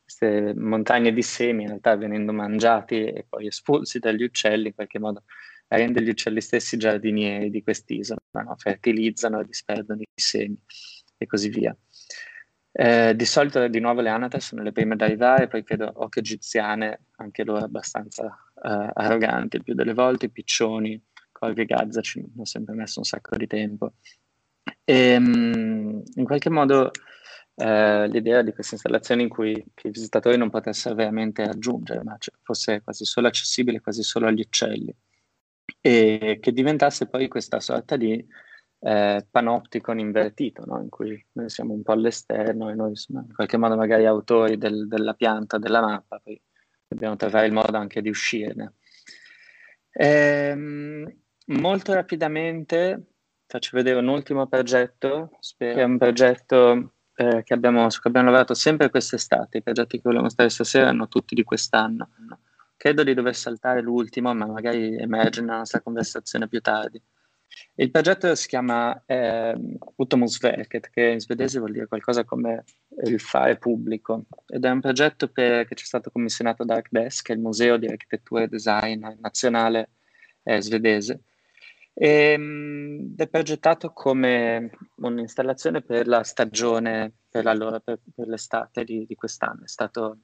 queste 0.00 0.54
montagne 0.54 1.12
di 1.12 1.22
semi 1.22 1.62
in 1.62 1.68
realtà 1.70 1.96
venendo 1.96 2.32
mangiati 2.32 3.02
e 3.06 3.26
poi 3.28 3.48
espulsi 3.48 3.98
dagli 3.98 4.22
uccelli 4.22 4.68
in 4.68 4.74
qualche 4.74 5.00
modo 5.00 5.24
rende 5.66 6.00
gli 6.00 6.10
uccelli 6.10 6.40
stessi 6.40 6.76
giardinieri 6.76 7.50
di 7.50 7.62
quest'isola, 7.64 8.20
no? 8.44 8.54
fertilizzano 8.56 9.40
e 9.40 9.44
disperdono 9.46 10.02
i 10.02 10.06
semi 10.14 10.56
e 11.16 11.26
così 11.26 11.48
via. 11.48 11.76
Eh, 12.72 13.16
di 13.16 13.24
solito 13.24 13.66
di 13.66 13.80
nuovo 13.80 14.00
le 14.00 14.10
anatre 14.10 14.40
sono 14.40 14.62
le 14.62 14.72
prime 14.72 14.94
ad 14.94 15.00
arrivare, 15.00 15.48
poi 15.48 15.64
credo 15.64 15.90
ocche 15.96 16.20
egiziane, 16.20 17.06
anche 17.16 17.44
loro 17.44 17.64
abbastanza 17.64 18.26
eh, 18.62 18.90
arroganti 18.94 19.56
il 19.56 19.64
più 19.64 19.74
delle 19.74 19.94
volte, 19.94 20.28
piccioni, 20.28 21.02
corvi 21.32 21.64
gazza 21.64 22.00
ci 22.00 22.20
hanno 22.20 22.44
sempre 22.44 22.74
messo 22.74 23.00
un 23.00 23.04
sacco 23.04 23.36
di 23.36 23.46
tempo. 23.46 23.94
E, 24.84 24.94
ehm, 24.94 26.02
in 26.14 26.24
qualche 26.24 26.50
modo 26.50 26.90
eh, 27.56 28.08
l'idea 28.08 28.42
di 28.42 28.52
questa 28.52 28.74
installazione 28.74 29.22
in 29.22 29.28
cui 29.28 29.52
i 29.52 29.90
visitatori 29.90 30.36
non 30.36 30.50
potessero 30.50 30.94
veramente 30.94 31.44
raggiungere, 31.44 32.02
ma 32.02 32.16
cioè, 32.18 32.34
fosse 32.42 32.82
quasi 32.82 33.04
solo 33.04 33.26
accessibile 33.28 33.80
quasi 33.80 34.02
solo 34.02 34.26
agli 34.26 34.40
uccelli 34.40 34.94
e 35.80 36.38
che 36.40 36.52
diventasse 36.52 37.06
poi 37.06 37.28
questa 37.28 37.60
sorta 37.60 37.96
di 37.96 38.24
eh, 38.80 39.26
panopticon 39.30 39.98
invertito, 39.98 40.64
no? 40.66 40.80
in 40.80 40.88
cui 40.88 41.24
noi 41.32 41.50
siamo 41.50 41.74
un 41.74 41.82
po' 41.82 41.92
all'esterno 41.92 42.70
e 42.70 42.74
noi 42.74 42.90
insomma, 42.90 43.22
in 43.26 43.34
qualche 43.34 43.56
modo 43.56 43.76
magari 43.76 44.06
autori 44.06 44.56
del, 44.56 44.88
della 44.88 45.14
pianta, 45.14 45.58
della 45.58 45.80
mappa, 45.80 46.18
poi 46.18 46.40
dobbiamo 46.88 47.16
trovare 47.16 47.46
il 47.46 47.52
modo 47.52 47.76
anche 47.76 48.00
di 48.00 48.08
uscirne. 48.08 48.74
Ehm, 49.92 51.12
molto 51.46 51.92
rapidamente 51.92 53.10
faccio 53.46 53.70
vedere 53.76 53.98
un 53.98 54.08
ultimo 54.08 54.46
progetto, 54.46 55.38
che 55.58 55.72
è 55.72 55.82
un 55.82 55.98
progetto 55.98 56.92
eh, 57.16 57.42
che 57.42 57.52
abbiamo, 57.52 57.90
su 57.90 58.00
cui 58.00 58.10
abbiamo 58.10 58.28
lavorato 58.28 58.54
sempre 58.54 58.90
quest'estate, 58.90 59.58
i 59.58 59.62
progetti 59.62 59.96
che 59.96 60.02
vogliamo 60.04 60.28
stare 60.28 60.48
stasera 60.48 60.84
erano 60.84 61.08
tutti 61.08 61.34
di 61.34 61.42
quest'anno. 61.42 62.10
Credo 62.76 63.02
di 63.02 63.12
dover 63.12 63.34
saltare 63.34 63.82
l'ultimo, 63.82 64.32
ma 64.32 64.46
magari 64.46 64.96
emerge 64.96 65.40
nella 65.40 65.58
nostra 65.58 65.80
conversazione 65.80 66.48
più 66.48 66.60
tardi. 66.60 67.02
Il 67.74 67.90
progetto 67.90 68.34
si 68.34 68.48
chiama 68.48 69.02
eh, 69.06 69.54
Utomusverket, 69.96 70.90
che 70.90 71.02
in 71.02 71.20
svedese 71.20 71.58
vuol 71.58 71.72
dire 71.72 71.86
qualcosa 71.86 72.24
come 72.24 72.64
il 73.04 73.20
fare 73.20 73.56
pubblico, 73.56 74.26
ed 74.46 74.64
è 74.64 74.70
un 74.70 74.80
progetto 74.80 75.28
per, 75.28 75.66
che 75.66 75.74
ci 75.74 75.84
è 75.84 75.86
stato 75.86 76.10
commissionato 76.10 76.64
da 76.64 76.74
ArcDesk, 76.74 77.26
che 77.26 77.32
è 77.32 77.36
il 77.36 77.42
Museo 77.42 77.76
di 77.76 77.86
Architettura 77.86 78.42
e 78.42 78.48
Design 78.48 79.06
nazionale 79.20 79.90
eh, 80.42 80.60
svedese, 80.60 81.22
e, 81.94 82.34
è 83.16 83.28
progettato 83.28 83.92
come 83.92 84.70
un'installazione 84.96 85.82
per 85.82 86.06
la 86.06 86.22
stagione, 86.22 87.12
per, 87.28 87.44
la 87.44 87.80
per, 87.80 88.00
per 88.14 88.28
l'estate 88.28 88.84
di, 88.84 89.06
di, 89.06 89.14
quest'anno. 89.14 89.64
È 89.64 89.68
stato 89.68 90.18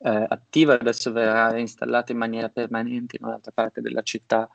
eh, 0.00 0.26
attivo, 0.28 0.72
adesso 0.72 1.12
verrà 1.12 1.56
installato 1.58 2.12
in 2.12 2.18
maniera 2.18 2.48
permanente 2.48 3.16
in 3.16 3.24
un'altra 3.26 3.52
parte 3.52 3.80
della 3.80 4.02
città, 4.02 4.48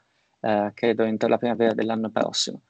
eh, 0.45 0.71
credo 0.75 1.03
entro 1.03 1.27
la 1.27 1.37
primavera 1.37 1.73
dell'anno 1.73 2.09
prossimo. 2.11 2.61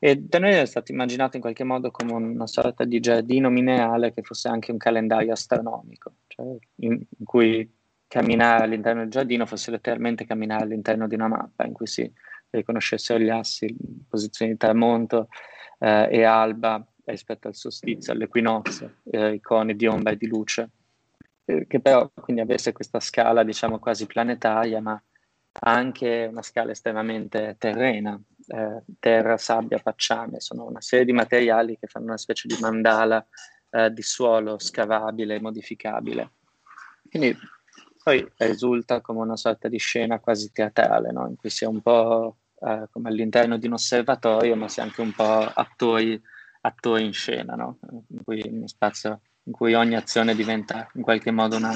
E 0.00 0.16
da 0.16 0.38
noi 0.38 0.52
è 0.52 0.64
stato 0.64 0.92
immaginato 0.92 1.36
in 1.36 1.42
qualche 1.42 1.64
modo 1.64 1.90
come 1.90 2.12
una 2.12 2.46
sorta 2.46 2.84
di 2.84 3.00
giardino 3.00 3.50
minerale 3.50 4.12
che 4.12 4.22
fosse 4.22 4.48
anche 4.48 4.70
un 4.70 4.78
calendario 4.78 5.32
astronomico, 5.32 6.12
cioè 6.26 6.46
in, 6.76 6.92
in 6.92 7.24
cui 7.24 7.68
camminare 8.06 8.64
all'interno 8.64 9.02
del 9.02 9.10
giardino 9.10 9.44
fosse 9.44 9.70
letteralmente 9.70 10.24
camminare 10.24 10.64
all'interno 10.64 11.08
di 11.08 11.14
una 11.14 11.28
mappa 11.28 11.66
in 11.66 11.72
cui 11.72 11.86
si 11.86 12.10
riconoscessero 12.50 13.18
gli 13.18 13.28
assi, 13.28 13.74
posizioni 14.08 14.52
di 14.52 14.56
tramonto 14.56 15.28
eh, 15.78 16.08
e 16.10 16.22
alba 16.24 16.84
rispetto 17.04 17.48
al 17.48 17.54
solstizio, 17.54 18.12
all'equinozio, 18.12 18.96
eh, 19.10 19.34
icone 19.34 19.74
di 19.74 19.86
ombra 19.86 20.12
e 20.12 20.16
di 20.16 20.26
luce, 20.26 20.70
eh, 21.44 21.66
che 21.66 21.80
però 21.80 22.08
quindi 22.14 22.40
avesse 22.40 22.72
questa 22.72 23.00
scala 23.00 23.42
diciamo 23.42 23.78
quasi 23.78 24.06
planetaria, 24.06 24.80
ma 24.80 25.00
anche 25.60 26.28
una 26.30 26.42
scala 26.42 26.72
estremamente 26.72 27.56
terrena, 27.58 28.20
eh, 28.46 28.82
terra, 28.98 29.36
sabbia, 29.36 29.78
pacciame, 29.78 30.40
sono 30.40 30.64
una 30.64 30.80
serie 30.80 31.04
di 31.04 31.12
materiali 31.12 31.78
che 31.78 31.86
fanno 31.86 32.06
una 32.06 32.18
specie 32.18 32.48
di 32.48 32.56
mandala 32.60 33.24
eh, 33.70 33.92
di 33.92 34.02
suolo 34.02 34.58
scavabile 34.58 35.36
e 35.36 35.40
modificabile. 35.40 36.32
Quindi 37.08 37.36
poi 38.02 38.26
risulta 38.36 39.00
come 39.00 39.20
una 39.20 39.36
sorta 39.36 39.68
di 39.68 39.78
scena 39.78 40.18
quasi 40.18 40.50
teatrale, 40.52 41.12
no? 41.12 41.26
in 41.26 41.36
cui 41.36 41.50
si 41.50 41.64
è 41.64 41.66
un 41.66 41.80
po' 41.82 42.38
eh, 42.60 42.88
come 42.90 43.08
all'interno 43.08 43.58
di 43.58 43.66
un 43.66 43.74
osservatorio, 43.74 44.56
ma 44.56 44.68
si 44.68 44.80
è 44.80 44.82
anche 44.82 45.00
un 45.00 45.12
po' 45.12 45.24
attori, 45.24 46.20
attori 46.62 47.04
in 47.04 47.12
scena, 47.12 47.54
no? 47.54 47.78
in 48.08 48.22
cui 48.24 48.42
uno 48.50 48.66
spazio 48.66 49.20
in 49.48 49.52
cui 49.52 49.72
ogni 49.72 49.96
azione 49.96 50.34
diventa 50.34 50.88
in 50.94 51.02
qualche 51.02 51.30
modo 51.30 51.56
una, 51.56 51.72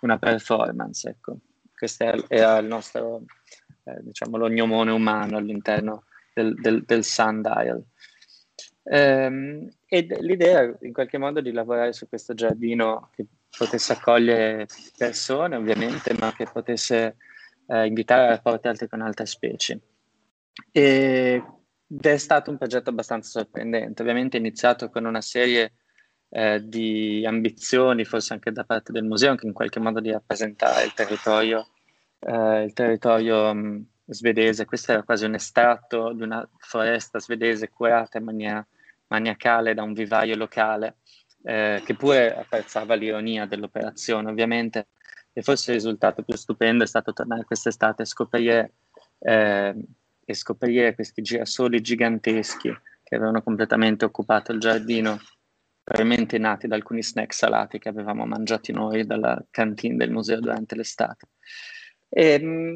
una 0.00 0.18
performance. 0.18 1.08
Ecco. 1.08 1.36
Questo 1.76 2.26
era 2.28 2.58
il 2.58 2.66
nostro, 2.66 3.24
eh, 3.84 3.98
diciamo, 4.00 4.36
l'ognomone 4.36 4.90
umano 4.90 5.36
all'interno 5.36 6.04
del, 6.32 6.54
del, 6.54 6.84
del 6.84 7.04
sundial. 7.04 7.84
Ehm, 8.84 9.68
e 9.86 10.06
l'idea 10.20 10.76
in 10.82 10.92
qualche 10.92 11.18
modo 11.18 11.40
di 11.40 11.52
lavorare 11.52 11.92
su 11.92 12.08
questo 12.08 12.34
giardino 12.34 13.10
che 13.14 13.26
potesse 13.56 13.92
accogliere 13.92 14.66
persone 14.96 15.56
ovviamente, 15.56 16.14
ma 16.18 16.32
che 16.34 16.46
potesse 16.50 17.16
eh, 17.66 17.86
invitare 17.86 18.22
a 18.22 18.30
rapporti 18.30 18.68
altri 18.68 18.88
con 18.88 19.00
altre 19.00 19.26
specie. 19.26 19.80
ed 20.70 21.42
è 22.00 22.16
stato 22.16 22.50
un 22.50 22.58
progetto 22.58 22.90
abbastanza 22.90 23.28
sorprendente, 23.28 24.02
ovviamente 24.02 24.36
iniziato 24.36 24.90
con 24.90 25.04
una 25.04 25.20
serie 25.20 25.74
eh, 26.36 26.60
di 26.68 27.24
ambizioni, 27.24 28.04
forse 28.04 28.32
anche 28.32 28.50
da 28.50 28.64
parte 28.64 28.90
del 28.90 29.04
museo, 29.04 29.30
anche 29.30 29.46
in 29.46 29.52
qualche 29.52 29.78
modo 29.78 30.00
di 30.00 30.10
rappresentare 30.10 30.84
il 30.84 30.92
territorio, 30.92 31.68
eh, 32.18 32.64
il 32.64 32.72
territorio 32.72 33.54
mh, 33.54 33.58
mm, 33.58 33.80
svedese. 34.06 34.64
Questo 34.64 34.90
era 34.90 35.04
quasi 35.04 35.26
un 35.26 35.34
estratto 35.34 36.12
di 36.12 36.22
una 36.22 36.46
foresta 36.58 37.20
svedese 37.20 37.70
curata 37.70 38.18
in 38.18 38.24
maniera 38.24 38.66
maniacale 39.06 39.74
da 39.74 39.84
un 39.84 39.92
vivaio 39.92 40.34
locale 40.34 40.96
eh, 41.44 41.80
che 41.84 41.94
pure 41.94 42.36
apprezzava 42.36 42.94
l'ironia 42.94 43.46
dell'operazione 43.46 44.28
ovviamente 44.28 44.88
e 45.32 45.40
forse 45.42 45.70
il 45.70 45.76
risultato 45.76 46.24
più 46.24 46.34
stupendo 46.34 46.82
è 46.82 46.86
stato 46.88 47.12
tornare 47.12 47.44
quest'estate 47.44 48.02
e 48.02 48.06
scoprire, 48.06 48.72
eh, 49.20 49.74
e 50.24 50.34
scoprire 50.34 50.96
questi 50.96 51.22
girasoli 51.22 51.80
giganteschi 51.80 52.76
che 53.04 53.14
avevano 53.14 53.40
completamente 53.40 54.04
occupato 54.04 54.50
il 54.50 54.58
giardino, 54.58 55.20
probabilmente 55.84 56.38
nati 56.38 56.66
da 56.66 56.74
alcuni 56.74 57.02
snack 57.02 57.34
salati 57.34 57.78
che 57.78 57.90
avevamo 57.90 58.24
mangiati 58.24 58.72
noi 58.72 59.04
dalla 59.04 59.44
cantina 59.50 59.96
del 59.96 60.10
museo 60.10 60.40
durante 60.40 60.74
l'estate. 60.74 61.28
E, 62.08 62.40
mh, 62.40 62.74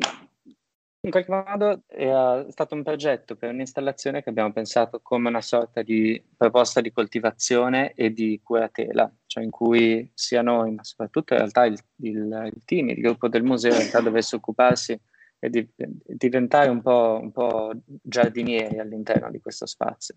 in 1.01 1.11
qualche 1.11 1.31
modo 1.31 1.85
è 1.87 2.47
stato 2.51 2.75
un 2.75 2.83
progetto 2.83 3.37
per 3.37 3.51
un'installazione 3.51 4.23
che 4.23 4.29
abbiamo 4.29 4.53
pensato 4.53 5.01
come 5.01 5.29
una 5.29 5.41
sorta 5.41 5.81
di 5.83 6.23
proposta 6.37 6.81
di 6.81 6.93
coltivazione 6.93 7.95
e 7.95 8.13
di 8.13 8.41
curatela, 8.43 9.11
cioè 9.27 9.45
in 9.45 9.51
cui 9.51 10.11
sia 10.13 10.43
noi, 10.43 10.73
ma 10.73 10.85
soprattutto 10.85 11.33
in 11.33 11.39
realtà 11.39 11.65
il, 11.65 11.79
il, 12.03 12.51
il 12.53 12.63
team, 12.65 12.89
il 12.89 13.01
gruppo 13.01 13.29
del 13.29 13.43
museo, 13.45 13.73
in 13.73 13.79
realtà 13.79 14.01
dovesse 14.01 14.37
occuparsi 14.37 15.01
e 15.39 15.51
di, 15.51 15.69
diventare 16.05 16.71
un 16.71 16.83
po', 16.83 17.19
un 17.21 17.33
po' 17.33 17.73
giardinieri 17.85 18.79
all'interno 18.79 19.31
di 19.31 19.41
questo 19.41 19.67
spazio. 19.67 20.17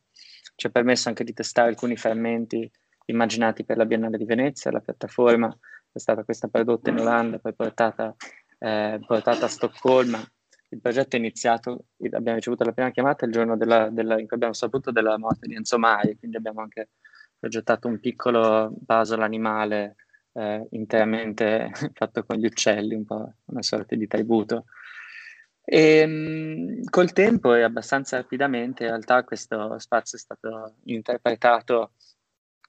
Ci 0.56 0.68
ha 0.68 0.70
permesso 0.70 1.10
anche 1.10 1.24
di 1.24 1.34
testare 1.34 1.70
alcuni 1.70 1.96
fermenti 1.96 2.70
immaginati 3.06 3.64
per 3.64 3.78
la 3.78 3.86
Biennale 3.86 4.18
di 4.18 4.26
Venezia, 4.26 4.72
la 4.72 4.80
piattaforma 4.80 5.56
è 5.92 6.00
stata 6.00 6.24
questa 6.24 6.48
prodotta 6.48 6.90
in 6.90 7.00
Olanda, 7.00 7.40
poi 7.40 7.54
portata, 7.54 8.16
eh, 8.60 9.00
portata 9.06 9.46
a 9.46 9.50
Stoccolma 9.50 10.24
il 10.72 10.80
progetto 10.80 11.16
è 11.16 11.20
iniziato, 11.20 11.86
abbiamo 12.12 12.38
ricevuto 12.38 12.64
la 12.64 12.72
prima 12.72 12.92
chiamata 12.92 13.26
il 13.26 13.32
giorno 13.32 13.58
della, 13.58 13.90
della, 13.90 14.18
in 14.18 14.26
cui 14.26 14.36
abbiamo 14.36 14.54
saputo 14.54 14.92
della 14.92 15.18
morte 15.18 15.48
di 15.48 15.56
Enzo 15.56 15.78
Mari, 15.78 16.18
quindi 16.18 16.38
abbiamo 16.38 16.62
anche 16.62 16.90
progettato 17.38 17.88
un 17.88 18.00
piccolo 18.00 18.74
puzzle 18.86 19.24
animale 19.24 19.96
eh, 20.34 20.66
interamente 20.72 21.72
fatto 21.94 22.24
con 22.24 22.38
gli 22.38 22.46
uccelli, 22.46 22.96
un 22.96 23.04
po' 23.04 23.34
una 23.46 23.62
sorta 23.62 23.96
di 23.96 24.08
tributo. 24.08 24.66
E 25.74 26.06
mh, 26.06 26.84
col 26.90 27.14
tempo 27.14 27.54
e 27.56 27.62
abbastanza 27.62 28.18
rapidamente 28.18 28.84
in 28.84 28.90
realtà 28.90 29.24
questo 29.24 29.80
spazio 29.80 30.18
è 30.18 30.20
stato 30.20 30.76
interpretato 30.84 31.94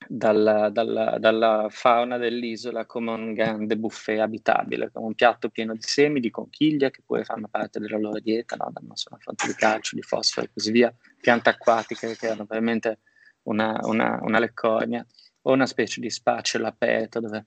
dalla, 0.06 0.68
dalla, 0.70 1.18
dalla, 1.18 1.66
fauna 1.68 2.16
dell'isola 2.16 2.86
come 2.86 3.10
un 3.10 3.32
grande 3.32 3.76
buffet 3.76 4.20
abitabile, 4.20 4.92
come 4.92 5.06
un 5.06 5.14
piatto 5.16 5.48
pieno 5.48 5.74
di 5.74 5.82
semi, 5.82 6.20
di 6.20 6.30
conchiglie 6.30 6.92
che 6.92 7.02
pure 7.04 7.24
fanno 7.24 7.48
parte 7.48 7.80
della 7.80 7.98
loro 7.98 8.20
dieta, 8.20 8.54
no? 8.54 8.70
danno 8.72 8.94
una 9.10 9.18
fonte 9.18 9.48
di 9.48 9.54
calcio, 9.54 9.96
di 9.96 10.02
fosforo 10.02 10.46
e 10.46 10.50
così 10.54 10.70
via, 10.70 10.94
piante 11.20 11.48
acquatiche 11.48 12.14
che 12.14 12.28
hanno 12.28 12.44
veramente 12.44 13.00
una, 13.48 13.80
una, 13.82 14.20
una 14.22 14.38
leccornia 14.38 15.04
o 15.40 15.52
una 15.52 15.66
specie 15.66 16.00
di 16.00 16.08
spaccio 16.08 16.56
all'aperto 16.58 17.18
dove 17.18 17.46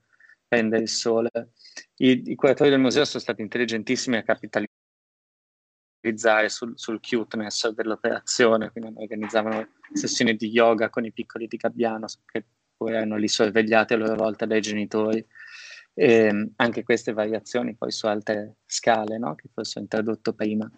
prende 0.49 0.79
il 0.79 0.89
sole. 0.89 1.29
I, 1.99 2.23
I 2.25 2.35
curatori 2.35 2.69
del 2.69 2.79
museo 2.79 3.05
sono 3.05 3.23
stati 3.23 3.41
intelligentissimi 3.41 4.17
a 4.17 4.23
capitalizzare 4.23 4.83
sul, 6.47 6.73
sul 6.75 6.99
cuteness 6.99 7.69
dell'operazione, 7.69 8.71
quindi 8.71 8.93
organizzavano 8.95 9.67
sessioni 9.93 10.35
di 10.35 10.49
yoga 10.49 10.89
con 10.89 11.05
i 11.05 11.11
piccoli 11.11 11.47
di 11.47 11.57
Gabbiano 11.57 12.07
che 12.25 12.45
poi 12.77 12.93
erano 12.93 13.15
lì 13.17 13.27
sorvegliati 13.27 13.93
a 13.93 13.97
loro 13.97 14.15
volta 14.15 14.45
dai 14.45 14.61
genitori. 14.61 15.25
E 15.97 16.51
anche 16.57 16.83
queste 16.83 17.13
variazioni 17.13 17.73
poi 17.75 17.89
su 17.89 18.05
altre 18.05 18.57
scale 18.65 19.17
no? 19.17 19.33
che 19.35 19.47
forse 19.53 19.79
ho 19.79 19.81
introdotto 19.81 20.33
prima. 20.33 20.69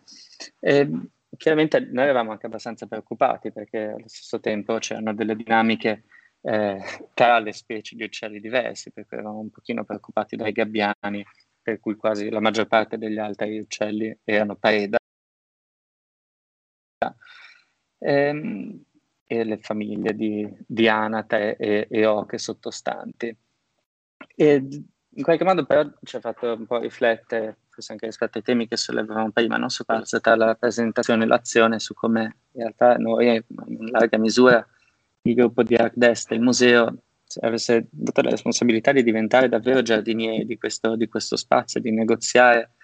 E 0.59 0.89
chiaramente 1.35 1.79
noi 1.79 2.03
eravamo 2.03 2.31
anche 2.31 2.45
abbastanza 2.45 2.85
preoccupati 2.85 3.51
perché 3.51 3.79
allo 3.79 4.07
stesso 4.07 4.39
tempo 4.39 4.77
c'erano 4.77 5.15
delle 5.15 5.35
dinamiche 5.35 6.03
eh, 6.41 6.79
tra 7.13 7.39
le 7.39 7.51
specie 7.51 7.95
di 7.95 8.03
uccelli 8.03 8.39
diversi, 8.39 8.91
perché 8.91 9.15
eravamo 9.15 9.39
un 9.39 9.49
pochino 9.49 9.83
preoccupati 9.83 10.35
dai 10.35 10.51
gabbiani, 10.51 11.25
per 11.61 11.79
cui 11.79 11.95
quasi 11.95 12.29
la 12.29 12.39
maggior 12.39 12.67
parte 12.67 12.97
degli 12.97 13.17
altri 13.17 13.59
uccelli 13.59 14.15
erano 14.23 14.55
preda 14.55 14.97
ehm, 17.99 18.83
e 19.25 19.43
le 19.43 19.57
famiglie 19.57 20.13
di, 20.13 20.47
di 20.65 20.87
Anate 20.87 21.57
e, 21.57 21.87
e 21.89 22.05
Oche 22.05 22.37
sottostanti. 22.37 23.35
E 24.35 24.53
in 25.17 25.23
qualche 25.23 25.43
modo 25.43 25.65
però 25.65 25.83
ci 26.03 26.15
ha 26.15 26.19
fatto 26.19 26.53
un 26.53 26.65
po' 26.65 26.79
riflettere, 26.79 27.57
forse 27.69 27.91
anche 27.91 28.05
rispetto 28.05 28.37
ai 28.37 28.43
temi 28.43 28.67
che 28.67 28.77
sollevavamo 28.77 29.31
prima, 29.31 29.57
non 29.57 29.69
su 29.69 29.83
cosa 29.83 30.19
tra 30.19 30.35
la 30.35 30.45
rappresentazione 30.45 31.23
e 31.23 31.27
l'azione, 31.27 31.79
su 31.79 31.93
come 31.93 32.37
in 32.51 32.61
realtà 32.61 32.95
noi, 32.95 33.43
in 33.65 33.89
larga 33.91 34.17
misura, 34.17 34.65
il 35.23 35.33
gruppo 35.33 35.63
di 35.63 35.75
ArcDest 35.75 36.31
e 36.31 36.35
il 36.35 36.41
museo 36.41 37.01
avesse 37.41 37.87
dato 37.91 38.21
la 38.21 38.29
responsabilità 38.29 38.93
di 38.93 39.03
diventare 39.03 39.49
davvero 39.49 39.81
giardinieri 39.81 40.45
di 40.45 40.57
questo, 40.57 40.95
di 40.95 41.07
questo 41.07 41.35
spazio, 41.35 41.81
di 41.81 41.91
negoziare 41.91 42.75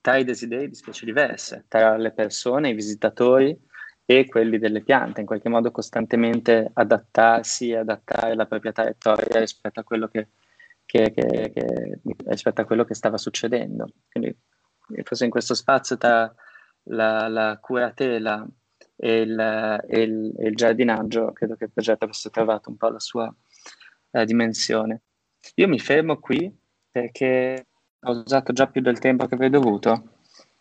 tra 0.00 0.16
i 0.16 0.24
desideri 0.24 0.68
di 0.68 0.74
specie 0.74 1.04
diverse, 1.04 1.64
tra 1.68 1.96
le 1.96 2.10
persone, 2.12 2.70
i 2.70 2.74
visitatori 2.74 3.56
e 4.04 4.26
quelli 4.26 4.58
delle 4.58 4.82
piante, 4.82 5.20
in 5.20 5.26
qualche 5.26 5.48
modo 5.48 5.70
costantemente 5.70 6.70
adattarsi 6.72 7.70
e 7.70 7.76
adattare 7.76 8.34
la 8.34 8.46
propria 8.46 8.72
traiettoria 8.72 9.40
rispetto 9.40 9.80
a 9.80 9.84
quello 9.84 10.08
che, 10.08 10.28
che, 10.84 11.12
che, 11.12 11.52
che, 11.54 12.00
rispetto 12.26 12.60
a 12.60 12.64
quello 12.64 12.84
che 12.84 12.94
stava 12.94 13.16
succedendo. 13.16 13.92
Quindi 14.10 14.36
forse 15.04 15.24
in 15.24 15.30
questo 15.30 15.54
spazio 15.54 15.96
tra 15.96 16.32
la, 16.84 17.28
la 17.28 17.58
curatela 17.60 18.46
e 18.96 19.20
il, 19.20 19.38
e, 19.88 20.02
il, 20.02 20.34
e 20.36 20.48
il, 20.48 20.54
giardinaggio 20.54 21.32
credo 21.32 21.56
che 21.56 21.64
il 21.64 21.70
progetto 21.72 22.04
avesse 22.04 22.30
trovato 22.30 22.70
un 22.70 22.76
po' 22.76 22.88
la 22.88 23.00
sua 23.00 23.32
eh, 24.10 24.24
dimensione. 24.24 25.02
Io 25.56 25.68
mi 25.68 25.78
fermo 25.78 26.18
qui 26.18 26.54
perché 26.90 27.66
ho 28.00 28.10
usato 28.10 28.52
già 28.52 28.66
più 28.66 28.80
del 28.80 28.98
tempo 28.98 29.26
che 29.26 29.34
avrei 29.34 29.50
dovuto 29.50 30.18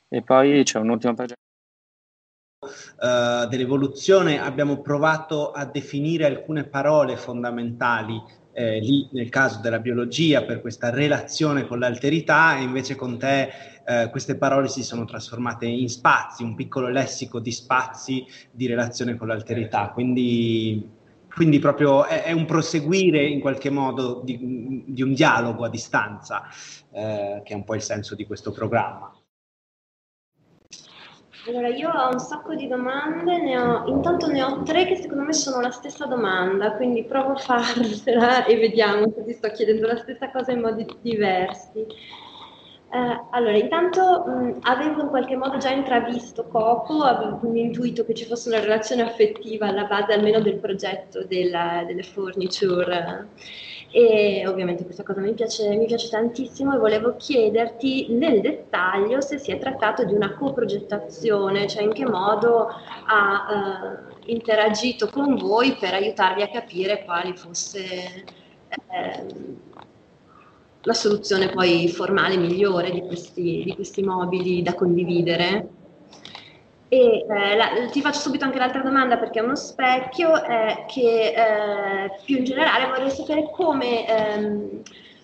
e 0.08 0.22
poi 0.22 0.64
c'è 0.64 0.80
un 0.80 0.90
ultimo 0.90 1.14
progetto. 1.14 1.41
Uh, 2.64 3.48
dell'evoluzione 3.48 4.40
abbiamo 4.40 4.82
provato 4.82 5.52
a 5.52 5.66
definire 5.66 6.26
alcune 6.26 6.64
parole 6.64 7.18
fondamentali 7.18 8.22
eh, 8.54 8.80
lì 8.80 9.10
nel 9.14 9.30
caso 9.30 9.62
della 9.62 9.80
biologia 9.80 10.44
per 10.44 10.62
questa 10.62 10.92
relazione 10.92 11.66
con 11.66 11.80
l'alterità 11.80 12.58
e 12.58 12.62
invece 12.62 12.94
con 12.96 13.18
te 13.18 13.50
eh, 13.84 14.10
queste 14.12 14.36
parole 14.36 14.68
si 14.68 14.84
sono 14.84 15.06
trasformate 15.06 15.66
in 15.66 15.90
spazi, 15.90 16.44
un 16.44 16.54
piccolo 16.54 16.90
lessico 16.90 17.40
di 17.40 17.52
spazi 17.52 18.26
di 18.52 18.68
relazione 18.68 19.16
con 19.16 19.28
l'alterità. 19.28 19.90
Quindi, 19.90 20.88
quindi 21.34 21.58
proprio 21.58 22.06
è, 22.06 22.26
è, 22.26 22.32
un 22.32 22.46
proseguire 22.46 23.26
in 23.26 23.40
qualche 23.40 23.72
modo 23.72 24.22
di, 24.24 24.84
di 24.86 25.02
un 25.02 25.14
dialogo 25.14 25.66
a 25.66 25.70
distanza, 25.70 26.44
eh, 26.92 27.42
che 27.44 27.54
è 27.54 27.56
un 27.56 27.64
po' 27.64 27.74
il 27.74 27.82
senso 27.82 28.14
di 28.14 28.28
questo 28.28 28.52
programma. 28.52 29.12
Allora, 31.48 31.70
io 31.70 31.90
ho 31.90 32.10
un 32.12 32.20
sacco 32.20 32.54
di 32.54 32.68
domande, 32.68 33.42
ne 33.42 33.58
ho, 33.58 33.88
intanto 33.88 34.28
ne 34.28 34.44
ho 34.44 34.62
tre 34.62 34.86
che 34.86 34.96
secondo 34.96 35.24
me 35.24 35.34
sono 35.34 35.60
la 35.60 35.72
stessa 35.72 36.06
domanda, 36.06 36.74
quindi 36.74 37.04
provo 37.04 37.32
a 37.32 37.36
farla 37.36 38.46
e 38.46 38.58
vediamo 38.58 39.12
se 39.12 39.24
ti 39.26 39.34
sto 39.34 39.50
chiedendo 39.50 39.88
la 39.88 39.98
stessa 39.98 40.30
cosa 40.30 40.52
in 40.52 40.60
modi 40.60 40.86
diversi. 41.02 41.80
Eh, 42.94 43.22
allora, 43.32 43.58
intanto 43.58 44.24
mh, 44.26 44.58
avevo 44.62 45.02
in 45.02 45.08
qualche 45.08 45.36
modo 45.36 45.58
già 45.58 45.72
intravisto 45.72 46.46
Coco, 46.46 47.02
avevo 47.02 47.38
quindi 47.38 47.62
intuito 47.62 48.06
che 48.06 48.14
ci 48.14 48.26
fosse 48.26 48.50
una 48.50 48.60
relazione 48.60 49.02
affettiva 49.02 49.68
alla 49.68 49.86
base 49.86 50.14
almeno 50.14 50.42
del 50.42 50.60
progetto 50.60 51.24
della, 51.24 51.84
delle 51.88 52.04
furniture 52.04 53.30
e 53.92 54.48
ovviamente 54.48 54.86
questa 54.86 55.04
cosa 55.04 55.20
mi 55.20 55.34
piace, 55.34 55.68
mi 55.76 55.86
piace 55.86 56.08
tantissimo 56.08 56.74
e 56.74 56.78
volevo 56.78 57.18
chiederti 57.18 58.08
nel 58.14 58.40
dettaglio 58.40 59.20
se 59.20 59.38
si 59.38 59.52
è 59.52 59.60
trattato 59.60 60.06
di 60.06 60.14
una 60.14 60.34
coprogettazione, 60.34 61.68
cioè 61.68 61.84
in 61.84 61.92
che 61.92 62.06
modo 62.06 62.68
ha 62.68 64.08
eh, 64.26 64.32
interagito 64.32 65.10
con 65.10 65.36
voi 65.36 65.76
per 65.76 65.94
aiutarvi 65.94 66.42
a 66.42 66.48
capire 66.48 67.04
quali 67.04 67.36
fosse 67.36 67.84
eh, 68.70 69.26
la 70.84 70.94
soluzione 70.94 71.50
poi 71.50 71.90
formale 71.90 72.38
migliore 72.38 72.92
di 72.92 73.02
questi, 73.02 73.64
di 73.66 73.76
questi 73.76 74.02
mobili 74.04 74.62
da 74.62 74.74
condividere. 74.74 75.80
E 76.94 77.26
eh, 77.26 77.56
la, 77.56 77.88
ti 77.90 78.02
faccio 78.02 78.20
subito 78.20 78.44
anche 78.44 78.58
l'altra 78.58 78.82
domanda 78.82 79.18
perché 79.18 79.40
è 79.40 79.44
uno 79.44 79.56
specchio, 79.56 80.44
è 80.44 80.84
che 80.90 81.34
eh, 81.34 82.12
più 82.26 82.40
in 82.40 82.44
generale 82.44 82.88
vorrei 82.88 83.10
sapere 83.10 83.50
come, 83.50 84.06
ehm, 84.06 84.82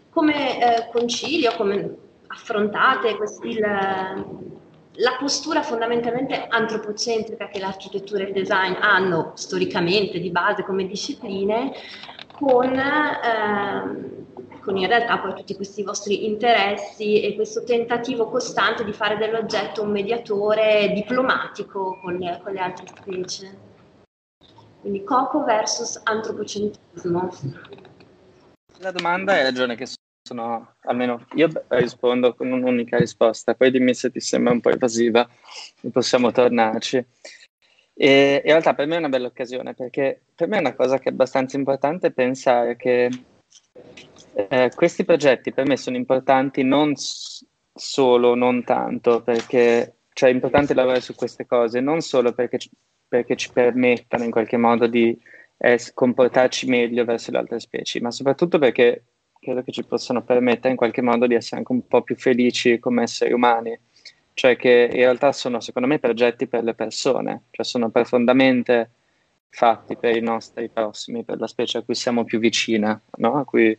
come 0.09 0.61
eh, 0.61 0.89
concilio, 0.89 1.51
come 1.57 1.97
affrontate 2.27 3.17
questi, 3.17 3.49
il, 3.49 3.59
la 3.59 5.15
postura 5.19 5.61
fondamentalmente 5.61 6.47
antropocentrica 6.47 7.49
che 7.49 7.59
l'architettura 7.59 8.23
e 8.23 8.27
il 8.27 8.33
design 8.33 8.75
hanno 8.79 9.33
storicamente 9.35 10.19
di 10.19 10.29
base 10.29 10.63
come 10.63 10.87
discipline 10.87 11.73
con 12.31 12.73
ehm, 12.73 14.25
con 14.67 14.75
in 14.75 14.87
realtà 14.87 15.17
poi 15.19 15.33
tutti 15.33 15.55
questi 15.55 15.81
vostri 15.81 16.25
interessi 16.25 17.21
e 17.21 17.35
questo 17.35 17.63
tentativo 17.63 18.27
costante 18.27 18.83
di 18.83 18.91
fare 18.91 19.15
dell'oggetto 19.15 19.81
un 19.81 19.91
mediatore 19.91 20.91
diplomatico 20.93 21.97
con 22.01 22.15
le, 22.15 22.41
con 22.43 22.51
le 22.51 22.59
altre 22.59 22.85
specie. 22.87 23.57
Quindi 24.81 25.05
Coco 25.05 25.45
versus 25.45 26.01
antropocentrismo. 26.03 27.29
La 28.79 28.91
domanda 28.91 29.35
hai 29.35 29.43
ragione 29.43 29.77
che 29.77 29.87
sono, 30.21 30.73
almeno 30.81 31.25
io 31.35 31.47
rispondo 31.69 32.35
con 32.35 32.51
un'unica 32.51 32.97
risposta, 32.97 33.55
poi 33.55 33.71
dimmi 33.71 33.93
se 33.93 34.11
ti 34.11 34.19
sembra 34.19 34.51
un 34.51 34.59
po' 34.59 34.71
evasiva 34.71 35.25
e 35.79 35.89
possiamo 35.91 36.33
tornarci. 36.33 37.05
E 37.93 38.41
in 38.43 38.51
realtà 38.51 38.73
per 38.73 38.85
me 38.85 38.95
è 38.95 38.99
una 38.99 39.07
bella 39.07 39.27
occasione 39.27 39.73
perché 39.73 40.23
per 40.35 40.49
me 40.49 40.57
è 40.57 40.59
una 40.59 40.75
cosa 40.75 40.99
che 40.99 41.07
è 41.07 41.13
abbastanza 41.13 41.55
importante 41.55 42.11
pensare 42.11 42.75
che 42.75 43.09
eh, 44.49 44.71
questi 44.75 45.03
progetti 45.03 45.51
per 45.51 45.65
me 45.65 45.77
sono 45.77 45.95
importanti 45.95 46.61
non 46.63 46.95
s- 46.95 47.43
solo, 47.73 48.35
non 48.35 48.63
tanto, 48.63 49.21
perché 49.23 49.95
cioè, 50.13 50.29
è 50.29 50.33
importante 50.33 50.75
lavorare 50.75 51.01
su 51.01 51.15
queste 51.15 51.47
cose, 51.47 51.79
non 51.79 52.01
solo 52.01 52.33
perché 52.33 52.59
ci, 52.59 52.69
perché 53.07 53.35
ci 53.35 53.51
permettano 53.51 54.23
in 54.23 54.31
qualche 54.31 54.57
modo 54.57 54.85
di 54.85 55.17
eh, 55.57 55.79
comportarci 55.93 56.67
meglio 56.67 57.03
verso 57.03 57.31
le 57.31 57.39
altre 57.39 57.59
specie, 57.59 57.99
ma 57.99 58.11
soprattutto 58.11 58.59
perché 58.59 59.05
credo 59.39 59.63
che 59.63 59.71
ci 59.71 59.83
possano 59.83 60.23
permettere 60.23 60.69
in 60.69 60.75
qualche 60.75 61.01
modo 61.01 61.25
di 61.25 61.33
essere 61.33 61.57
anche 61.57 61.71
un 61.71 61.87
po' 61.87 62.03
più 62.03 62.15
felici 62.15 62.77
come 62.79 63.03
esseri 63.03 63.33
umani, 63.33 63.79
cioè 64.33 64.55
che 64.55 64.87
in 64.91 64.97
realtà 64.97 65.31
sono 65.31 65.59
secondo 65.61 65.87
me 65.87 65.97
progetti 65.97 66.47
per 66.47 66.63
le 66.63 66.75
persone, 66.75 67.45
cioè 67.49 67.65
sono 67.65 67.89
profondamente 67.89 68.91
fatti 69.49 69.97
per 69.97 70.15
i 70.15 70.21
nostri 70.21 70.69
prossimi, 70.69 71.23
per 71.23 71.39
la 71.39 71.47
specie 71.47 71.79
a 71.79 71.81
cui 71.81 71.95
siamo 71.95 72.23
più 72.23 72.39
vicina, 72.39 72.99
no? 73.17 73.37
a 73.37 73.45
cui 73.45 73.77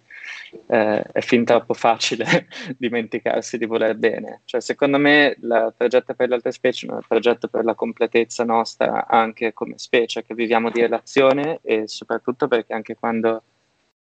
eh, 0.66 1.02
è 1.02 1.20
fin 1.20 1.44
troppo 1.44 1.74
facile 1.74 2.48
dimenticarsi 2.76 3.58
di 3.58 3.66
voler 3.66 3.96
bene. 3.96 4.42
Cioè, 4.44 4.60
secondo 4.60 4.98
me 4.98 5.36
il 5.40 5.74
progetto 5.76 6.14
per 6.14 6.28
le 6.28 6.34
altre 6.34 6.52
specie 6.52 6.86
è 6.86 6.90
un 6.90 7.00
progetto 7.06 7.48
per 7.48 7.64
la 7.64 7.74
completezza 7.74 8.44
nostra 8.44 9.06
anche 9.06 9.52
come 9.52 9.78
specie, 9.78 10.24
che 10.24 10.34
viviamo 10.34 10.70
di 10.70 10.80
relazione 10.80 11.60
e 11.62 11.86
soprattutto 11.86 12.48
perché 12.48 12.72
anche 12.72 12.96
quando, 12.96 13.42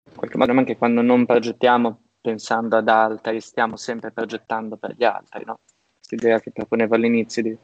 in 0.04 0.16
qualche 0.16 0.36
modo, 0.36 0.52
anche 0.52 0.76
quando 0.76 1.02
non 1.02 1.26
progettiamo 1.26 2.00
pensando 2.20 2.76
ad 2.76 2.88
altri, 2.88 3.40
stiamo 3.40 3.76
sempre 3.76 4.10
progettando 4.10 4.76
per 4.76 4.94
gli 4.96 5.04
altri. 5.04 5.44
No? 5.44 5.58
Questa 5.96 6.14
idea 6.14 6.40
che 6.40 6.52
proponevo 6.52 6.94
all'inizio 6.94 7.42
di 7.42 7.58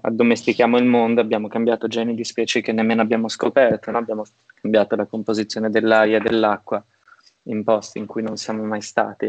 addomestichiamo 0.00 0.78
il 0.78 0.84
mondo, 0.84 1.20
abbiamo 1.20 1.48
cambiato 1.48 1.88
geni 1.88 2.14
di 2.14 2.24
specie 2.24 2.60
che 2.60 2.72
nemmeno 2.72 3.02
abbiamo 3.02 3.28
scoperto, 3.28 3.90
no? 3.90 3.98
abbiamo 3.98 4.24
cambiato 4.60 4.94
la 4.94 5.06
composizione 5.06 5.70
dell'aria 5.70 6.18
e 6.18 6.20
dell'acqua 6.20 6.82
in 7.44 7.64
posti 7.64 7.98
in 7.98 8.06
cui 8.06 8.22
non 8.22 8.36
siamo 8.36 8.62
mai 8.62 8.82
stati. 8.82 9.26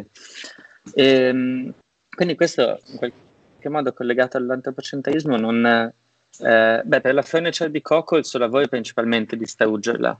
E, 0.94 1.04
ehm, 1.04 1.74
quindi 2.16 2.36
questo 2.36 2.80
in 2.88 2.98
qualche 2.98 3.70
modo 3.70 3.94
collegato 3.94 4.38
all'antropocentrismo 4.38 5.38
non... 5.38 5.94
Eh, 6.40 6.82
beh, 6.84 7.02
per 7.02 7.14
la 7.14 7.22
furniture 7.22 7.70
di 7.70 7.82
Coco 7.82 8.18
il 8.18 8.26
suo 8.26 8.40
lavoro 8.40 8.64
è 8.64 8.68
principalmente 8.68 9.36
distruggerla, 9.36 10.20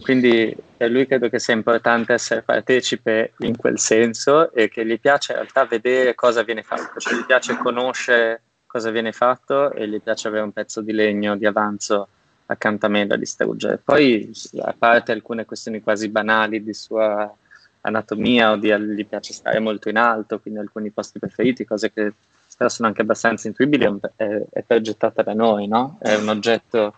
quindi 0.00 0.56
per 0.74 0.90
lui 0.90 1.06
credo 1.06 1.28
che 1.28 1.38
sia 1.38 1.52
importante 1.52 2.14
essere 2.14 2.40
partecipe 2.40 3.34
in 3.40 3.56
quel 3.56 3.78
senso 3.78 4.52
e 4.52 4.70
che 4.70 4.86
gli 4.86 4.98
piace 4.98 5.32
in 5.32 5.38
realtà 5.38 5.66
vedere 5.66 6.14
cosa 6.14 6.42
viene 6.42 6.62
fatto, 6.62 6.98
cioè 6.98 7.14
gli 7.14 7.24
piace 7.26 7.58
conoscere 7.58 8.42
cosa 8.70 8.90
viene 8.90 9.10
fatto 9.10 9.72
e 9.72 9.88
gli 9.88 10.00
piace 10.00 10.28
avere 10.28 10.44
un 10.44 10.52
pezzo 10.52 10.80
di 10.80 10.92
legno 10.92 11.36
di 11.36 11.44
avanzo 11.44 12.06
accanto 12.46 12.86
a 12.86 12.88
me 12.88 13.06
da 13.06 13.16
distruggere. 13.16 13.78
Poi, 13.78 14.30
a 14.60 14.74
parte 14.78 15.10
alcune 15.10 15.44
questioni 15.44 15.80
quasi 15.80 16.08
banali 16.08 16.62
di 16.62 16.72
sua 16.72 17.32
anatomia 17.80 18.52
o 18.52 18.56
di, 18.56 18.72
gli 18.72 19.06
piace 19.06 19.32
stare 19.32 19.58
molto 19.58 19.88
in 19.88 19.96
alto, 19.96 20.38
quindi 20.38 20.60
alcuni 20.60 20.90
posti 20.90 21.18
preferiti, 21.18 21.64
cose 21.64 21.92
che 21.92 22.12
però 22.56 22.68
sono 22.68 22.88
anche 22.88 23.00
abbastanza 23.00 23.48
intuibili, 23.48 23.88
è, 24.16 24.42
è 24.50 24.62
progettata 24.62 25.22
da 25.22 25.32
noi, 25.32 25.66
no? 25.66 25.96
È 25.98 26.14
un 26.14 26.28
oggetto, 26.28 26.94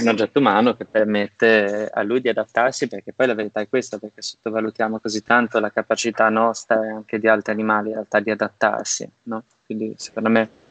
un 0.00 0.08
oggetto 0.08 0.40
umano 0.40 0.76
che 0.76 0.84
permette 0.84 1.90
a 1.90 2.02
lui 2.02 2.20
di 2.20 2.28
adattarsi, 2.28 2.86
perché 2.86 3.14
poi 3.14 3.26
la 3.26 3.34
verità 3.34 3.60
è 3.60 3.68
questa, 3.68 3.98
perché 3.98 4.20
sottovalutiamo 4.20 4.98
così 5.00 5.22
tanto 5.22 5.58
la 5.58 5.70
capacità 5.70 6.28
nostra 6.28 6.84
e 6.84 6.90
anche 6.90 7.18
di 7.18 7.28
altri 7.28 7.52
animali 7.52 7.88
in 7.88 7.94
realtà 7.94 8.20
di 8.20 8.30
adattarsi, 8.30 9.10
no? 9.22 9.44
Quindi 9.64 9.94
secondo 9.96 10.28
me 10.28 10.64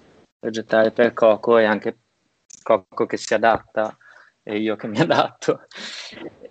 progettare 0.46 0.92
per 0.92 1.14
Coco 1.14 1.58
e 1.58 1.66
anche 1.66 1.98
Coco 2.62 3.08
che 3.08 3.18
si 3.18 3.34
adatta 3.34 3.98
e 4.44 4.60
io 4.60 4.76
che 4.76 4.88
mi 4.88 5.00
adatto. 5.02 5.66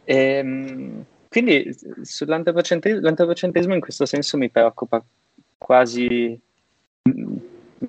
E, 0.02 0.16
ehm, 0.16 1.04
quindi 1.28 1.74
sull'antropocentrismo 2.02 3.00
l'antropocentrismo 3.00 3.74
in 3.74 3.80
questo 3.80 4.04
senso 4.04 4.36
mi 4.36 4.50
preoccupa 4.50 5.04
quasi 5.56 6.40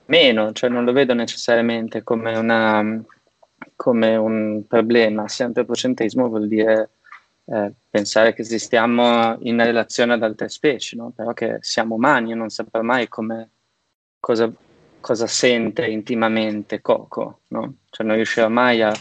meno, 0.06 0.52
cioè 0.52 0.70
non 0.70 0.84
lo 0.84 0.92
vedo 0.92 1.14
necessariamente 1.14 2.04
come, 2.04 2.38
una, 2.38 3.04
come 3.76 4.16
un 4.16 4.64
problema. 4.68 5.28
Se 5.28 5.44
antropocentrismo 5.44 6.28
vuol 6.28 6.48
dire 6.48 6.90
eh, 7.46 7.72
pensare 7.90 8.34
che 8.34 8.42
esistiamo 8.42 9.38
in 9.42 9.58
relazione 9.58 10.14
ad 10.14 10.24
altre 10.24 10.50
specie, 10.50 10.96
no? 10.96 11.12
però 11.16 11.34
che 11.34 11.58
siamo 11.62 11.96
umani 11.96 12.32
e 12.32 12.36
non 12.36 12.50
saprò 12.50 12.82
mai 12.82 13.08
come, 13.08 13.50
cosa 14.20 14.52
cosa 15.06 15.28
sente 15.28 15.86
intimamente 15.86 16.82
Coco, 16.82 17.42
no? 17.50 17.76
Cioè 17.92 18.08
non 18.08 18.16
riuscirà 18.16 18.50
mai 18.50 18.82
a, 18.82 18.92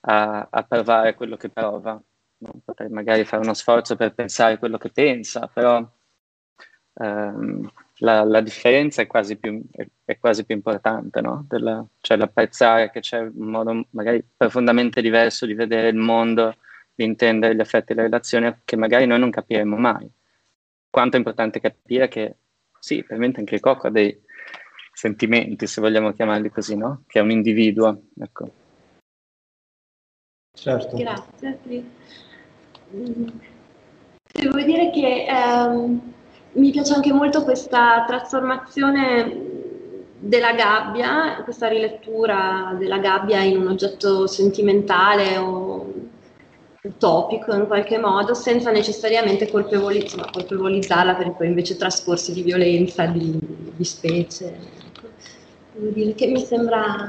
a, 0.00 0.48
a 0.50 0.62
provare 0.62 1.14
quello 1.14 1.36
che 1.36 1.50
prova. 1.50 2.00
No? 2.38 2.52
Potrei 2.64 2.88
magari 2.88 3.26
fare 3.26 3.42
uno 3.42 3.52
sforzo 3.52 3.94
per 3.94 4.14
pensare 4.14 4.56
quello 4.56 4.78
che 4.78 4.88
pensa, 4.88 5.50
però 5.52 5.86
ehm, 6.94 7.70
la, 7.98 8.24
la, 8.24 8.40
differenza 8.40 9.02
è 9.02 9.06
quasi 9.06 9.36
più, 9.36 9.62
è, 9.72 9.86
è 10.06 10.18
quasi 10.18 10.46
più 10.46 10.54
importante, 10.54 11.20
no? 11.20 11.44
Della, 11.46 11.84
cioè 12.00 12.16
l'apprezzare 12.16 12.90
che 12.90 13.00
c'è 13.00 13.20
un 13.20 13.50
modo 13.50 13.88
magari 13.90 14.24
profondamente 14.34 15.02
diverso 15.02 15.44
di 15.44 15.52
vedere 15.52 15.88
il 15.88 15.96
mondo, 15.96 16.56
di 16.94 17.04
intendere 17.04 17.54
gli 17.54 17.60
effetti 17.60 17.92
delle 17.92 18.06
relazioni 18.06 18.50
che 18.64 18.76
magari 18.76 19.04
noi 19.04 19.18
non 19.18 19.30
capiremo 19.30 19.76
mai. 19.76 20.10
Quanto 20.88 21.16
è 21.16 21.18
importante 21.18 21.60
capire 21.60 22.08
che 22.08 22.36
sì, 22.78 23.00
probabilmente 23.00 23.40
anche 23.40 23.56
il 23.56 23.60
cocco 23.60 23.88
ha 23.88 23.90
dei 23.90 24.18
sentimenti, 24.92 25.66
se 25.66 25.80
vogliamo 25.80 26.12
chiamarli 26.12 26.50
così, 26.50 26.76
no? 26.76 27.02
Che 27.06 27.18
è 27.18 27.22
un 27.22 27.30
individuo, 27.30 28.02
ecco. 28.18 28.50
Certo. 30.54 30.96
Grazie. 30.96 31.58
Devo 34.32 34.60
dire 34.62 34.90
che 34.90 35.26
um, 35.28 36.12
mi 36.52 36.70
piace 36.70 36.92
anche 36.94 37.12
molto 37.12 37.42
questa 37.42 38.04
trasformazione 38.06 39.50
della 40.18 40.52
gabbia, 40.52 41.42
questa 41.42 41.68
rilettura 41.68 42.76
della 42.78 42.98
gabbia 42.98 43.40
in 43.40 43.56
un 43.56 43.68
oggetto 43.68 44.26
sentimentale 44.26 45.36
o 45.38 45.92
utopico 46.82 47.54
in 47.54 47.66
qualche 47.66 47.98
modo, 47.98 48.34
senza 48.34 48.70
necessariamente 48.70 49.50
colpevoliz- 49.50 50.30
colpevolizzarla 50.32 51.14
per 51.14 51.32
poi 51.34 51.46
invece 51.46 51.76
trascorsi 51.76 52.32
di 52.32 52.42
violenza, 52.42 53.06
di, 53.06 53.38
di 53.74 53.84
specie. 53.84 54.80
Dire 55.74 56.14
che 56.14 56.26
mi 56.26 56.40
sembra 56.40 57.06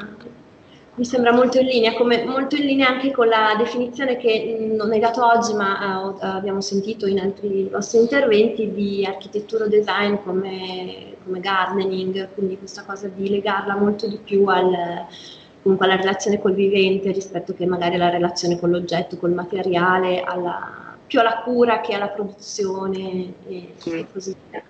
mi 0.96 1.06
sembra 1.06 1.32
molto 1.32 1.60
in 1.60 1.66
linea, 1.66 1.94
come 1.96 2.24
molto 2.24 2.56
in 2.56 2.66
linea 2.66 2.88
anche 2.88 3.10
con 3.12 3.28
la 3.28 3.56
definizione 3.58 4.16
che 4.18 4.70
non 4.76 4.92
hai 4.92 5.00
dato 5.00 5.26
oggi, 5.26 5.54
ma 5.56 6.06
uh, 6.08 6.18
abbiamo 6.20 6.62
sentito 6.62 7.08
in 7.08 7.20
altri 7.20 7.68
vostri 7.68 8.00
interventi 8.00 8.72
di 8.72 9.04
architettura 9.04 9.66
design 9.66 10.18
come, 10.24 11.16
come, 11.24 11.40
gardening, 11.40 12.30
quindi 12.36 12.60
questa 12.60 12.84
cosa 12.84 13.08
di 13.08 13.28
legarla 13.28 13.76
molto 13.76 14.08
di 14.08 14.20
più 14.24 14.46
al, 14.46 15.08
comunque 15.64 15.88
alla 15.88 15.96
relazione 15.96 16.40
col 16.40 16.54
vivente 16.54 17.12
rispetto 17.12 17.56
che 17.56 17.66
magari 17.66 17.96
alla 17.96 18.10
relazione 18.10 18.60
con 18.60 18.70
l'oggetto, 18.70 19.18
col 19.18 19.34
materiale, 19.34 20.22
alla, 20.22 20.96
più 21.08 21.20
alla 21.22 21.42
cura 21.44 21.82
che 21.82 21.96
alla 21.96 22.10
produzione 22.10 23.34
e, 23.48 23.74
e 23.84 24.06
così 24.14 24.36
via. 24.48 24.62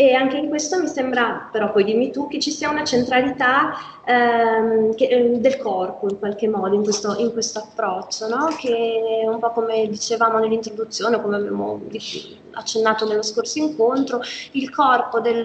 E 0.00 0.14
anche 0.14 0.36
in 0.36 0.48
questo 0.48 0.78
mi 0.78 0.86
sembra, 0.86 1.48
però 1.50 1.72
poi 1.72 1.82
dimmi 1.82 2.12
tu, 2.12 2.28
che 2.28 2.38
ci 2.38 2.52
sia 2.52 2.70
una 2.70 2.84
centralità 2.84 3.72
ehm, 4.06 4.94
che, 4.94 5.08
ehm, 5.08 5.38
del 5.38 5.56
corpo 5.56 6.08
in 6.08 6.20
qualche 6.20 6.46
modo 6.46 6.76
in 6.76 6.84
questo, 6.84 7.16
in 7.18 7.32
questo 7.32 7.58
approccio, 7.58 8.28
no? 8.28 8.46
che 8.60 9.24
un 9.26 9.40
po' 9.40 9.50
come 9.50 9.88
dicevamo 9.88 10.38
nell'introduzione, 10.38 11.20
come 11.20 11.34
abbiamo 11.34 11.80
accennato 12.52 13.08
nello 13.08 13.24
scorso 13.24 13.58
incontro, 13.58 14.20
il 14.52 14.70
corpo 14.70 15.18
del, 15.18 15.44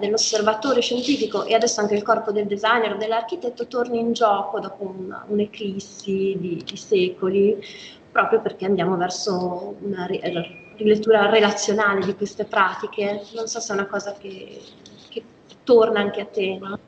dell'osservatore 0.00 0.80
scientifico 0.80 1.44
e 1.44 1.52
adesso 1.52 1.82
anche 1.82 1.94
il 1.94 2.02
corpo 2.02 2.32
del 2.32 2.46
designer 2.46 2.94
o 2.94 2.96
dell'architetto 2.96 3.66
torni 3.66 3.98
in 3.98 4.14
gioco 4.14 4.58
dopo 4.58 4.84
un, 4.84 5.14
un'eclissi 5.26 6.38
di, 6.40 6.62
di 6.64 6.76
secoli, 6.78 7.62
proprio 8.10 8.40
perché 8.40 8.64
andiamo 8.64 8.96
verso 8.96 9.74
una 9.82 10.06
rilettura 10.76 11.28
relazionale 11.28 12.04
di 12.04 12.14
queste 12.14 12.44
pratiche. 12.44 13.22
Non 13.34 13.46
so 13.46 13.60
se 13.60 13.72
è 13.72 13.76
una 13.76 13.86
cosa 13.86 14.14
che, 14.14 14.60
che 15.08 15.22
torna 15.64 16.00
anche 16.00 16.20
a 16.20 16.26
te. 16.26 16.58
No? 16.58 16.78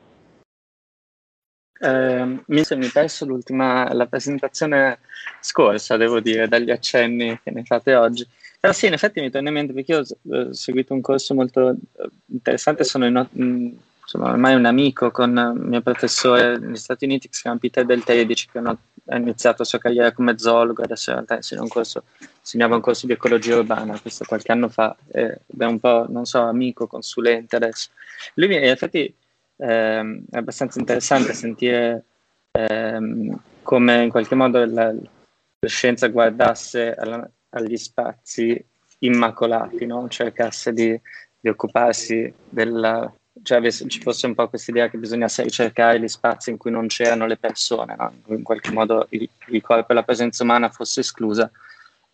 Eh, 1.77 2.43
mi 2.45 2.63
sono 2.63 2.87
perso 2.91 3.25
l'ultima, 3.25 3.93
la 3.93 4.07
presentazione 4.07 4.99
scorsa, 5.41 5.97
devo 5.97 6.19
dire, 6.19 6.47
dagli 6.47 6.71
accenni 6.71 7.39
che 7.43 7.51
ne 7.51 7.63
fate 7.63 7.95
oggi. 7.95 8.27
Però 8.59 8.73
sì, 8.73 8.87
in 8.87 8.93
effetti 8.93 9.21
mi 9.21 9.29
torna 9.29 9.49
in 9.49 9.53
mente 9.53 9.73
perché 9.73 9.91
io 9.91 9.99
ho 10.01 10.53
seguito 10.53 10.93
un 10.93 11.01
corso 11.01 11.33
molto 11.33 11.69
eh, 11.69 12.09
interessante, 12.27 12.83
sono 12.83 13.05
in, 13.05 13.77
sono 14.05 14.25
ormai 14.25 14.55
un 14.55 14.65
amico 14.65 15.11
con 15.11 15.53
il 15.55 15.61
mio 15.61 15.81
professore 15.81 16.57
negli 16.57 16.75
Stati 16.75 17.05
Uniti 17.05 17.27
che 17.27 17.33
si 17.33 17.41
chiama 17.41 17.57
Peter 17.57 17.85
Del 17.85 18.03
13 18.03 18.49
che 18.51 18.59
ha 18.59 19.17
iniziato 19.17 19.57
la 19.59 19.65
sua 19.65 19.79
carriera 19.79 20.11
come 20.13 20.37
zoologo 20.37 20.83
adesso 20.83 21.09
in 21.09 21.15
realtà 21.17 21.35
insegna 21.35 21.61
un 21.61 21.67
corso, 21.67 22.03
insegnava 22.45 22.75
un 22.75 22.81
corso 22.81 23.07
di 23.07 23.13
ecologia 23.13 23.57
urbana 23.57 23.99
questo 23.99 24.23
qualche 24.23 24.51
anno 24.51 24.69
fa 24.69 24.95
ed 25.11 25.39
è 25.57 25.65
un 25.65 25.79
po' 25.79 26.05
non 26.07 26.25
so 26.25 26.41
amico, 26.41 26.85
consulente 26.85 27.55
adesso 27.55 27.89
lui 28.35 28.55
in 28.55 28.63
effetti 28.63 29.13
eh, 29.57 30.21
è 30.29 30.37
abbastanza 30.37 30.79
interessante 30.79 31.33
sentire 31.33 32.03
eh, 32.51 33.31
come 33.63 34.03
in 34.03 34.09
qualche 34.11 34.35
modo 34.35 34.63
la, 34.63 34.93
la 34.93 35.67
scienza 35.67 36.07
guardasse 36.07 36.93
alla, 36.93 37.27
agli 37.49 37.77
spazi 37.77 38.63
immacolati 38.99 39.87
no? 39.87 40.07
cercasse 40.07 40.71
di, 40.71 41.01
di 41.39 41.49
occuparsi 41.49 42.31
della 42.47 43.11
cioè 43.41 43.69
ci 43.69 43.99
fosse 43.99 44.27
un 44.27 44.33
po' 44.33 44.47
questa 44.47 44.71
idea 44.71 44.87
che 44.87 44.97
bisognasse 44.97 45.43
ricercare 45.43 45.99
gli 45.99 46.07
spazi 46.07 46.51
in 46.51 46.57
cui 46.57 46.71
non 46.71 46.87
c'erano 46.87 47.25
le 47.25 47.35
persone, 47.35 47.93
no? 47.97 48.13
in 48.27 48.43
qualche 48.43 48.71
modo 48.71 49.07
il, 49.09 49.29
il, 49.47 49.61
corpo 49.61 49.91
e 49.91 49.95
la 49.95 50.03
presenza 50.03 50.43
umana 50.43 50.69
fosse 50.69 51.01
esclusa 51.01 51.51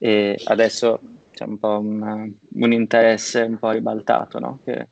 e 0.04 0.36
adesso 0.46 1.00
c'è 1.32 1.46
un 1.46 1.60
po' 1.60 1.78
un, 1.78 2.34
un 2.54 2.72
interesse 2.74 3.42
un 3.42 3.60
po' 3.60 3.70
ribaltato 3.70 4.40
no? 4.40 4.60
che, 4.64 4.88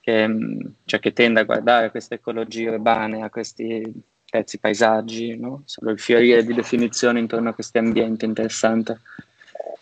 che, 0.00 0.28
cioè 0.86 0.98
che, 0.98 1.12
tende 1.12 1.40
a 1.40 1.44
guardare 1.44 1.90
queste 1.90 2.14
ecologie 2.14 2.70
urbane, 2.70 3.20
a 3.20 3.28
questi 3.28 3.82
pezzi 4.30 4.58
paesaggi, 4.58 5.36
no? 5.36 5.60
solo 5.66 5.90
il 5.90 5.98
fiorire 5.98 6.42
di 6.42 6.54
definizione 6.54 7.18
intorno 7.18 7.50
a 7.50 7.52
questi 7.52 7.76
ambienti 7.76 8.24
interessante. 8.24 9.00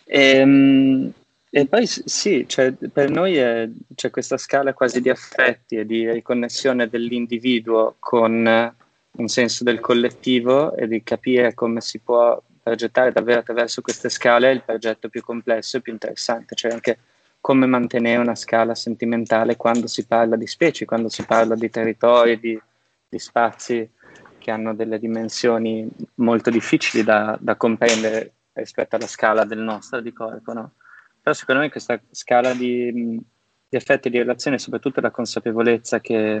E, 0.03 0.35
ehm, 0.35 1.13
e 1.49 1.65
poi 1.65 1.87
sì, 1.87 2.43
cioè, 2.45 2.73
per 2.73 3.09
noi 3.09 3.37
è, 3.37 3.69
c'è 3.95 4.09
questa 4.09 4.37
scala 4.37 4.73
quasi 4.73 4.99
di 4.99 5.09
affetti 5.09 5.77
e 5.77 5.85
di 5.85 6.11
riconnessione 6.11 6.89
dell'individuo 6.89 7.95
con 7.97 8.75
un 9.11 9.27
senso 9.29 9.63
del 9.63 9.79
collettivo 9.79 10.75
e 10.75 10.85
di 10.85 11.01
capire 11.01 11.53
come 11.53 11.79
si 11.79 11.99
può 11.99 12.37
progettare 12.69 13.11
davvero 13.11 13.39
attraverso 13.39 13.81
queste 13.81 14.09
scale 14.09 14.51
il 14.51 14.61
progetto 14.61 15.09
più 15.09 15.23
complesso 15.23 15.77
e 15.77 15.81
più 15.81 15.91
interessante, 15.91 16.53
cioè 16.53 16.71
anche 16.71 16.99
come 17.41 17.65
mantenere 17.65 18.21
una 18.21 18.35
scala 18.35 18.75
sentimentale 18.75 19.55
quando 19.55 19.87
si 19.87 20.05
parla 20.05 20.35
di 20.35 20.45
specie, 20.45 20.85
quando 20.85 21.09
si 21.09 21.25
parla 21.25 21.55
di 21.55 21.69
territori, 21.69 22.39
di, 22.39 22.59
di 23.07 23.19
spazi 23.19 23.89
che 24.37 24.51
hanno 24.51 24.75
delle 24.75 24.99
dimensioni 24.99 25.89
molto 26.15 26.49
difficili 26.51 27.03
da, 27.03 27.37
da 27.39 27.55
comprendere 27.55 28.33
rispetto 28.53 28.95
alla 28.97 29.07
scala 29.07 29.45
del 29.45 29.59
nostro 29.59 29.99
di 30.01 30.13
corpo, 30.13 30.53
no? 30.53 30.73
Però 31.21 31.35
secondo 31.35 31.61
me 31.61 31.71
questa 31.71 31.99
scala 32.11 32.53
di, 32.53 32.91
di 32.91 33.77
effetti 33.77 34.09
di 34.09 34.17
relazione, 34.19 34.59
soprattutto 34.59 35.01
la 35.01 35.11
consapevolezza 35.11 35.99
che, 35.99 36.35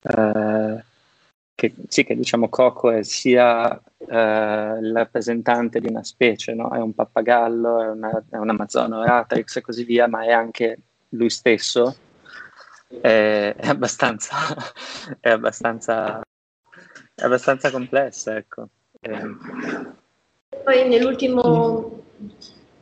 eh, 0.00 0.84
che, 1.54 1.74
sì, 1.88 2.04
che 2.04 2.16
diciamo 2.16 2.48
Coco 2.48 2.90
è 2.90 3.02
sia 3.02 3.80
eh, 3.96 4.78
il 4.80 4.92
rappresentante 4.92 5.80
di 5.80 5.88
una 5.88 6.02
specie, 6.02 6.54
no? 6.54 6.70
è 6.70 6.78
un 6.78 6.94
pappagallo, 6.94 7.82
è, 7.82 7.88
una, 7.88 8.24
è 8.30 8.36
un 8.36 8.50
amazzono 8.50 9.04
Ratrix 9.04 9.56
e 9.56 9.60
così 9.60 9.84
via, 9.84 10.08
ma 10.08 10.24
è 10.24 10.32
anche 10.32 10.78
lui 11.10 11.30
stesso, 11.30 11.96
è, 13.00 13.54
è, 13.56 13.68
abbastanza, 13.68 14.36
è, 15.20 15.30
abbastanza, 15.30 16.20
è 17.14 17.22
abbastanza 17.22 17.70
complessa. 17.70 18.36
Ecco. 18.36 18.68
Poi 20.64 20.88
nell'ultimo 20.88 22.02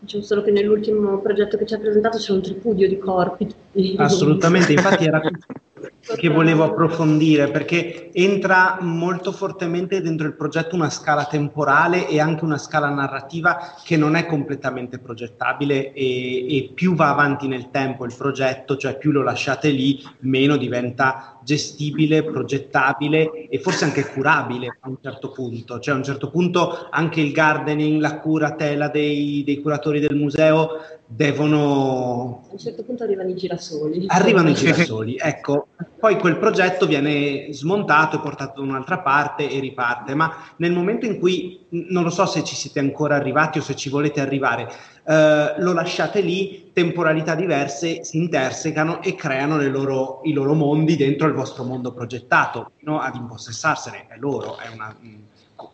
Diciamo 0.03 0.25
solo 0.25 0.43
che 0.43 0.51
nell'ultimo 0.51 1.19
progetto 1.21 1.57
che 1.57 1.65
ci 1.65 1.75
ha 1.75 1.79
presentato 1.79 2.19
c'è 2.19 2.33
un 2.33 2.43
tripudio 2.43 2.89
di 2.89 2.99
corpi. 2.99 3.55
Assolutamente, 3.99 4.73
infatti 4.73 5.05
era 5.05 5.21
che 6.17 6.29
volevo 6.29 6.65
approfondire 6.65 7.51
perché 7.51 8.11
entra 8.13 8.79
molto 8.81 9.31
fortemente 9.31 10.01
dentro 10.01 10.27
il 10.27 10.35
progetto 10.35 10.75
una 10.75 10.91
scala 10.91 11.27
temporale 11.27 12.09
e 12.09 12.21
anche 12.21 12.45
una 12.45 12.59
scala 12.59 12.89
narrativa 12.89 13.77
che 13.85 13.97
non 13.97 14.17
è 14.17 14.27
completamente 14.27 14.99
progettabile 14.99 15.93
e, 15.93 16.57
e 16.57 16.73
più 16.75 16.95
va 16.95 17.11
avanti 17.11 17.47
nel 17.47 17.71
tempo 17.71 18.05
il 18.05 18.15
progetto, 18.17 18.77
cioè 18.77 18.99
più 18.99 19.13
lo 19.13 19.23
lasciate 19.23 19.71
lì, 19.71 20.03
meno 20.21 20.57
diventa 20.57 21.32
gestibile, 21.45 22.23
progettabile 22.23 23.49
e 23.49 23.59
forse 23.59 23.85
anche 23.85 24.07
curabile 24.07 24.77
a 24.81 24.89
un 24.89 24.97
certo 25.01 25.31
punto. 25.31 25.79
Cioè 25.79 25.95
a 25.95 25.99
un 25.99 26.05
certo 26.05 26.31
punto 26.31 26.89
anche 26.91 27.21
il 27.21 27.33
gardening, 27.33 28.01
la 28.01 28.19
cura 28.19 28.55
tela 28.55 28.89
dei, 28.89 29.43
dei 29.45 29.61
curatori 29.61 30.01
del 30.01 30.17
museo 30.17 30.71
devono... 31.15 32.45
A 32.49 32.53
un 32.53 32.59
certo 32.59 32.85
punto 32.85 33.05
arrivano 33.05 33.31
i 33.31 33.37
girasoli. 33.37 34.05
Arrivano 34.09 34.49
i 34.49 34.55
girasoli, 34.55 35.17
ecco. 35.19 35.69
Poi 35.99 36.19
quel 36.19 36.39
progetto 36.39 36.87
viene 36.87 37.53
smontato 37.53 38.17
e 38.17 38.21
portato 38.21 38.61
da 38.61 38.67
un'altra 38.67 38.99
parte 38.99 39.49
e 39.49 39.61
riparte, 39.61 40.15
ma 40.15 40.35
nel 40.57 40.73
momento 40.73 41.07
in 41.07 41.19
cui, 41.19 41.67
non 41.69 42.03
lo 42.03 42.11
so 42.11 42.27
se 42.27 42.43
ci 42.43 42.55
siete 42.55 42.81
ancora 42.81 43.17
arrivati 43.17 43.59
o 43.59 43.63
se 43.63 43.77
ci 43.77 43.89
volete 43.89 44.21
arrivare, 44.21 44.69
eh, 45.05 45.55
lo 45.59 45.73
lasciate 45.73 46.21
lì, 46.21 46.71
temporalità 46.73 47.35
diverse 47.35 48.05
si 48.05 48.19
intersecano 48.19 49.03
e 49.03 49.15
creano 49.15 49.61
loro, 49.69 50.21
i 50.25 50.33
loro 50.33 50.55
mondi 50.55 50.97
dentro 50.97 51.27
il 51.27 51.35
vostro 51.35 51.65
mondo 51.65 51.93
progettato, 51.93 52.71
fino 52.77 53.01
ad 53.01 53.17
impossessarsene, 53.17 54.07
è 54.09 54.17
loro, 54.19 54.59
è 54.59 54.69
una, 54.73 54.95
mh, 54.99 55.15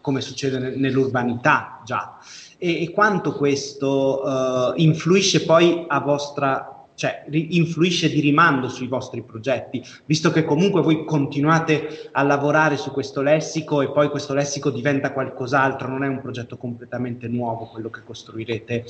come 0.00 0.20
succede 0.20 0.74
nell'urbanità 0.76 1.82
già. 1.84 2.18
E, 2.56 2.82
e 2.82 2.90
quanto 2.90 3.34
questo 3.34 4.22
uh, 4.24 4.72
influisce 4.76 5.44
poi 5.44 5.84
a 5.86 6.00
vostra 6.00 6.72
cioè 6.98 7.24
influisce 7.30 8.08
di 8.08 8.18
rimando 8.18 8.68
sui 8.68 8.88
vostri 8.88 9.22
progetti, 9.22 9.80
visto 10.04 10.32
che 10.32 10.42
comunque 10.42 10.82
voi 10.82 11.04
continuate 11.04 12.08
a 12.10 12.24
lavorare 12.24 12.76
su 12.76 12.90
questo 12.90 13.22
lessico 13.22 13.82
e 13.82 13.90
poi 13.92 14.08
questo 14.08 14.34
lessico 14.34 14.68
diventa 14.70 15.12
qualcos'altro, 15.12 15.86
non 15.86 16.02
è 16.02 16.08
un 16.08 16.20
progetto 16.20 16.56
completamente 16.56 17.28
nuovo 17.28 17.66
quello 17.66 17.88
che 17.88 18.02
costruirete 18.02 18.84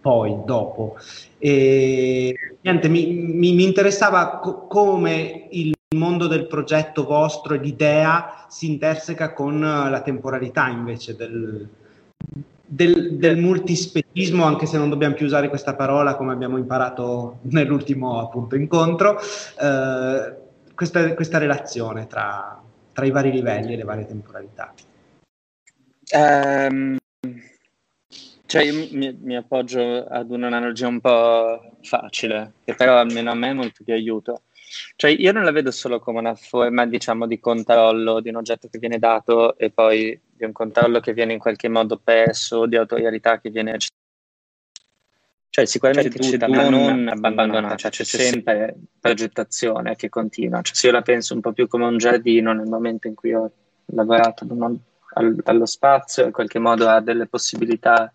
poi, 0.00 0.36
dopo. 0.44 0.96
E, 1.38 2.34
niente, 2.60 2.88
mi, 2.88 3.06
mi, 3.12 3.52
mi 3.52 3.64
interessava 3.64 4.38
co- 4.38 4.66
come 4.66 5.48
il 5.50 5.74
mondo 5.96 6.26
del 6.26 6.46
progetto 6.46 7.04
vostro 7.04 7.54
e 7.54 7.58
l'idea 7.58 8.46
si 8.48 8.70
interseca 8.70 9.32
con 9.32 9.60
la 9.60 10.00
temporalità 10.02 10.68
invece 10.68 11.16
del, 11.16 11.68
del, 12.64 13.16
del 13.16 13.36
multispecismo, 13.36 14.44
anche 14.44 14.66
se 14.66 14.78
non 14.78 14.88
dobbiamo 14.88 15.14
più 15.14 15.26
usare 15.26 15.48
questa 15.48 15.74
parola 15.74 16.14
come 16.14 16.32
abbiamo 16.32 16.56
imparato 16.56 17.38
nell'ultimo 17.42 18.20
appunto 18.20 18.54
incontro, 18.54 19.18
eh, 19.18 20.36
questa, 20.74 21.14
questa, 21.14 21.38
relazione 21.38 22.06
tra, 22.06 22.62
tra, 22.92 23.04
i 23.04 23.10
vari 23.10 23.32
livelli 23.32 23.72
e 23.72 23.76
le 23.76 23.82
varie 23.82 24.06
temporalità. 24.06 24.72
Um, 26.12 26.99
cioè 28.50 28.64
io 28.64 28.88
mi, 28.90 29.16
mi, 29.22 29.36
appoggio 29.36 30.04
ad 30.06 30.28
un'analogia 30.28 30.88
un 30.88 31.00
po' 31.00 31.76
facile, 31.82 32.54
che 32.64 32.74
però 32.74 32.98
almeno 32.98 33.30
a 33.30 33.34
me 33.34 33.50
è 33.50 33.52
molto 33.52 33.84
di 33.84 33.92
aiuto. 33.92 34.42
Cioè 34.96 35.12
io 35.12 35.30
non 35.30 35.44
la 35.44 35.52
vedo 35.52 35.70
solo 35.70 36.00
come 36.00 36.18
una 36.18 36.34
forma, 36.34 36.84
diciamo, 36.84 37.28
di 37.28 37.38
controllo 37.38 38.18
di 38.18 38.28
un 38.28 38.34
oggetto 38.34 38.66
che 38.68 38.80
viene 38.80 38.98
dato 38.98 39.56
e 39.56 39.70
poi 39.70 40.20
di 40.32 40.44
un 40.44 40.50
controllo 40.50 40.98
che 40.98 41.12
viene 41.12 41.32
in 41.32 41.38
qualche 41.38 41.68
modo 41.68 42.00
perso, 42.02 42.66
di 42.66 42.74
autorialità 42.74 43.38
che 43.38 43.50
viene 43.50 43.76
cioè 45.48 45.64
sicuramente 45.64 46.18
c'è 46.18 46.30
tutta, 46.30 46.48
ma 46.48 46.68
non 46.68 47.06
abbandonata, 47.06 47.76
cioè 47.76 47.90
c'è 47.92 48.04
sempre 48.04 48.74
progettazione 48.98 49.94
che 49.94 50.08
continua. 50.08 50.60
Cioè, 50.62 50.74
se 50.74 50.86
io 50.88 50.92
la 50.92 51.02
penso 51.02 51.34
un 51.34 51.40
po' 51.40 51.52
più 51.52 51.68
come 51.68 51.84
un 51.84 51.98
giardino 51.98 52.52
nel 52.52 52.66
momento 52.68 53.06
in 53.06 53.14
cui 53.14 53.32
ho 53.32 53.48
lavorato 53.86 54.44
allo 55.44 55.66
spazio, 55.66 56.24
in 56.24 56.32
qualche 56.32 56.58
modo 56.58 56.88
ha 56.88 57.00
delle 57.00 57.26
possibilità 57.26 58.12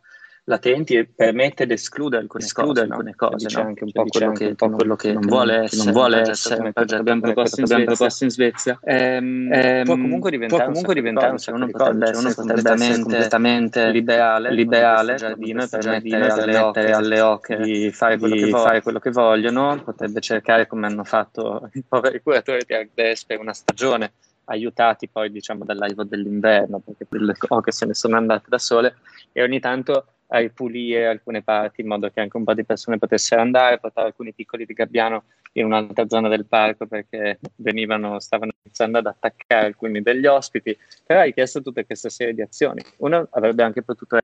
latenti 0.48 0.96
e 0.96 1.06
permette 1.06 1.66
di 1.66 1.74
escludere 1.74 2.22
alcune 2.22 2.44
esclude 2.44 2.82
cose, 2.82 2.92
alcune 2.92 3.16
cose 3.16 3.48
no? 3.52 3.62
anche 3.68 3.84
un 3.84 3.92
po' 3.92 4.06
quello 4.06 4.32
che, 4.32 4.46
un 4.46 4.56
po 4.56 4.70
quello 4.70 4.96
che 4.96 5.14
non, 5.14 5.26
vuole 5.26 5.56
essere, 5.64 5.84
non 5.84 5.94
vuole 5.94 6.22
essere 6.22 6.62
un 6.62 6.72
progetto 6.72 7.02
abbiamo 7.02 7.22
proposto 7.22 7.62
in, 7.62 7.86
proposto 7.86 8.24
in 8.24 8.30
Svezia. 8.30 8.80
Ehm, 8.84 9.52
ehm, 9.52 9.86
può 9.86 9.96
comunque 9.96 10.30
diventare, 10.30 10.62
può 10.62 10.72
comunque 10.72 10.94
diventare 10.94 11.32
un 11.32 11.38
sacco 11.40 11.66
di 11.66 11.72
cose 11.72 12.12
uno 12.16 12.34
potrebbe 12.36 12.72
essere 12.72 13.02
completamente 13.02 13.90
liberale 13.90 14.52
liberale 14.52 15.16
giardino 15.16 15.64
e 15.64 15.68
permettere 15.68 16.28
alle 16.28 16.58
oche, 16.58 16.92
alle 16.92 17.22
oche 17.22 17.58
di, 17.58 17.92
fare 17.92 18.20
quello, 18.20 18.36
di 18.36 18.52
fare 18.52 18.82
quello 18.84 19.00
che 19.00 19.10
vogliono 19.10 19.82
potrebbe 19.84 20.22
cercare 20.22 20.68
come 20.68 20.86
hanno 20.86 21.04
fatto 21.04 21.70
i 21.74 21.84
poveri 21.88 22.22
curatori 22.22 22.62
di 22.68 22.74
Agdes 22.76 23.26
per 23.26 23.40
una 23.40 23.54
stagione 23.54 24.14
aiutati 24.46 25.10
poi 25.10 25.32
diciamo 25.32 25.66
dall'arrivo 25.66 26.04
dell'inverno 26.04 26.80
perché 26.80 27.08
le 27.10 27.34
oche 27.48 27.72
se 27.72 27.88
ne 27.88 27.96
sono 27.96 28.16
andate 28.16 28.46
da 28.48 28.60
sole 28.60 28.98
e 29.32 29.42
ogni 29.42 29.60
tanto 29.60 30.06
a 30.36 30.40
ripulire 30.40 31.08
alcune 31.08 31.42
parti 31.42 31.80
in 31.80 31.88
modo 31.88 32.10
che 32.10 32.20
anche 32.20 32.36
un 32.36 32.44
po' 32.44 32.54
di 32.54 32.66
persone 32.66 32.98
potessero 32.98 33.42
andare, 33.42 33.80
portare 33.80 34.08
alcuni 34.08 34.34
piccoli 34.34 34.66
di 34.66 34.74
gabbiano 34.74 35.24
in 35.54 35.66
un'altra 35.66 36.08
zona 36.10 36.28
del 36.28 36.46
parco 36.46 36.86
perché 36.88 37.40
venivano, 37.56 38.20
stavano 38.20 38.52
iniziando 38.62 38.98
ad 38.98 39.06
attaccare 39.06 39.68
alcuni 39.68 40.02
degli 40.02 40.26
ospiti, 40.26 40.78
però 41.06 41.22
ha 41.22 41.24
richiesto 41.24 41.62
tutta 41.62 41.86
questa 41.86 42.10
serie 42.10 42.34
di 42.34 42.42
azioni. 42.42 42.84
Uno 42.98 43.28
avrebbe 43.32 43.64
anche 43.64 43.82
potuto 43.82 44.20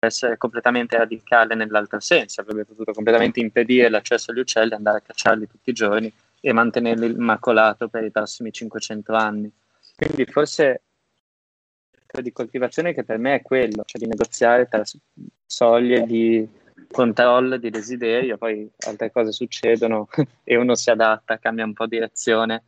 essere 0.00 0.36
completamente 0.36 0.96
radicale 0.96 1.54
nell'altro 1.54 2.00
senso, 2.00 2.40
avrebbe 2.40 2.64
potuto 2.64 2.90
completamente 2.92 3.38
impedire 3.38 3.88
l'accesso 3.88 4.32
agli 4.32 4.40
uccelli, 4.40 4.74
andare 4.74 4.98
a 4.98 5.02
cacciarli 5.02 5.46
tutti 5.46 5.70
i 5.70 5.74
giorni 5.74 6.12
e 6.40 6.52
mantenerli 6.52 7.06
immacolato 7.06 7.86
per 7.86 8.02
i 8.02 8.10
prossimi 8.10 8.50
500 8.50 9.14
anni. 9.14 9.52
Quindi 9.94 10.24
forse 10.24 10.82
di 12.20 12.32
coltivazione 12.32 12.92
che 12.92 13.04
per 13.04 13.18
me 13.18 13.36
è 13.36 13.42
quello, 13.42 13.82
cioè 13.84 14.00
di 14.00 14.06
negoziare 14.06 14.68
tra 14.68 14.82
soglie 15.46 16.02
di 16.04 16.48
controllo, 16.90 17.56
di 17.56 17.70
desiderio, 17.70 18.36
poi 18.36 18.70
altre 18.86 19.10
cose 19.10 19.32
succedono 19.32 20.08
e 20.44 20.56
uno 20.56 20.74
si 20.74 20.90
adatta, 20.90 21.38
cambia 21.38 21.64
un 21.64 21.72
po' 21.72 21.86
direzione, 21.86 22.64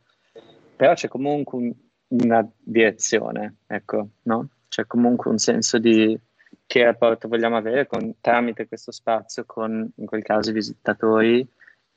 però 0.75 0.93
c'è 0.93 1.07
comunque 1.07 1.57
un, 1.57 1.73
una 2.07 2.47
direzione, 2.57 3.57
ecco, 3.67 4.09
no? 4.23 4.49
C'è 4.67 4.85
comunque 4.87 5.31
un 5.31 5.37
senso 5.37 5.77
di 5.77 6.19
che 6.65 6.83
rapporto 6.83 7.27
vogliamo 7.27 7.57
avere 7.57 7.85
con, 7.87 8.15
tramite 8.19 8.67
questo 8.67 8.91
spazio 8.91 9.45
con, 9.45 9.89
in 9.95 10.05
quel 10.05 10.23
caso, 10.23 10.49
i 10.49 10.53
visitatori 10.53 11.47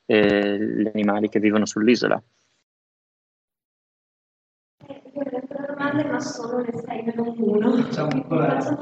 e 0.05 0.59
gli 0.59 0.89
animali 0.93 1.29
che 1.29 1.39
vivono 1.39 1.65
sull'isola. 1.65 2.21
Domande, 5.89 6.09
ma 6.09 6.19
sono 6.19 6.59
le 6.59 6.71
6 6.85 7.03
meno 7.03 7.33
1. 7.37 7.71
Facciamo 7.83 8.09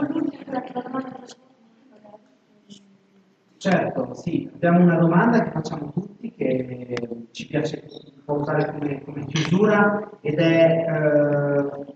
l'ultima 0.07 0.63
domanda. 0.73 1.25
Certo, 3.57 4.13
sì, 4.13 4.49
abbiamo 4.53 4.83
una 4.83 4.97
domanda 4.97 5.43
che 5.43 5.51
facciamo 5.51 5.91
tutti, 5.91 6.31
che 6.31 7.27
ci 7.31 7.47
piace 7.47 7.85
usare 8.25 8.71
come, 8.71 9.03
come, 9.03 9.25
chiusura, 9.25 10.11
ed 10.21 10.39
è 10.39 10.85
eh, 10.87 11.93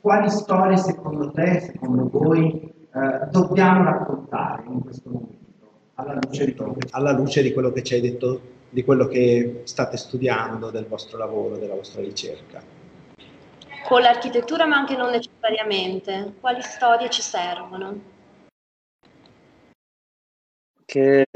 quali 0.00 0.30
storie 0.30 0.76
secondo 0.76 1.32
te, 1.32 1.60
secondo 1.60 2.08
voi, 2.10 2.72
eh, 2.94 3.26
dobbiamo 3.30 3.82
raccontare 3.82 4.62
in 4.68 4.80
questo 4.80 5.10
momento, 5.10 5.68
alla 5.94 6.18
luce, 6.22 6.44
di, 6.44 6.56
alla 6.90 7.12
luce 7.12 7.42
di 7.42 7.52
quello 7.52 7.72
che 7.72 7.82
ci 7.82 7.94
hai 7.94 8.00
detto, 8.00 8.40
di 8.70 8.84
quello 8.84 9.06
che 9.06 9.62
state 9.64 9.96
studiando, 9.96 10.70
del 10.70 10.86
vostro 10.86 11.18
lavoro, 11.18 11.56
della 11.56 11.74
vostra 11.74 12.02
ricerca? 12.02 12.73
Con 13.84 14.00
l'architettura, 14.00 14.66
ma 14.66 14.76
anche 14.76 14.96
non 14.96 15.10
necessariamente. 15.10 16.34
Quali 16.40 16.62
storie 16.62 17.10
ci 17.10 17.22
servono? 17.22 18.12
Che 20.84 21.26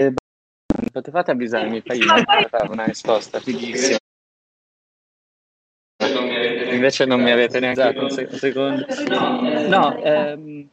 potevate 0.93 1.31
avvisarmi 1.31 1.83
prima 1.83 2.23
per 2.25 2.71
una 2.71 2.85
risposta 2.85 3.41
fighissima. 3.41 3.97
Invece 6.71 7.05
non 7.07 7.21
mi 7.21 7.31
avete 7.31 7.61
neanche 7.61 7.83
dato 7.83 8.03
un 8.03 8.11
secondo. 8.11 8.87
No, 9.69 10.01
ehm, 10.03 10.69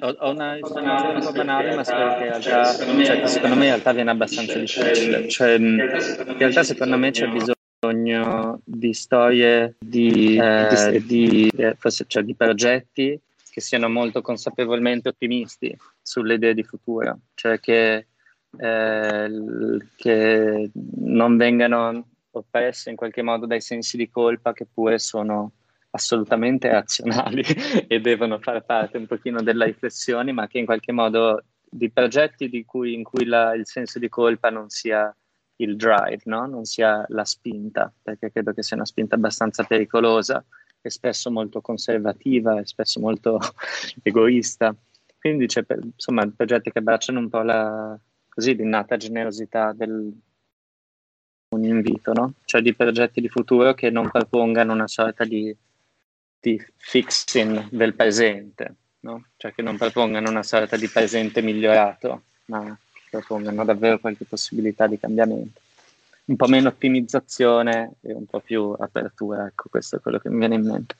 ho, 0.00 0.30
una 0.30 0.54
risposta 0.54 1.08
un 1.08 1.20
po' 1.20 1.32
banale, 1.32 1.74
ma 1.74 1.84
spero 1.84 2.16
che 2.16 2.24
in 2.24 2.30
realtà, 2.30 2.74
cioè, 2.74 3.20
che 3.20 3.26
secondo 3.26 3.56
me 3.56 3.64
in 3.64 3.70
realtà 3.70 3.92
viene 3.92 4.10
abbastanza 4.10 4.58
difficile. 4.58 5.28
Cioè, 5.28 5.54
in 5.54 6.36
realtà 6.38 6.62
secondo 6.62 6.96
me 6.96 7.10
c'è 7.10 7.26
bisogno 7.26 7.55
bisogno 7.86 8.60
di 8.64 8.92
storie, 8.92 9.76
di, 9.78 10.36
eh, 10.36 11.02
di, 11.04 11.48
eh, 11.48 11.76
cioè 12.06 12.22
di 12.22 12.34
progetti 12.34 13.20
che 13.50 13.60
siano 13.60 13.88
molto 13.88 14.20
consapevolmente 14.20 15.08
ottimisti 15.08 15.76
sulle 16.02 16.34
idee 16.34 16.54
di 16.54 16.62
futuro, 16.62 17.20
cioè 17.34 17.58
che, 17.58 18.06
eh, 18.58 19.30
che 19.96 20.70
non 20.74 21.36
vengano 21.36 22.08
oppresse 22.32 22.90
in 22.90 22.96
qualche 22.96 23.22
modo 23.22 23.46
dai 23.46 23.62
sensi 23.62 23.96
di 23.96 24.10
colpa 24.10 24.52
che 24.52 24.66
pure 24.72 24.98
sono 24.98 25.52
assolutamente 25.90 26.68
razionali 26.68 27.42
e 27.88 28.00
devono 28.00 28.38
fare 28.40 28.60
parte 28.62 28.98
un 28.98 29.06
pochino 29.06 29.40
della 29.40 29.64
riflessione, 29.64 30.32
ma 30.32 30.46
che 30.46 30.58
in 30.58 30.66
qualche 30.66 30.92
modo 30.92 31.42
di 31.62 31.90
progetti 31.90 32.48
di 32.48 32.64
cui, 32.64 32.92
in 32.92 33.04
cui 33.04 33.24
la, 33.24 33.54
il 33.54 33.66
senso 33.66 33.98
di 33.98 34.08
colpa 34.08 34.50
non 34.50 34.68
sia 34.68 35.14
il 35.56 35.76
drive, 35.76 36.20
no? 36.24 36.46
non 36.46 36.64
sia 36.64 37.04
la 37.08 37.24
spinta, 37.24 37.92
perché 38.02 38.30
credo 38.30 38.52
che 38.52 38.62
sia 38.62 38.76
una 38.76 38.84
spinta 38.84 39.14
abbastanza 39.14 39.64
pericolosa 39.64 40.44
e 40.80 40.90
spesso 40.90 41.30
molto 41.30 41.60
conservativa 41.60 42.60
e 42.60 42.66
spesso 42.66 43.00
molto 43.00 43.38
egoista. 44.02 44.74
Quindi 45.18 45.46
c'è 45.46 45.64
insomma 45.82 46.26
progetti 46.28 46.70
che 46.70 46.78
abbracciano 46.78 47.18
un 47.18 47.28
po' 47.28 47.42
la 47.42 47.98
così 48.28 48.54
l'innata 48.54 48.98
generosità 48.98 49.72
del 49.72 50.12
un 51.48 51.64
invito, 51.64 52.12
no? 52.12 52.34
cioè 52.44 52.60
di 52.60 52.74
progetti 52.74 53.20
di 53.20 53.28
futuro 53.28 53.72
che 53.74 53.88
non 53.88 54.10
propongano 54.10 54.72
una 54.72 54.88
sorta 54.88 55.24
di, 55.24 55.54
di 56.38 56.60
fixing 56.76 57.68
del 57.70 57.94
presente, 57.94 58.74
no? 59.00 59.28
cioè 59.36 59.52
che 59.54 59.62
non 59.62 59.76
propongano 59.76 60.28
una 60.28 60.42
sorta 60.42 60.76
di 60.76 60.88
presente 60.88 61.40
migliorato, 61.42 62.24
ma 62.46 62.78
propongano 63.10 63.64
davvero 63.64 63.98
qualche 63.98 64.24
possibilità 64.24 64.86
di 64.86 64.98
cambiamento. 64.98 65.60
Un 66.26 66.36
po' 66.36 66.46
meno 66.46 66.68
ottimizzazione 66.68 67.92
e 68.00 68.12
un 68.12 68.26
po' 68.26 68.40
più 68.40 68.74
apertura, 68.78 69.46
ecco, 69.46 69.68
questo 69.70 69.96
è 69.96 70.00
quello 70.00 70.18
che 70.18 70.28
mi 70.28 70.38
viene 70.38 70.56
in 70.56 70.66
mente. 70.66 70.96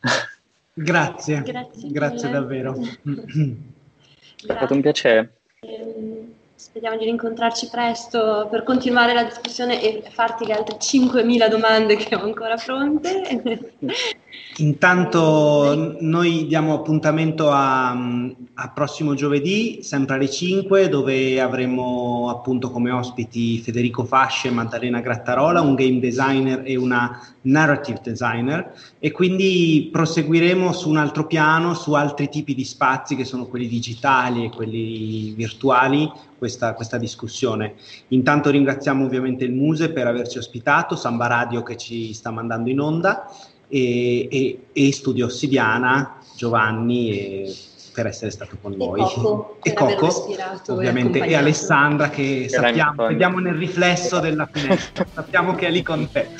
Grazie, 0.76 1.42
grazie, 1.42 1.88
grazie 1.88 2.30
davvero. 2.30 2.74
È 3.06 4.52
stato 4.52 4.74
un 4.74 4.80
piacere. 4.80 5.36
Ehm, 5.60 6.32
speriamo 6.56 6.96
di 6.96 7.04
rincontrarci 7.04 7.68
presto 7.68 8.48
per 8.50 8.64
continuare 8.64 9.14
la 9.14 9.22
discussione 9.22 9.80
e 9.80 10.10
farti 10.10 10.44
le 10.44 10.54
altre 10.54 10.76
5.000 10.76 11.48
domande 11.48 11.94
che 11.94 12.16
ho 12.16 12.22
ancora 12.22 12.56
pronte. 12.56 13.70
Intanto 14.58 15.96
noi 15.98 16.46
diamo 16.46 16.74
appuntamento 16.74 17.50
a, 17.50 17.90
a, 17.90 18.70
prossimo 18.72 19.14
giovedì, 19.14 19.82
sempre 19.82 20.14
alle 20.14 20.30
5, 20.30 20.88
dove 20.88 21.40
avremo 21.40 22.28
appunto 22.30 22.70
come 22.70 22.92
ospiti 22.92 23.58
Federico 23.58 24.04
Fasce 24.04 24.46
e 24.46 24.52
Maddalena 24.52 25.00
Grattarola, 25.00 25.60
un 25.60 25.74
game 25.74 25.98
designer 25.98 26.62
e 26.64 26.76
una 26.76 27.20
narrative 27.42 27.98
designer, 28.00 28.72
e 29.00 29.10
quindi 29.10 29.88
proseguiremo 29.90 30.72
su 30.72 30.88
un 30.88 30.98
altro 30.98 31.26
piano, 31.26 31.74
su 31.74 31.94
altri 31.94 32.28
tipi 32.28 32.54
di 32.54 32.64
spazi 32.64 33.16
che 33.16 33.24
sono 33.24 33.46
quelli 33.46 33.66
digitali 33.66 34.44
e 34.44 34.50
quelli 34.50 35.32
virtuali, 35.32 36.08
questa, 36.38 36.74
questa 36.74 36.96
discussione. 36.96 37.74
Intanto 38.08 38.50
ringraziamo 38.50 39.04
ovviamente 39.04 39.44
il 39.44 39.52
Muse 39.52 39.90
per 39.90 40.06
averci 40.06 40.38
ospitato, 40.38 40.94
Samba 40.94 41.26
Radio 41.26 41.64
che 41.64 41.76
ci 41.76 42.12
sta 42.12 42.30
mandando 42.30 42.70
in 42.70 42.78
onda 42.78 43.28
e, 43.68 44.28
e, 44.30 44.58
e 44.72 44.92
Studio 44.92 45.26
Ossidiana, 45.26 46.18
Giovanni 46.36 47.10
e 47.10 47.54
per 47.94 48.06
essere 48.06 48.30
stato 48.32 48.58
con 48.60 48.74
noi. 48.76 49.00
Coco, 49.00 49.58
e 49.62 49.72
Coco, 49.72 50.36
ovviamente, 50.68 51.20
e, 51.20 51.30
e 51.30 51.34
Alessandra 51.36 52.10
che 52.10 52.46
sappiamo, 52.48 53.06
vediamo 53.06 53.38
nel 53.38 53.54
riflesso 53.54 54.18
della 54.18 54.48
finestra, 54.50 55.06
sappiamo 55.14 55.54
che 55.54 55.68
è 55.68 55.70
lì 55.70 55.82
con 55.82 56.10
te. 56.10 56.28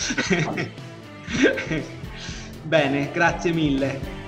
Bene, 2.63 3.11
grazie 3.13 3.53
mille. 3.53 4.24